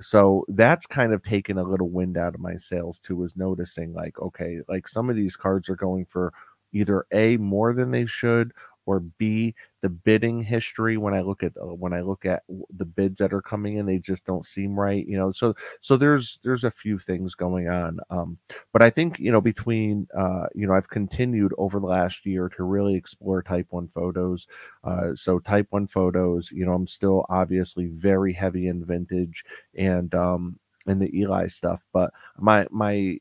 so 0.00 0.44
that's 0.48 0.86
kind 0.86 1.12
of 1.12 1.22
taken 1.22 1.58
a 1.58 1.62
little 1.62 1.90
wind 1.90 2.16
out 2.16 2.34
of 2.34 2.40
my 2.40 2.56
sails 2.56 2.98
too. 2.98 3.16
Was 3.16 3.36
noticing 3.36 3.92
like, 3.92 4.18
okay, 4.20 4.60
like 4.68 4.88
some 4.88 5.10
of 5.10 5.16
these 5.16 5.36
cards 5.36 5.68
are 5.68 5.76
going 5.76 6.06
for 6.06 6.32
either 6.72 7.06
a 7.12 7.36
more 7.36 7.72
than 7.72 7.90
they 7.90 8.06
should, 8.06 8.52
or 8.86 9.00
B 9.00 9.54
the 9.82 9.88
bidding 9.90 10.42
history 10.42 10.96
when 10.96 11.12
I 11.12 11.20
look 11.20 11.42
at 11.42 11.52
uh, 11.60 11.74
when 11.74 11.92
I 11.92 12.00
look 12.00 12.24
at 12.24 12.42
the 12.74 12.86
bids 12.86 13.18
that 13.18 13.34
are 13.34 13.42
coming 13.42 13.76
in 13.76 13.86
they 13.86 13.98
just 13.98 14.24
don't 14.24 14.44
seem 14.44 14.78
right 14.78 15.06
you 15.06 15.16
know 15.18 15.30
so 15.30 15.54
so 15.80 15.96
there's 15.96 16.38
there's 16.42 16.64
a 16.64 16.70
few 16.70 16.98
things 16.98 17.34
going 17.34 17.68
on 17.68 18.00
um, 18.10 18.38
but 18.72 18.82
I 18.82 18.90
think 18.90 19.18
you 19.18 19.30
know 19.30 19.42
between 19.42 20.08
uh, 20.16 20.46
you 20.54 20.66
know 20.66 20.74
I've 20.74 20.88
continued 20.88 21.52
over 21.58 21.80
the 21.80 21.86
last 21.86 22.24
year 22.24 22.48
to 22.50 22.64
really 22.64 22.94
explore 22.94 23.42
type 23.42 23.66
1 23.70 23.88
photos 23.88 24.46
uh, 24.84 25.14
so 25.14 25.38
type 25.38 25.66
1 25.70 25.88
photos 25.88 26.50
you 26.50 26.64
know 26.64 26.72
I'm 26.72 26.86
still 26.86 27.26
obviously 27.28 27.86
very 27.86 28.32
heavy 28.32 28.68
in 28.68 28.84
vintage 28.84 29.44
and 29.76 30.14
um 30.14 30.58
and 30.86 31.00
the 31.00 31.14
Eli 31.18 31.48
stuff 31.48 31.82
but 31.92 32.12
my 32.38 32.66
my 32.70 33.18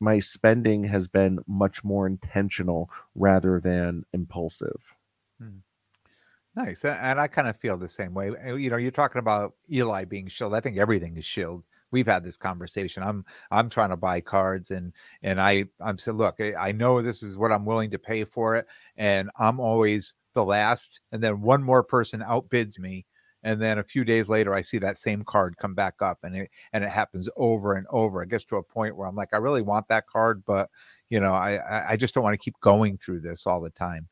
my 0.00 0.20
spending 0.20 0.84
has 0.84 1.08
been 1.08 1.38
much 1.46 1.82
more 1.82 2.06
intentional 2.06 2.90
rather 3.14 3.60
than 3.60 4.04
impulsive. 4.12 4.93
Hmm. 5.40 5.58
Nice. 6.56 6.84
And 6.84 7.20
I 7.20 7.26
kind 7.26 7.48
of 7.48 7.56
feel 7.58 7.76
the 7.76 7.88
same 7.88 8.14
way. 8.14 8.30
You 8.56 8.70
know, 8.70 8.76
you're 8.76 8.90
talking 8.92 9.18
about 9.18 9.54
Eli 9.72 10.04
being 10.04 10.28
shilled. 10.28 10.54
I 10.54 10.60
think 10.60 10.78
everything 10.78 11.16
is 11.16 11.24
shilled. 11.24 11.64
We've 11.90 12.06
had 12.06 12.24
this 12.24 12.36
conversation. 12.36 13.02
I'm 13.02 13.24
I'm 13.50 13.68
trying 13.68 13.90
to 13.90 13.96
buy 13.96 14.20
cards 14.20 14.70
and 14.70 14.92
and 15.22 15.40
I 15.40 15.66
I'm 15.80 15.98
saying, 15.98 16.16
look, 16.18 16.36
I 16.40 16.72
know 16.72 17.02
this 17.02 17.22
is 17.22 17.36
what 17.36 17.52
I'm 17.52 17.64
willing 17.64 17.90
to 17.90 17.98
pay 17.98 18.24
for 18.24 18.54
it. 18.56 18.66
And 18.96 19.30
I'm 19.38 19.58
always 19.60 20.14
the 20.34 20.44
last. 20.44 21.00
And 21.12 21.22
then 21.22 21.40
one 21.40 21.62
more 21.62 21.82
person 21.82 22.20
outbids 22.20 22.78
me. 22.78 23.06
And 23.42 23.60
then 23.60 23.78
a 23.78 23.84
few 23.84 24.04
days 24.04 24.28
later, 24.28 24.54
I 24.54 24.62
see 24.62 24.78
that 24.78 24.96
same 24.98 25.22
card 25.22 25.56
come 25.58 25.74
back 25.74 25.96
up, 26.00 26.18
and 26.22 26.34
it 26.34 26.50
and 26.72 26.82
it 26.82 26.88
happens 26.90 27.28
over 27.36 27.74
and 27.74 27.86
over. 27.90 28.22
It 28.22 28.30
gets 28.30 28.46
to 28.46 28.56
a 28.56 28.62
point 28.62 28.96
where 28.96 29.06
I'm 29.06 29.14
like, 29.16 29.34
I 29.34 29.36
really 29.36 29.60
want 29.62 29.86
that 29.88 30.06
card, 30.06 30.42
but 30.46 30.70
you 31.10 31.20
know, 31.20 31.34
I 31.34 31.92
I 31.92 31.96
just 31.96 32.14
don't 32.14 32.24
want 32.24 32.32
to 32.34 32.42
keep 32.42 32.58
going 32.60 32.96
through 32.98 33.20
this 33.20 33.46
all 33.46 33.60
the 33.60 33.70
time 33.70 34.08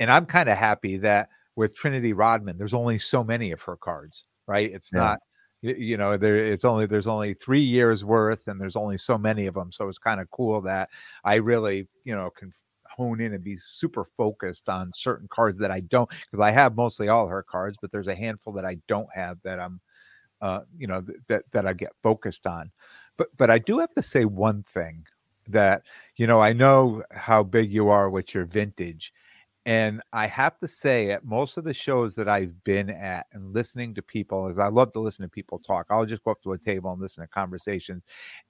and 0.00 0.10
I'm 0.10 0.26
kind 0.26 0.48
of 0.48 0.56
happy 0.56 0.96
that 0.98 1.28
with 1.54 1.74
Trinity 1.76 2.14
Rodman, 2.14 2.56
there's 2.56 2.74
only 2.74 2.98
so 2.98 3.22
many 3.22 3.52
of 3.52 3.60
her 3.62 3.76
cards, 3.76 4.24
right? 4.46 4.72
It's 4.72 4.90
yeah. 4.92 5.00
not, 5.00 5.18
you 5.60 5.98
know, 5.98 6.16
there 6.16 6.36
it's 6.36 6.64
only 6.64 6.86
there's 6.86 7.06
only 7.06 7.34
three 7.34 7.60
years 7.60 8.02
worth, 8.02 8.48
and 8.48 8.58
there's 8.58 8.76
only 8.76 8.96
so 8.96 9.18
many 9.18 9.46
of 9.46 9.54
them. 9.54 9.70
So 9.70 9.86
it's 9.88 9.98
kind 9.98 10.18
of 10.20 10.30
cool 10.30 10.62
that 10.62 10.88
I 11.22 11.36
really, 11.36 11.86
you 12.04 12.16
know, 12.16 12.30
can 12.30 12.50
hone 12.88 13.20
in 13.20 13.34
and 13.34 13.44
be 13.44 13.58
super 13.58 14.04
focused 14.04 14.70
on 14.70 14.90
certain 14.94 15.28
cards 15.30 15.58
that 15.58 15.70
I 15.70 15.80
don't 15.80 16.08
because 16.08 16.40
I 16.40 16.50
have 16.50 16.76
mostly 16.76 17.08
all 17.08 17.28
her 17.28 17.42
cards, 17.42 17.76
but 17.80 17.92
there's 17.92 18.08
a 18.08 18.14
handful 18.14 18.54
that 18.54 18.64
I 18.64 18.78
don't 18.88 19.08
have 19.14 19.38
that 19.44 19.60
I'm, 19.60 19.80
uh, 20.40 20.60
you 20.78 20.86
know, 20.86 21.02
th- 21.02 21.18
that 21.28 21.44
that 21.52 21.66
I 21.66 21.74
get 21.74 21.92
focused 22.02 22.46
on. 22.46 22.70
But 23.18 23.28
but 23.36 23.50
I 23.50 23.58
do 23.58 23.78
have 23.80 23.92
to 23.92 24.02
say 24.02 24.24
one 24.24 24.64
thing 24.72 25.04
that 25.48 25.82
you 26.16 26.26
know 26.26 26.40
I 26.40 26.54
know 26.54 27.02
how 27.10 27.42
big 27.42 27.70
you 27.70 27.88
are 27.90 28.08
with 28.08 28.34
your 28.34 28.46
vintage 28.46 29.12
and 29.70 30.02
I 30.12 30.26
have 30.26 30.58
to 30.58 30.66
say, 30.66 31.12
at 31.12 31.24
most 31.24 31.56
of 31.56 31.62
the 31.62 31.72
shows 31.72 32.16
that 32.16 32.28
I've 32.28 32.64
been 32.64 32.90
at 32.90 33.26
and 33.32 33.54
listening 33.54 33.94
to 33.94 34.02
people, 34.02 34.48
as 34.48 34.58
I 34.58 34.66
love 34.66 34.90
to 34.94 34.98
listen 34.98 35.22
to 35.22 35.28
people 35.28 35.60
talk, 35.60 35.86
I'll 35.90 36.04
just 36.04 36.24
go 36.24 36.32
up 36.32 36.42
to 36.42 36.54
a 36.54 36.58
table 36.58 36.90
and 36.90 37.00
listen 37.00 37.22
to 37.22 37.28
conversations. 37.28 38.02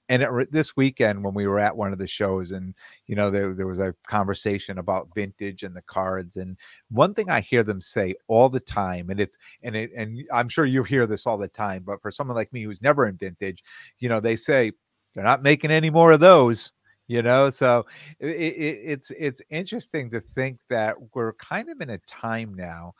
And 0.09 0.23
it, 0.23 0.51
this 0.51 0.75
weekend, 0.75 1.23
when 1.23 1.35
we 1.35 1.45
were 1.45 1.59
at 1.59 1.77
one 1.77 1.93
of 1.93 1.99
the 1.99 2.07
shows, 2.07 2.53
and 2.53 2.73
you 3.05 3.15
know, 3.15 3.29
there, 3.29 3.53
there 3.53 3.67
was 3.67 3.77
a 3.77 3.93
conversation 4.07 4.79
about 4.79 5.09
vintage 5.13 5.61
and 5.61 5.75
the 5.75 5.83
cards. 5.83 6.37
And 6.37 6.57
one 6.89 7.13
thing 7.13 7.29
I 7.29 7.41
hear 7.41 7.61
them 7.61 7.81
say 7.81 8.15
all 8.27 8.49
the 8.49 8.59
time, 8.59 9.11
and 9.11 9.19
it's 9.19 9.37
and 9.61 9.75
it 9.75 9.91
and 9.95 10.23
I'm 10.33 10.49
sure 10.49 10.65
you 10.65 10.81
hear 10.81 11.05
this 11.05 11.27
all 11.27 11.37
the 11.37 11.47
time, 11.49 11.83
but 11.85 12.01
for 12.01 12.09
someone 12.09 12.35
like 12.35 12.51
me 12.51 12.63
who's 12.63 12.81
never 12.81 13.07
in 13.07 13.15
vintage, 13.17 13.63
you 13.99 14.09
know, 14.09 14.21
they 14.21 14.35
say 14.35 14.71
they're 15.13 15.23
not 15.23 15.43
making 15.43 15.69
any 15.69 15.91
more 15.91 16.13
of 16.13 16.19
those 16.19 16.73
you 17.11 17.21
know 17.21 17.49
so 17.49 17.85
it, 18.19 18.35
it, 18.35 18.79
it's 18.83 19.11
it's 19.11 19.41
interesting 19.49 20.09
to 20.09 20.21
think 20.21 20.59
that 20.69 20.95
we're 21.13 21.33
kind 21.33 21.69
of 21.69 21.81
in 21.81 21.91
a 21.91 21.97
time 22.07 22.53
now 22.53 22.93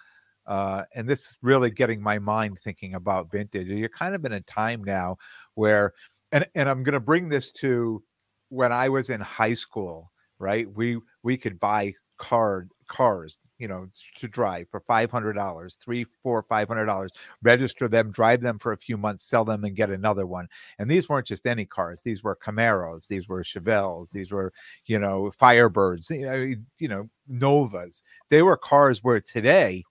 uh, 0.47 0.83
and 0.95 1.07
this 1.07 1.21
is 1.21 1.37
really 1.41 1.69
getting 1.69 2.01
my 2.01 2.17
mind 2.17 2.57
thinking 2.63 2.95
about 2.95 3.31
vintage 3.31 3.67
you're 3.67 3.89
kind 3.89 4.15
of 4.15 4.25
in 4.25 4.33
a 4.33 4.41
time 4.41 4.83
now 4.83 5.15
where 5.55 5.93
and 6.31 6.45
and 6.55 6.67
i'm 6.69 6.83
going 6.83 6.93
to 6.93 6.99
bring 6.99 7.29
this 7.29 7.51
to 7.51 8.03
when 8.49 8.71
i 8.71 8.89
was 8.89 9.09
in 9.09 9.21
high 9.21 9.53
school 9.53 10.11
right? 10.41 10.67
We 10.75 10.99
we 11.23 11.37
could 11.37 11.59
buy 11.59 11.93
card 12.17 12.69
cars 12.89 13.37
you 13.61 13.67
know, 13.67 13.87
to 14.15 14.27
drive 14.27 14.67
for 14.71 14.79
five 14.79 15.11
hundred 15.11 15.33
dollars, 15.33 15.77
three, 15.79 16.03
four, 16.23 16.41
five 16.41 16.67
hundred 16.67 16.87
dollars. 16.87 17.11
Register 17.43 17.87
them, 17.87 18.11
drive 18.11 18.41
them 18.41 18.57
for 18.57 18.71
a 18.71 18.77
few 18.77 18.97
months, 18.97 19.23
sell 19.23 19.45
them, 19.45 19.63
and 19.63 19.75
get 19.75 19.91
another 19.91 20.25
one. 20.25 20.47
And 20.79 20.89
these 20.89 21.07
weren't 21.07 21.27
just 21.27 21.45
any 21.45 21.65
cars; 21.65 22.01
these 22.01 22.23
were 22.23 22.35
Camaros, 22.35 23.07
these 23.07 23.29
were 23.29 23.43
Chevelles, 23.43 24.09
these 24.11 24.31
were, 24.31 24.51
you 24.85 24.97
know, 24.97 25.31
Firebirds, 25.39 26.09
you 26.09 26.25
know, 26.25 26.55
you 26.79 26.87
know, 26.87 27.07
Novas. 27.27 28.01
They 28.29 28.41
were 28.41 28.57
cars 28.57 29.03
where 29.03 29.21
today 29.21 29.83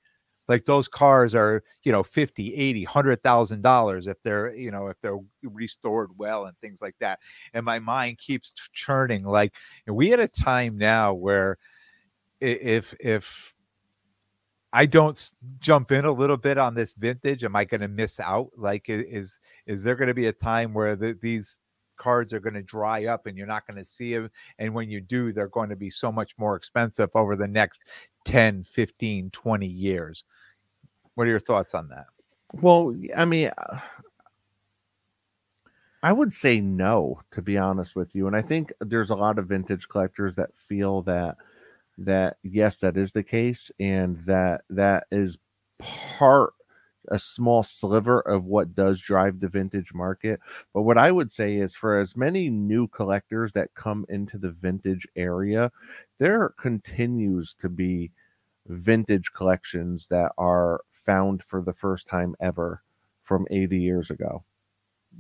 like 0.49 0.64
those 0.64 0.89
cars 0.89 1.33
are 1.33 1.62
you 1.85 1.93
know 1.93 2.03
50 2.03 2.55
80 2.55 2.85
100000 2.85 3.62
dollars 3.62 4.09
if 4.09 4.21
they're 4.25 4.53
you 4.53 4.73
know 4.73 4.89
if 4.89 4.97
they're 5.01 5.18
restored 5.45 6.11
well 6.18 6.47
and 6.47 6.59
things 6.59 6.83
like 6.83 6.97
that 6.99 7.21
and 7.55 7.64
my 7.64 7.79
mind 7.79 8.18
keeps 8.18 8.53
churning 8.73 9.23
like 9.23 9.55
we 9.87 10.12
at 10.12 10.18
a 10.18 10.27
time 10.27 10.77
now 10.77 11.14
where 11.14 11.57
if 12.41 12.95
if 13.01 13.55
I 14.73 14.87
don't 14.87 15.33
jump 15.59 15.91
in 15.91 16.05
a 16.05 16.12
little 16.12 16.37
bit 16.37 16.57
on 16.57 16.75
this 16.75 16.95
vintage, 16.95 17.43
am 17.43 17.57
I 17.57 17.64
going 17.64 17.81
to 17.81 17.89
miss 17.89 18.21
out? 18.21 18.51
Like, 18.57 18.85
is 18.89 19.39
is 19.66 19.83
there 19.83 19.97
going 19.97 20.09
to 20.09 20.14
be 20.14 20.27
a 20.27 20.33
time 20.33 20.73
where 20.73 20.95
the, 20.95 21.18
these 21.21 21.61
cards 21.97 22.33
are 22.33 22.41
going 22.41 22.55
to 22.55 22.62
dry 22.62 23.07
up 23.07 23.27
and 23.27 23.37
you're 23.37 23.47
not 23.49 23.66
going 23.66 23.79
to 23.79 23.85
see 23.85 24.14
them? 24.14 24.31
And 24.59 24.73
when 24.73 24.89
you 24.89 25.01
do, 25.01 25.33
they're 25.33 25.49
going 25.49 25.71
to 25.71 25.77
be 25.77 25.91
so 25.91 26.12
much 26.12 26.39
more 26.39 26.55
expensive 26.55 27.11
over 27.14 27.35
the 27.35 27.49
next 27.49 27.83
10, 28.27 28.62
15, 28.64 29.31
20 29.31 29.66
years. 29.66 30.25
What 31.14 31.27
are 31.27 31.31
your 31.31 31.41
thoughts 31.41 31.75
on 31.75 31.89
that? 31.89 32.07
Well, 32.53 32.95
I 33.16 33.25
mean, 33.25 33.51
uh, 33.59 33.81
I 36.03 36.12
would 36.12 36.33
say 36.33 36.61
no, 36.61 37.21
to 37.33 37.43
be 37.43 37.59
honest 37.59 37.97
with 37.97 38.14
you. 38.14 38.29
And 38.29 38.37
I 38.37 38.43
think 38.43 38.73
there's 38.81 39.11
a 39.11 39.16
lot 39.16 39.39
of 39.39 39.49
vintage 39.49 39.89
collectors 39.89 40.37
that 40.37 40.51
feel 40.57 41.03
that– 41.03 41.37
that 42.01 42.36
yes, 42.42 42.76
that 42.76 42.96
is 42.96 43.12
the 43.12 43.22
case, 43.22 43.70
and 43.80 44.18
that 44.26 44.62
that 44.70 45.05
is 45.11 45.38
part 45.80 46.55
a 47.09 47.18
small 47.18 47.62
sliver 47.62 48.20
of 48.20 48.44
what 48.44 48.74
does 48.74 49.01
drive 49.01 49.40
the 49.40 49.48
vintage 49.48 49.92
market. 49.94 50.40
But 50.74 50.82
what 50.82 50.98
I 50.98 51.11
would 51.11 51.32
say 51.32 51.57
is 51.57 51.74
for 51.74 51.98
as 51.98 52.16
many 52.16 52.51
new 52.51 52.88
collectors 52.88 53.53
that 53.53 53.74
come 53.74 54.07
into 54.09 54.38
the 54.38 54.51
vintage 54.51 55.07
area, 55.16 55.72
there 56.18 56.51
continues 56.61 57.55
to 57.55 57.68
be 57.68 58.12
vintage 58.68 59.32
collections 59.32 60.07
that 60.09 60.32
are 60.38 60.82
found 61.07 61.42
for 61.42 61.62
the 61.62 61.72
first 61.72 62.07
time 62.07 62.34
ever 62.40 62.82
from 63.24 63.46
80 63.51 63.78
years 63.78 64.11
ago 64.11 64.44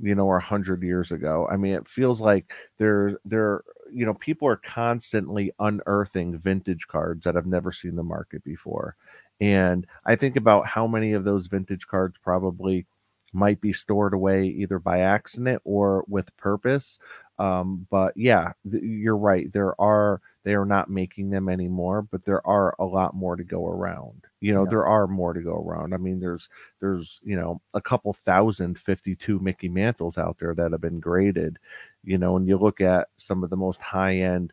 you 0.00 0.14
know 0.14 0.26
or 0.26 0.34
100 0.34 0.82
years 0.82 1.12
ago 1.12 1.48
i 1.50 1.56
mean 1.56 1.74
it 1.74 1.88
feels 1.88 2.20
like 2.20 2.52
there 2.78 3.18
there 3.24 3.62
you 3.92 4.06
know 4.06 4.14
people 4.14 4.48
are 4.48 4.56
constantly 4.56 5.52
unearthing 5.58 6.38
vintage 6.38 6.86
cards 6.88 7.24
that 7.24 7.34
have 7.34 7.46
never 7.46 7.72
seen 7.72 7.96
the 7.96 8.02
market 8.02 8.42
before. 8.44 8.96
And 9.40 9.86
i 10.06 10.16
think 10.16 10.36
about 10.36 10.66
how 10.66 10.86
many 10.86 11.12
of 11.12 11.24
those 11.24 11.46
vintage 11.46 11.86
cards 11.86 12.18
probably 12.22 12.86
might 13.32 13.60
be 13.60 13.72
stored 13.72 14.12
away 14.12 14.46
either 14.46 14.78
by 14.78 15.00
accident 15.00 15.62
or 15.64 16.04
with 16.08 16.36
purpose. 16.36 16.98
Um, 17.38 17.86
but 17.90 18.12
yeah 18.16 18.52
th- 18.70 18.82
you're 18.82 19.16
right 19.16 19.50
there 19.52 19.80
are 19.80 20.20
they 20.44 20.54
are 20.54 20.66
not 20.66 20.90
making 20.90 21.30
them 21.30 21.48
anymore 21.48 22.02
but 22.02 22.24
there 22.24 22.46
are 22.46 22.74
a 22.78 22.84
lot 22.84 23.14
more 23.14 23.36
to 23.36 23.44
go 23.44 23.66
around. 23.66 24.24
You 24.40 24.52
know 24.54 24.64
Yeah. 24.64 24.70
there 24.70 24.86
are 24.86 25.06
more 25.06 25.32
to 25.32 25.40
go 25.40 25.54
around. 25.54 25.94
I 25.94 25.96
mean 25.98 26.20
there's 26.20 26.48
there's 26.80 27.20
you 27.22 27.36
know 27.36 27.60
a 27.74 27.80
couple 27.80 28.12
thousand 28.12 28.78
52 28.78 29.38
mickey 29.40 29.68
mantles 29.68 30.18
out 30.18 30.38
there 30.38 30.54
that 30.54 30.72
have 30.72 30.80
been 30.82 31.00
graded 31.00 31.58
you 32.04 32.18
know 32.18 32.36
and 32.36 32.48
you 32.48 32.56
look 32.56 32.80
at 32.80 33.08
some 33.16 33.44
of 33.44 33.50
the 33.50 33.56
most 33.56 33.80
high 33.80 34.16
end 34.16 34.52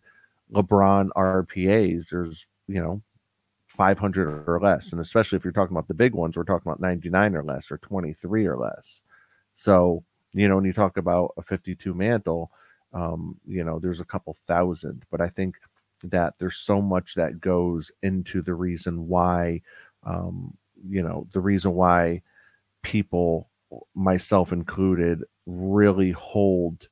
lebron 0.53 1.09
rpas 1.15 2.09
there's 2.09 2.45
you 2.67 2.81
know 2.81 3.01
500 3.77 4.47
or 4.47 4.59
less. 4.59 4.91
And 4.91 4.99
especially 4.99 5.37
if 5.37 5.43
you're 5.43 5.53
talking 5.53 5.75
about 5.75 5.87
the 5.87 5.93
big 5.93 6.13
ones 6.13 6.35
we're 6.35 6.43
talking 6.43 6.69
about 6.69 6.81
99 6.81 7.35
or 7.35 7.43
less 7.43 7.71
or 7.71 7.77
23 7.77 8.45
or 8.47 8.57
less. 8.57 9.03
So 9.53 10.03
you 10.33 10.47
know 10.47 10.55
when 10.55 10.65
you 10.65 10.73
talk 10.73 10.97
about 10.97 11.33
a 11.37 11.41
52 11.41 11.93
mantle 11.93 12.51
um 12.93 13.37
you 13.45 13.63
know 13.63 13.79
there's 13.79 14.01
a 14.01 14.05
couple 14.05 14.35
thousand. 14.47 15.03
But 15.11 15.21
i 15.21 15.29
think 15.29 15.55
that 16.03 16.33
there's 16.39 16.57
so 16.57 16.81
much 16.81 17.15
that 17.15 17.41
goes 17.41 17.91
into 18.03 18.41
the 18.41 18.53
reason 18.53 19.07
why 19.07 19.61
um 20.03 20.55
you 20.87 21.01
know 21.01 21.27
the 21.31 21.39
reason 21.39 21.73
why 21.73 22.21
people 22.83 23.49
myself 23.95 24.51
included 24.51 25.23
really 25.45 26.11
hold 26.11 26.87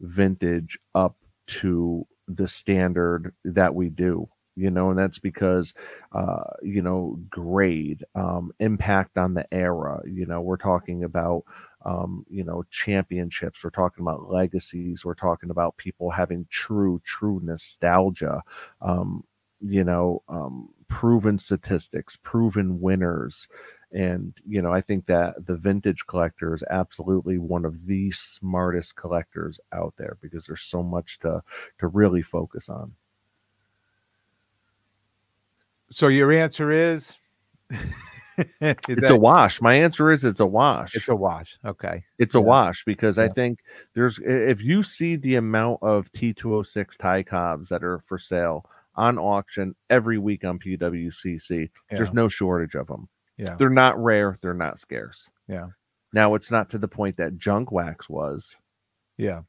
vintage 0.00 0.78
up 0.94 1.16
to 1.46 2.06
the 2.28 2.46
standard 2.48 3.34
that 3.44 3.74
we 3.74 3.88
do 3.88 4.28
you 4.56 4.70
know 4.70 4.90
and 4.90 4.98
that's 4.98 5.18
because 5.18 5.72
uh 6.12 6.42
you 6.62 6.82
know 6.82 7.18
grade 7.28 8.04
um 8.14 8.50
impact 8.60 9.16
on 9.16 9.34
the 9.34 9.46
era 9.54 10.00
you 10.06 10.26
know 10.26 10.40
we're 10.40 10.56
talking 10.56 11.04
about 11.04 11.42
um 11.84 12.24
you 12.28 12.44
know 12.44 12.62
championships 12.70 13.64
we're 13.64 13.70
talking 13.70 14.02
about 14.02 14.30
legacies 14.30 15.04
we're 15.04 15.14
talking 15.14 15.50
about 15.50 15.76
people 15.76 16.10
having 16.10 16.46
true 16.50 17.00
true 17.04 17.40
nostalgia 17.42 18.42
um 18.82 19.24
you 19.60 19.84
know 19.84 20.22
um 20.28 20.68
proven 20.88 21.38
statistics 21.38 22.16
proven 22.22 22.80
winners 22.80 23.48
and 23.92 24.34
you 24.46 24.62
know 24.62 24.72
i 24.72 24.80
think 24.80 25.06
that 25.06 25.34
the 25.46 25.56
vintage 25.56 26.06
collector 26.06 26.54
is 26.54 26.62
absolutely 26.70 27.38
one 27.38 27.64
of 27.64 27.86
the 27.86 28.10
smartest 28.12 28.94
collectors 28.94 29.58
out 29.72 29.92
there 29.96 30.16
because 30.20 30.46
there's 30.46 30.62
so 30.62 30.82
much 30.82 31.18
to 31.18 31.42
to 31.78 31.86
really 31.88 32.22
focus 32.22 32.68
on. 32.68 32.92
So 35.90 36.06
your 36.08 36.32
answer 36.32 36.70
is? 36.70 37.18
It's 38.60 38.86
that- 38.86 39.10
a 39.10 39.16
wash. 39.16 39.60
My 39.60 39.74
answer 39.74 40.10
is 40.10 40.24
it's 40.24 40.40
a 40.40 40.46
wash. 40.46 40.94
It's 40.94 41.08
a 41.08 41.16
wash. 41.16 41.58
Okay. 41.64 42.04
it's 42.18 42.34
a 42.34 42.40
wash 42.40 42.84
because 42.84 43.18
I 43.18 43.28
think 43.28 43.58
there's 43.94 44.18
if 44.24 44.62
you 44.62 44.82
see 44.82 45.16
the 45.16 45.34
amount 45.34 45.80
of 45.82 46.10
T206 46.12 46.96
Ty 46.96 47.22
Cobbs 47.24 47.68
that 47.68 47.84
are 47.84 47.98
for 47.98 48.18
sale 48.18 48.64
on 48.94 49.18
auction 49.18 49.74
every 49.90 50.16
week 50.16 50.44
on 50.44 50.58
PWCC, 50.58 51.68
there's 51.90 52.14
no 52.14 52.28
shortage 52.28 52.74
of 52.76 52.86
them. 52.86 53.10
Yeah. 53.40 53.54
They're 53.54 53.70
not 53.70 53.98
rare, 53.98 54.36
they're 54.42 54.52
not 54.52 54.78
scarce. 54.78 55.28
Yeah. 55.48 55.68
Now 56.12 56.34
it's 56.34 56.50
not 56.50 56.68
to 56.70 56.78
the 56.78 56.88
point 56.88 57.16
that 57.16 57.38
junk 57.38 57.72
wax 57.72 58.08
was, 58.08 58.54
Yeah. 59.16 59.42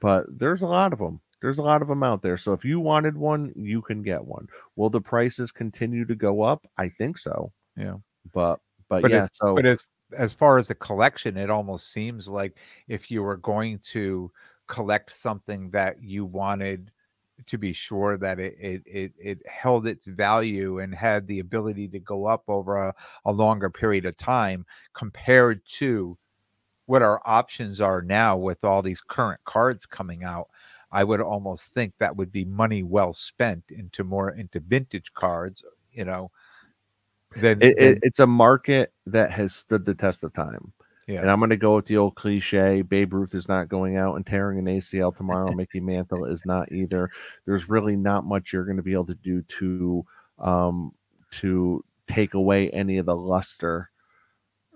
but 0.00 0.26
there's 0.28 0.62
a 0.62 0.66
lot 0.66 0.92
of 0.92 0.98
them. 0.98 1.20
There's 1.40 1.58
a 1.58 1.62
lot 1.62 1.82
of 1.82 1.88
them 1.88 2.02
out 2.02 2.22
there. 2.22 2.36
So 2.36 2.52
if 2.52 2.64
you 2.64 2.80
wanted 2.80 3.16
one, 3.16 3.52
you 3.54 3.80
can 3.80 4.02
get 4.02 4.24
one. 4.24 4.48
Will 4.74 4.90
the 4.90 5.00
prices 5.00 5.52
continue 5.52 6.04
to 6.06 6.14
go 6.16 6.42
up? 6.42 6.66
I 6.78 6.88
think 6.88 7.16
so. 7.16 7.52
Yeah. 7.76 7.96
But 8.32 8.58
but, 8.88 9.02
But 9.02 9.10
yeah, 9.12 9.28
so 9.32 9.54
But 9.54 9.66
as 9.66 9.86
as 10.16 10.34
far 10.34 10.58
as 10.58 10.68
a 10.70 10.74
collection, 10.74 11.36
it 11.36 11.48
almost 11.48 11.92
seems 11.92 12.26
like 12.28 12.58
if 12.88 13.10
you 13.10 13.22
were 13.22 13.36
going 13.36 13.78
to 13.92 14.30
collect 14.66 15.10
something 15.12 15.70
that 15.70 16.02
you 16.02 16.24
wanted 16.24 16.90
to 17.46 17.58
be 17.58 17.72
sure 17.72 18.16
that 18.18 18.38
it 18.38 18.54
it 18.58 18.82
it, 18.86 19.12
it 19.18 19.46
held 19.46 19.86
its 19.86 20.06
value 20.06 20.78
and 20.78 20.94
had 20.94 21.26
the 21.26 21.40
ability 21.40 21.88
to 21.88 21.98
go 21.98 22.26
up 22.26 22.44
over 22.48 22.76
a, 22.76 22.94
a 23.24 23.32
longer 23.32 23.70
period 23.70 24.04
of 24.06 24.16
time 24.16 24.64
compared 24.94 25.60
to 25.66 26.16
what 26.86 27.02
our 27.02 27.20
options 27.24 27.80
are 27.80 28.02
now 28.02 28.36
with 28.36 28.64
all 28.64 28.82
these 28.82 29.00
current 29.00 29.40
cards 29.44 29.86
coming 29.86 30.24
out 30.24 30.48
i 30.90 31.04
would 31.04 31.20
almost 31.20 31.66
think 31.68 31.92
that 31.98 32.16
would 32.16 32.32
be 32.32 32.44
money 32.44 32.82
well 32.82 33.12
spent 33.12 33.64
into 33.70 34.04
more 34.04 34.30
into 34.30 34.60
vintage 34.60 35.12
cards 35.14 35.62
you 35.92 36.04
know 36.04 36.30
then 37.36 37.62
it, 37.62 37.78
it, 37.78 37.98
it's 38.02 38.20
a 38.20 38.26
market 38.26 38.92
that 39.06 39.30
has 39.30 39.54
stood 39.54 39.84
the 39.84 39.94
test 39.94 40.24
of 40.24 40.32
time. 40.32 40.72
Yeah. 41.08 41.20
And 41.20 41.30
I'm 41.30 41.40
going 41.40 41.50
to 41.50 41.56
go 41.56 41.76
with 41.76 41.86
the 41.86 41.96
old 41.96 42.14
cliche 42.14 42.82
Babe 42.82 43.12
Ruth 43.12 43.34
is 43.34 43.48
not 43.48 43.68
going 43.68 43.96
out 43.96 44.14
and 44.14 44.26
tearing 44.26 44.58
an 44.58 44.66
ACL 44.66 45.14
tomorrow. 45.14 45.52
Mickey 45.52 45.80
Mantle 45.80 46.26
is 46.26 46.46
not 46.46 46.70
either. 46.70 47.10
There's 47.44 47.68
really 47.68 47.96
not 47.96 48.24
much 48.24 48.52
you're 48.52 48.64
going 48.64 48.76
to 48.76 48.82
be 48.82 48.92
able 48.92 49.06
to 49.06 49.14
do 49.14 49.42
to 49.42 50.06
um, 50.38 50.92
to 51.32 51.84
take 52.08 52.34
away 52.34 52.70
any 52.70 52.98
of 52.98 53.06
the 53.06 53.16
luster 53.16 53.90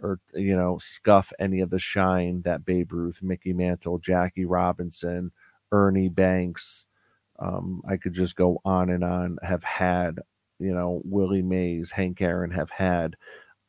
or 0.02 0.18
you 0.34 0.56
know 0.56 0.78
scuff 0.78 1.32
any 1.38 1.60
of 1.60 1.70
the 1.70 1.78
shine 1.78 2.42
that 2.42 2.64
Babe 2.64 2.92
Ruth, 2.92 3.22
Mickey 3.22 3.52
Mantle, 3.52 3.98
Jackie 3.98 4.44
Robinson, 4.44 5.32
Ernie 5.72 6.08
Banks. 6.08 6.86
Um, 7.38 7.82
I 7.88 7.96
could 7.96 8.14
just 8.14 8.36
go 8.36 8.60
on 8.64 8.90
and 8.90 9.04
on. 9.04 9.38
Have 9.42 9.64
had 9.64 10.20
you 10.58 10.74
know 10.74 11.02
Willie 11.04 11.42
Mays, 11.42 11.90
Hank 11.90 12.20
Aaron 12.20 12.50
have 12.50 12.70
had 12.70 13.16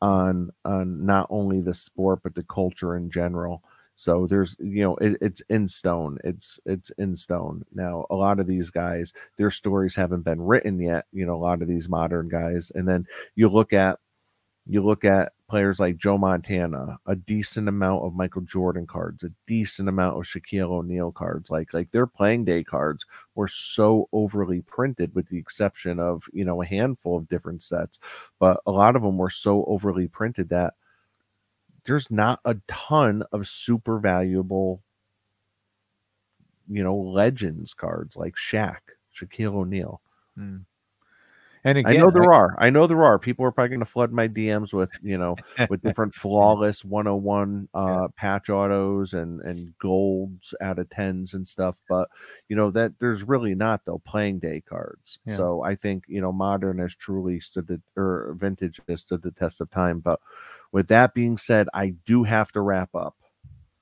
on 0.00 0.50
on 0.64 1.04
not 1.04 1.26
only 1.30 1.60
the 1.60 1.74
sport 1.74 2.20
but 2.22 2.34
the 2.34 2.44
culture 2.44 2.96
in 2.96 3.10
general. 3.10 3.62
So 3.96 4.26
there's 4.28 4.56
you 4.60 4.82
know 4.82 4.96
it, 4.96 5.18
it's 5.20 5.42
in 5.48 5.66
stone. 5.66 6.18
It's 6.24 6.60
it's 6.66 6.90
in 6.98 7.16
stone. 7.16 7.64
Now 7.74 8.06
a 8.10 8.14
lot 8.14 8.38
of 8.38 8.46
these 8.46 8.70
guys, 8.70 9.12
their 9.36 9.50
stories 9.50 9.94
haven't 9.96 10.22
been 10.22 10.40
written 10.40 10.80
yet. 10.80 11.06
You 11.12 11.26
know 11.26 11.34
a 11.34 11.36
lot 11.36 11.62
of 11.62 11.68
these 11.68 11.88
modern 11.88 12.28
guys, 12.28 12.70
and 12.74 12.86
then 12.86 13.06
you 13.34 13.48
look 13.48 13.72
at 13.72 13.98
you 14.66 14.84
look 14.84 15.04
at 15.04 15.32
players 15.48 15.80
like 15.80 15.96
Joe 15.96 16.18
Montana, 16.18 16.98
a 17.06 17.16
decent 17.16 17.68
amount 17.68 18.04
of 18.04 18.14
Michael 18.14 18.42
Jordan 18.42 18.86
cards, 18.86 19.24
a 19.24 19.32
decent 19.46 19.88
amount 19.88 20.16
of 20.16 20.24
Shaquille 20.24 20.70
O'Neal 20.70 21.10
cards. 21.10 21.50
Like 21.50 21.72
like 21.72 21.90
their 21.90 22.06
playing 22.06 22.44
day 22.44 22.62
cards 22.62 23.06
were 23.34 23.48
so 23.48 24.08
overly 24.12 24.60
printed, 24.60 25.14
with 25.14 25.28
the 25.28 25.38
exception 25.38 25.98
of 25.98 26.24
you 26.32 26.44
know 26.44 26.62
a 26.62 26.66
handful 26.66 27.16
of 27.16 27.28
different 27.28 27.62
sets, 27.62 27.98
but 28.38 28.60
a 28.66 28.70
lot 28.70 28.96
of 28.96 29.02
them 29.02 29.16
were 29.18 29.30
so 29.30 29.64
overly 29.64 30.06
printed 30.06 30.50
that 30.50 30.74
there's 31.84 32.10
not 32.10 32.40
a 32.44 32.56
ton 32.68 33.22
of 33.32 33.48
super 33.48 33.98
valuable, 33.98 34.82
you 36.68 36.82
know, 36.84 36.94
legends 36.96 37.72
cards 37.72 38.16
like 38.16 38.34
Shaq, 38.36 38.80
Shaquille 39.14 39.54
O'Neal. 39.54 40.02
Mm. 40.38 40.64
And 41.68 41.76
again, 41.76 41.96
I 41.96 41.98
know 41.98 42.10
there 42.10 42.32
are. 42.32 42.56
I 42.58 42.70
know 42.70 42.86
there 42.86 43.04
are. 43.04 43.18
People 43.18 43.44
are 43.44 43.52
probably 43.52 43.68
going 43.68 43.80
to 43.80 43.84
flood 43.84 44.10
my 44.10 44.26
DMs 44.26 44.72
with, 44.72 44.88
you 45.02 45.18
know, 45.18 45.36
with 45.68 45.82
different 45.84 46.14
flawless 46.14 46.82
101 46.82 47.68
uh, 47.74 48.08
patch 48.16 48.48
autos 48.48 49.12
and 49.12 49.42
and 49.42 49.76
golds 49.78 50.54
out 50.62 50.78
of 50.78 50.88
tens 50.88 51.34
and 51.34 51.46
stuff. 51.46 51.78
But 51.86 52.08
you 52.48 52.56
know 52.56 52.70
that 52.70 52.92
there's 53.00 53.22
really 53.22 53.54
not 53.54 53.82
though 53.84 53.98
playing 53.98 54.38
day 54.38 54.62
cards. 54.66 55.18
Yeah. 55.26 55.36
So 55.36 55.62
I 55.62 55.74
think 55.74 56.04
you 56.08 56.22
know 56.22 56.32
modern 56.32 56.78
has 56.78 56.94
truly 56.94 57.38
stood 57.38 57.66
the 57.66 57.82
or 58.00 58.34
vintage 58.38 58.80
has 58.88 59.02
stood 59.02 59.20
the 59.20 59.32
test 59.32 59.60
of 59.60 59.70
time. 59.70 60.00
But 60.00 60.20
with 60.72 60.88
that 60.88 61.12
being 61.12 61.36
said, 61.36 61.68
I 61.74 61.90
do 62.06 62.24
have 62.24 62.50
to 62.52 62.62
wrap 62.62 62.94
up. 62.94 63.16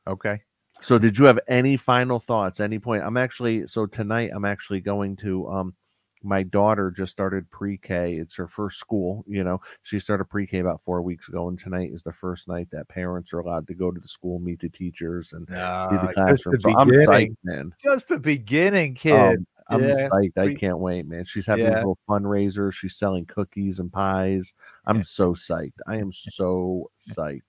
okay. 0.09 0.41
So 0.81 0.99
did 0.99 1.17
you 1.17 1.27
have 1.27 1.39
any 1.47 1.77
final 1.77 2.19
thoughts? 2.19 2.59
Any 2.59 2.81
point? 2.81 3.05
I'm 3.05 3.17
actually 3.17 3.69
so 3.69 3.87
tonight 3.87 4.33
I'm 4.35 4.45
actually 4.45 4.81
going 4.81 5.15
to 5.19 5.49
um 5.49 5.75
my 6.23 6.43
daughter 6.43 6.91
just 6.91 7.13
started 7.13 7.51
pre-K. 7.51 8.15
It's 8.17 8.37
her 8.37 8.49
first 8.49 8.79
school, 8.79 9.25
you 9.29 9.45
know. 9.45 9.61
She 9.83 9.99
started 10.01 10.25
pre-K 10.27 10.59
about 10.59 10.83
4 10.83 11.03
weeks 11.03 11.29
ago 11.29 11.49
and 11.49 11.59
tonight 11.59 11.91
is 11.93 12.03
the 12.03 12.13
first 12.13 12.49
night 12.49 12.69
that 12.73 12.89
parents 12.89 13.33
are 13.33 13.41
allowed 13.41 13.67
to 13.69 13.75
go 13.75 13.91
to 13.91 14.01
the 14.01 14.09
school, 14.09 14.39
meet 14.41 14.61
the 14.61 14.69
teachers 14.71 15.33
and 15.33 15.49
see 15.79 15.97
Ah, 15.97 16.09
the 16.09 16.09
just 16.27 16.45
the 16.51 16.59
classroom. 16.59 16.59
So 16.59 16.71
I'm 16.77 16.93
psyched, 16.93 17.37
man. 17.45 17.73
Just 17.85 18.09
the 18.09 18.19
beginning, 18.21 18.95
kid. 18.95 19.39
Um, 19.39 19.47
I'm 19.69 19.89
Yeah, 19.89 20.11
psyched. 20.13 20.39
I 20.39 20.49
can't 20.51 20.79
wait, 20.79 21.07
man. 21.07 21.25
She's 21.25 21.47
having 21.47 21.65
Yeah. 21.65 21.71
these 21.71 21.81
little 21.81 21.99
fundraisers. 22.09 22.73
She's 22.75 22.97
selling 22.97 23.27
cookies 23.27 23.79
and 23.81 23.93
pies. 23.93 24.53
I'm 24.87 25.01
Yeah. 25.01 25.03
so 25.03 25.35
psyched. 25.35 25.75
I 25.87 25.97
am 25.97 26.13
so 26.13 26.91
psyched. 26.99 27.43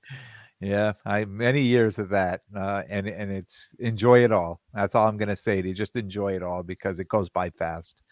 yeah, 0.59 0.93
I 1.05 1.26
many 1.26 1.61
years 1.61 1.99
of 1.99 2.09
that, 2.09 2.41
uh, 2.55 2.84
and 2.89 3.07
and 3.07 3.32
it's 3.32 3.76
enjoy 3.80 4.24
it 4.24 4.32
all. 4.32 4.61
That's 4.74 4.95
all 4.95 5.07
I'm 5.07 5.18
gonna 5.18 5.36
say 5.36 5.61
to 5.61 5.68
you. 5.68 5.74
Just 5.76 5.95
enjoy 5.95 6.34
it 6.36 6.43
all 6.43 6.63
because 6.63 6.99
it 6.99 7.07
goes 7.09 7.30
by 7.30 7.51
fast. 7.51 8.03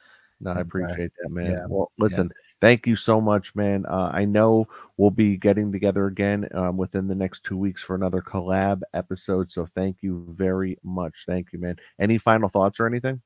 No, 0.42 0.52
I 0.52 0.60
appreciate 0.60 1.12
that, 1.22 1.30
man. 1.30 1.52
Yeah. 1.52 1.66
Well, 1.68 1.92
listen, 1.98 2.30
thank 2.62 2.86
you 2.86 2.96
so 2.96 3.22
much, 3.22 3.56
man. 3.56 3.86
Uh, 3.86 4.12
I 4.14 4.26
know 4.26 4.68
we'll 4.98 5.12
be 5.12 5.38
getting 5.38 5.72
together 5.72 6.08
again 6.08 6.48
um, 6.54 6.78
within 6.78 7.08
the 7.08 7.16
next 7.16 7.44
two 7.44 7.58
weeks 7.58 7.82
for 7.82 7.96
another 7.96 8.22
collab 8.22 8.82
episode. 8.94 9.50
So 9.50 9.66
thank 9.66 9.98
you 10.02 10.26
very 10.38 10.78
much. 10.84 11.24
Thank 11.26 11.54
you, 11.54 11.60
man. 11.60 11.78
Any 12.00 12.18
final 12.18 12.50
thoughts 12.50 12.80
or 12.80 12.88
anything? 12.88 13.22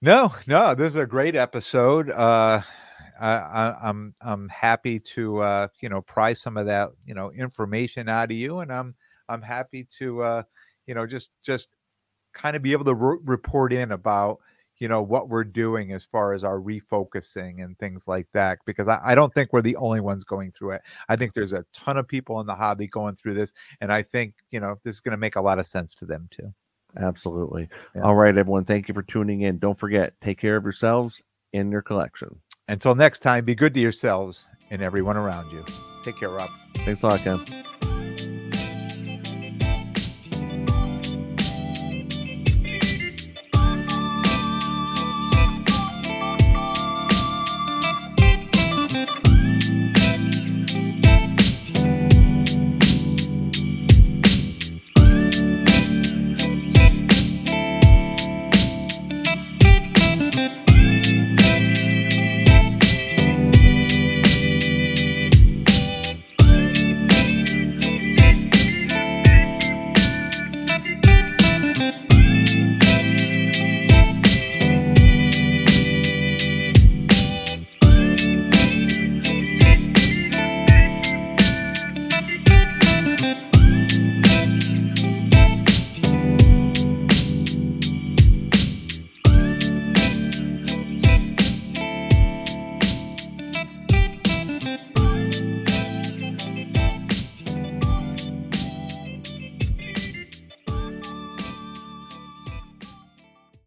No, 0.00 0.34
no, 0.46 0.74
this 0.74 0.90
is 0.90 0.96
a 0.98 1.06
great 1.06 1.36
episode. 1.36 2.10
Uh, 2.10 2.60
I, 3.20 3.32
I, 3.34 3.76
I'm 3.82 4.14
I'm 4.20 4.48
happy 4.48 4.98
to 4.98 5.38
uh, 5.38 5.68
you 5.80 5.88
know 5.88 6.02
pry 6.02 6.32
some 6.32 6.56
of 6.56 6.66
that 6.66 6.90
you 7.06 7.14
know 7.14 7.30
information 7.30 8.08
out 8.08 8.30
of 8.30 8.36
you, 8.36 8.58
and 8.60 8.72
I'm 8.72 8.96
I'm 9.28 9.42
happy 9.42 9.86
to 9.98 10.22
uh, 10.22 10.42
you 10.86 10.94
know 10.94 11.06
just 11.06 11.30
just 11.42 11.68
kind 12.32 12.56
of 12.56 12.62
be 12.62 12.72
able 12.72 12.84
to 12.86 12.94
re- 12.94 13.18
report 13.22 13.72
in 13.72 13.92
about 13.92 14.38
you 14.82 14.88
know 14.88 15.00
what 15.00 15.28
we're 15.28 15.44
doing 15.44 15.92
as 15.92 16.04
far 16.04 16.32
as 16.34 16.42
our 16.42 16.58
refocusing 16.58 17.62
and 17.62 17.78
things 17.78 18.08
like 18.08 18.26
that 18.32 18.58
because 18.66 18.88
I, 18.88 18.98
I, 19.04 19.14
don't 19.14 19.32
think 19.32 19.52
we're 19.52 19.62
the 19.62 19.76
only 19.76 20.00
ones 20.00 20.24
going 20.24 20.50
through 20.50 20.72
it. 20.72 20.82
I 21.08 21.14
think 21.14 21.34
there's 21.34 21.52
a 21.52 21.64
ton 21.72 21.96
of 21.96 22.08
people 22.08 22.40
in 22.40 22.48
the 22.48 22.54
hobby 22.56 22.88
going 22.88 23.14
through 23.14 23.34
this 23.34 23.52
and 23.80 23.92
i 23.92 24.02
think 24.02 24.34
you 24.50 24.58
know 24.58 24.80
this 24.82 24.96
is 24.96 25.00
going 25.00 25.12
to 25.12 25.16
make 25.16 25.36
a 25.36 25.40
lot 25.40 25.60
of 25.60 25.68
sense 25.68 25.94
to 25.94 26.04
them 26.04 26.28
too. 26.32 26.52
Absolutely. 27.00 27.68
Yeah. 27.94 28.02
all 28.02 28.16
right 28.16 28.36
everyone 28.36 28.64
thank 28.64 28.88
you 28.88 28.94
for 28.94 29.04
tuning 29.04 29.42
in. 29.42 29.58
Don't 29.58 29.78
forget 29.78 30.14
take 30.20 30.40
care 30.40 30.56
of 30.56 30.64
yourselves 30.64 31.22
and 31.52 31.70
your 31.70 31.82
collection. 31.82 32.40
Until 32.66 32.96
next 32.96 33.20
time 33.20 33.44
be 33.44 33.54
good 33.54 33.74
to 33.74 33.80
yourselves 33.80 34.48
and 34.72 34.82
everyone 34.82 35.16
around 35.16 35.52
you. 35.52 35.64
Take 36.02 36.18
care 36.18 36.30
rob. 36.30 36.50
Thanks 36.78 37.02
a 37.04 37.06
lot 37.06 37.20
ken 37.20 37.71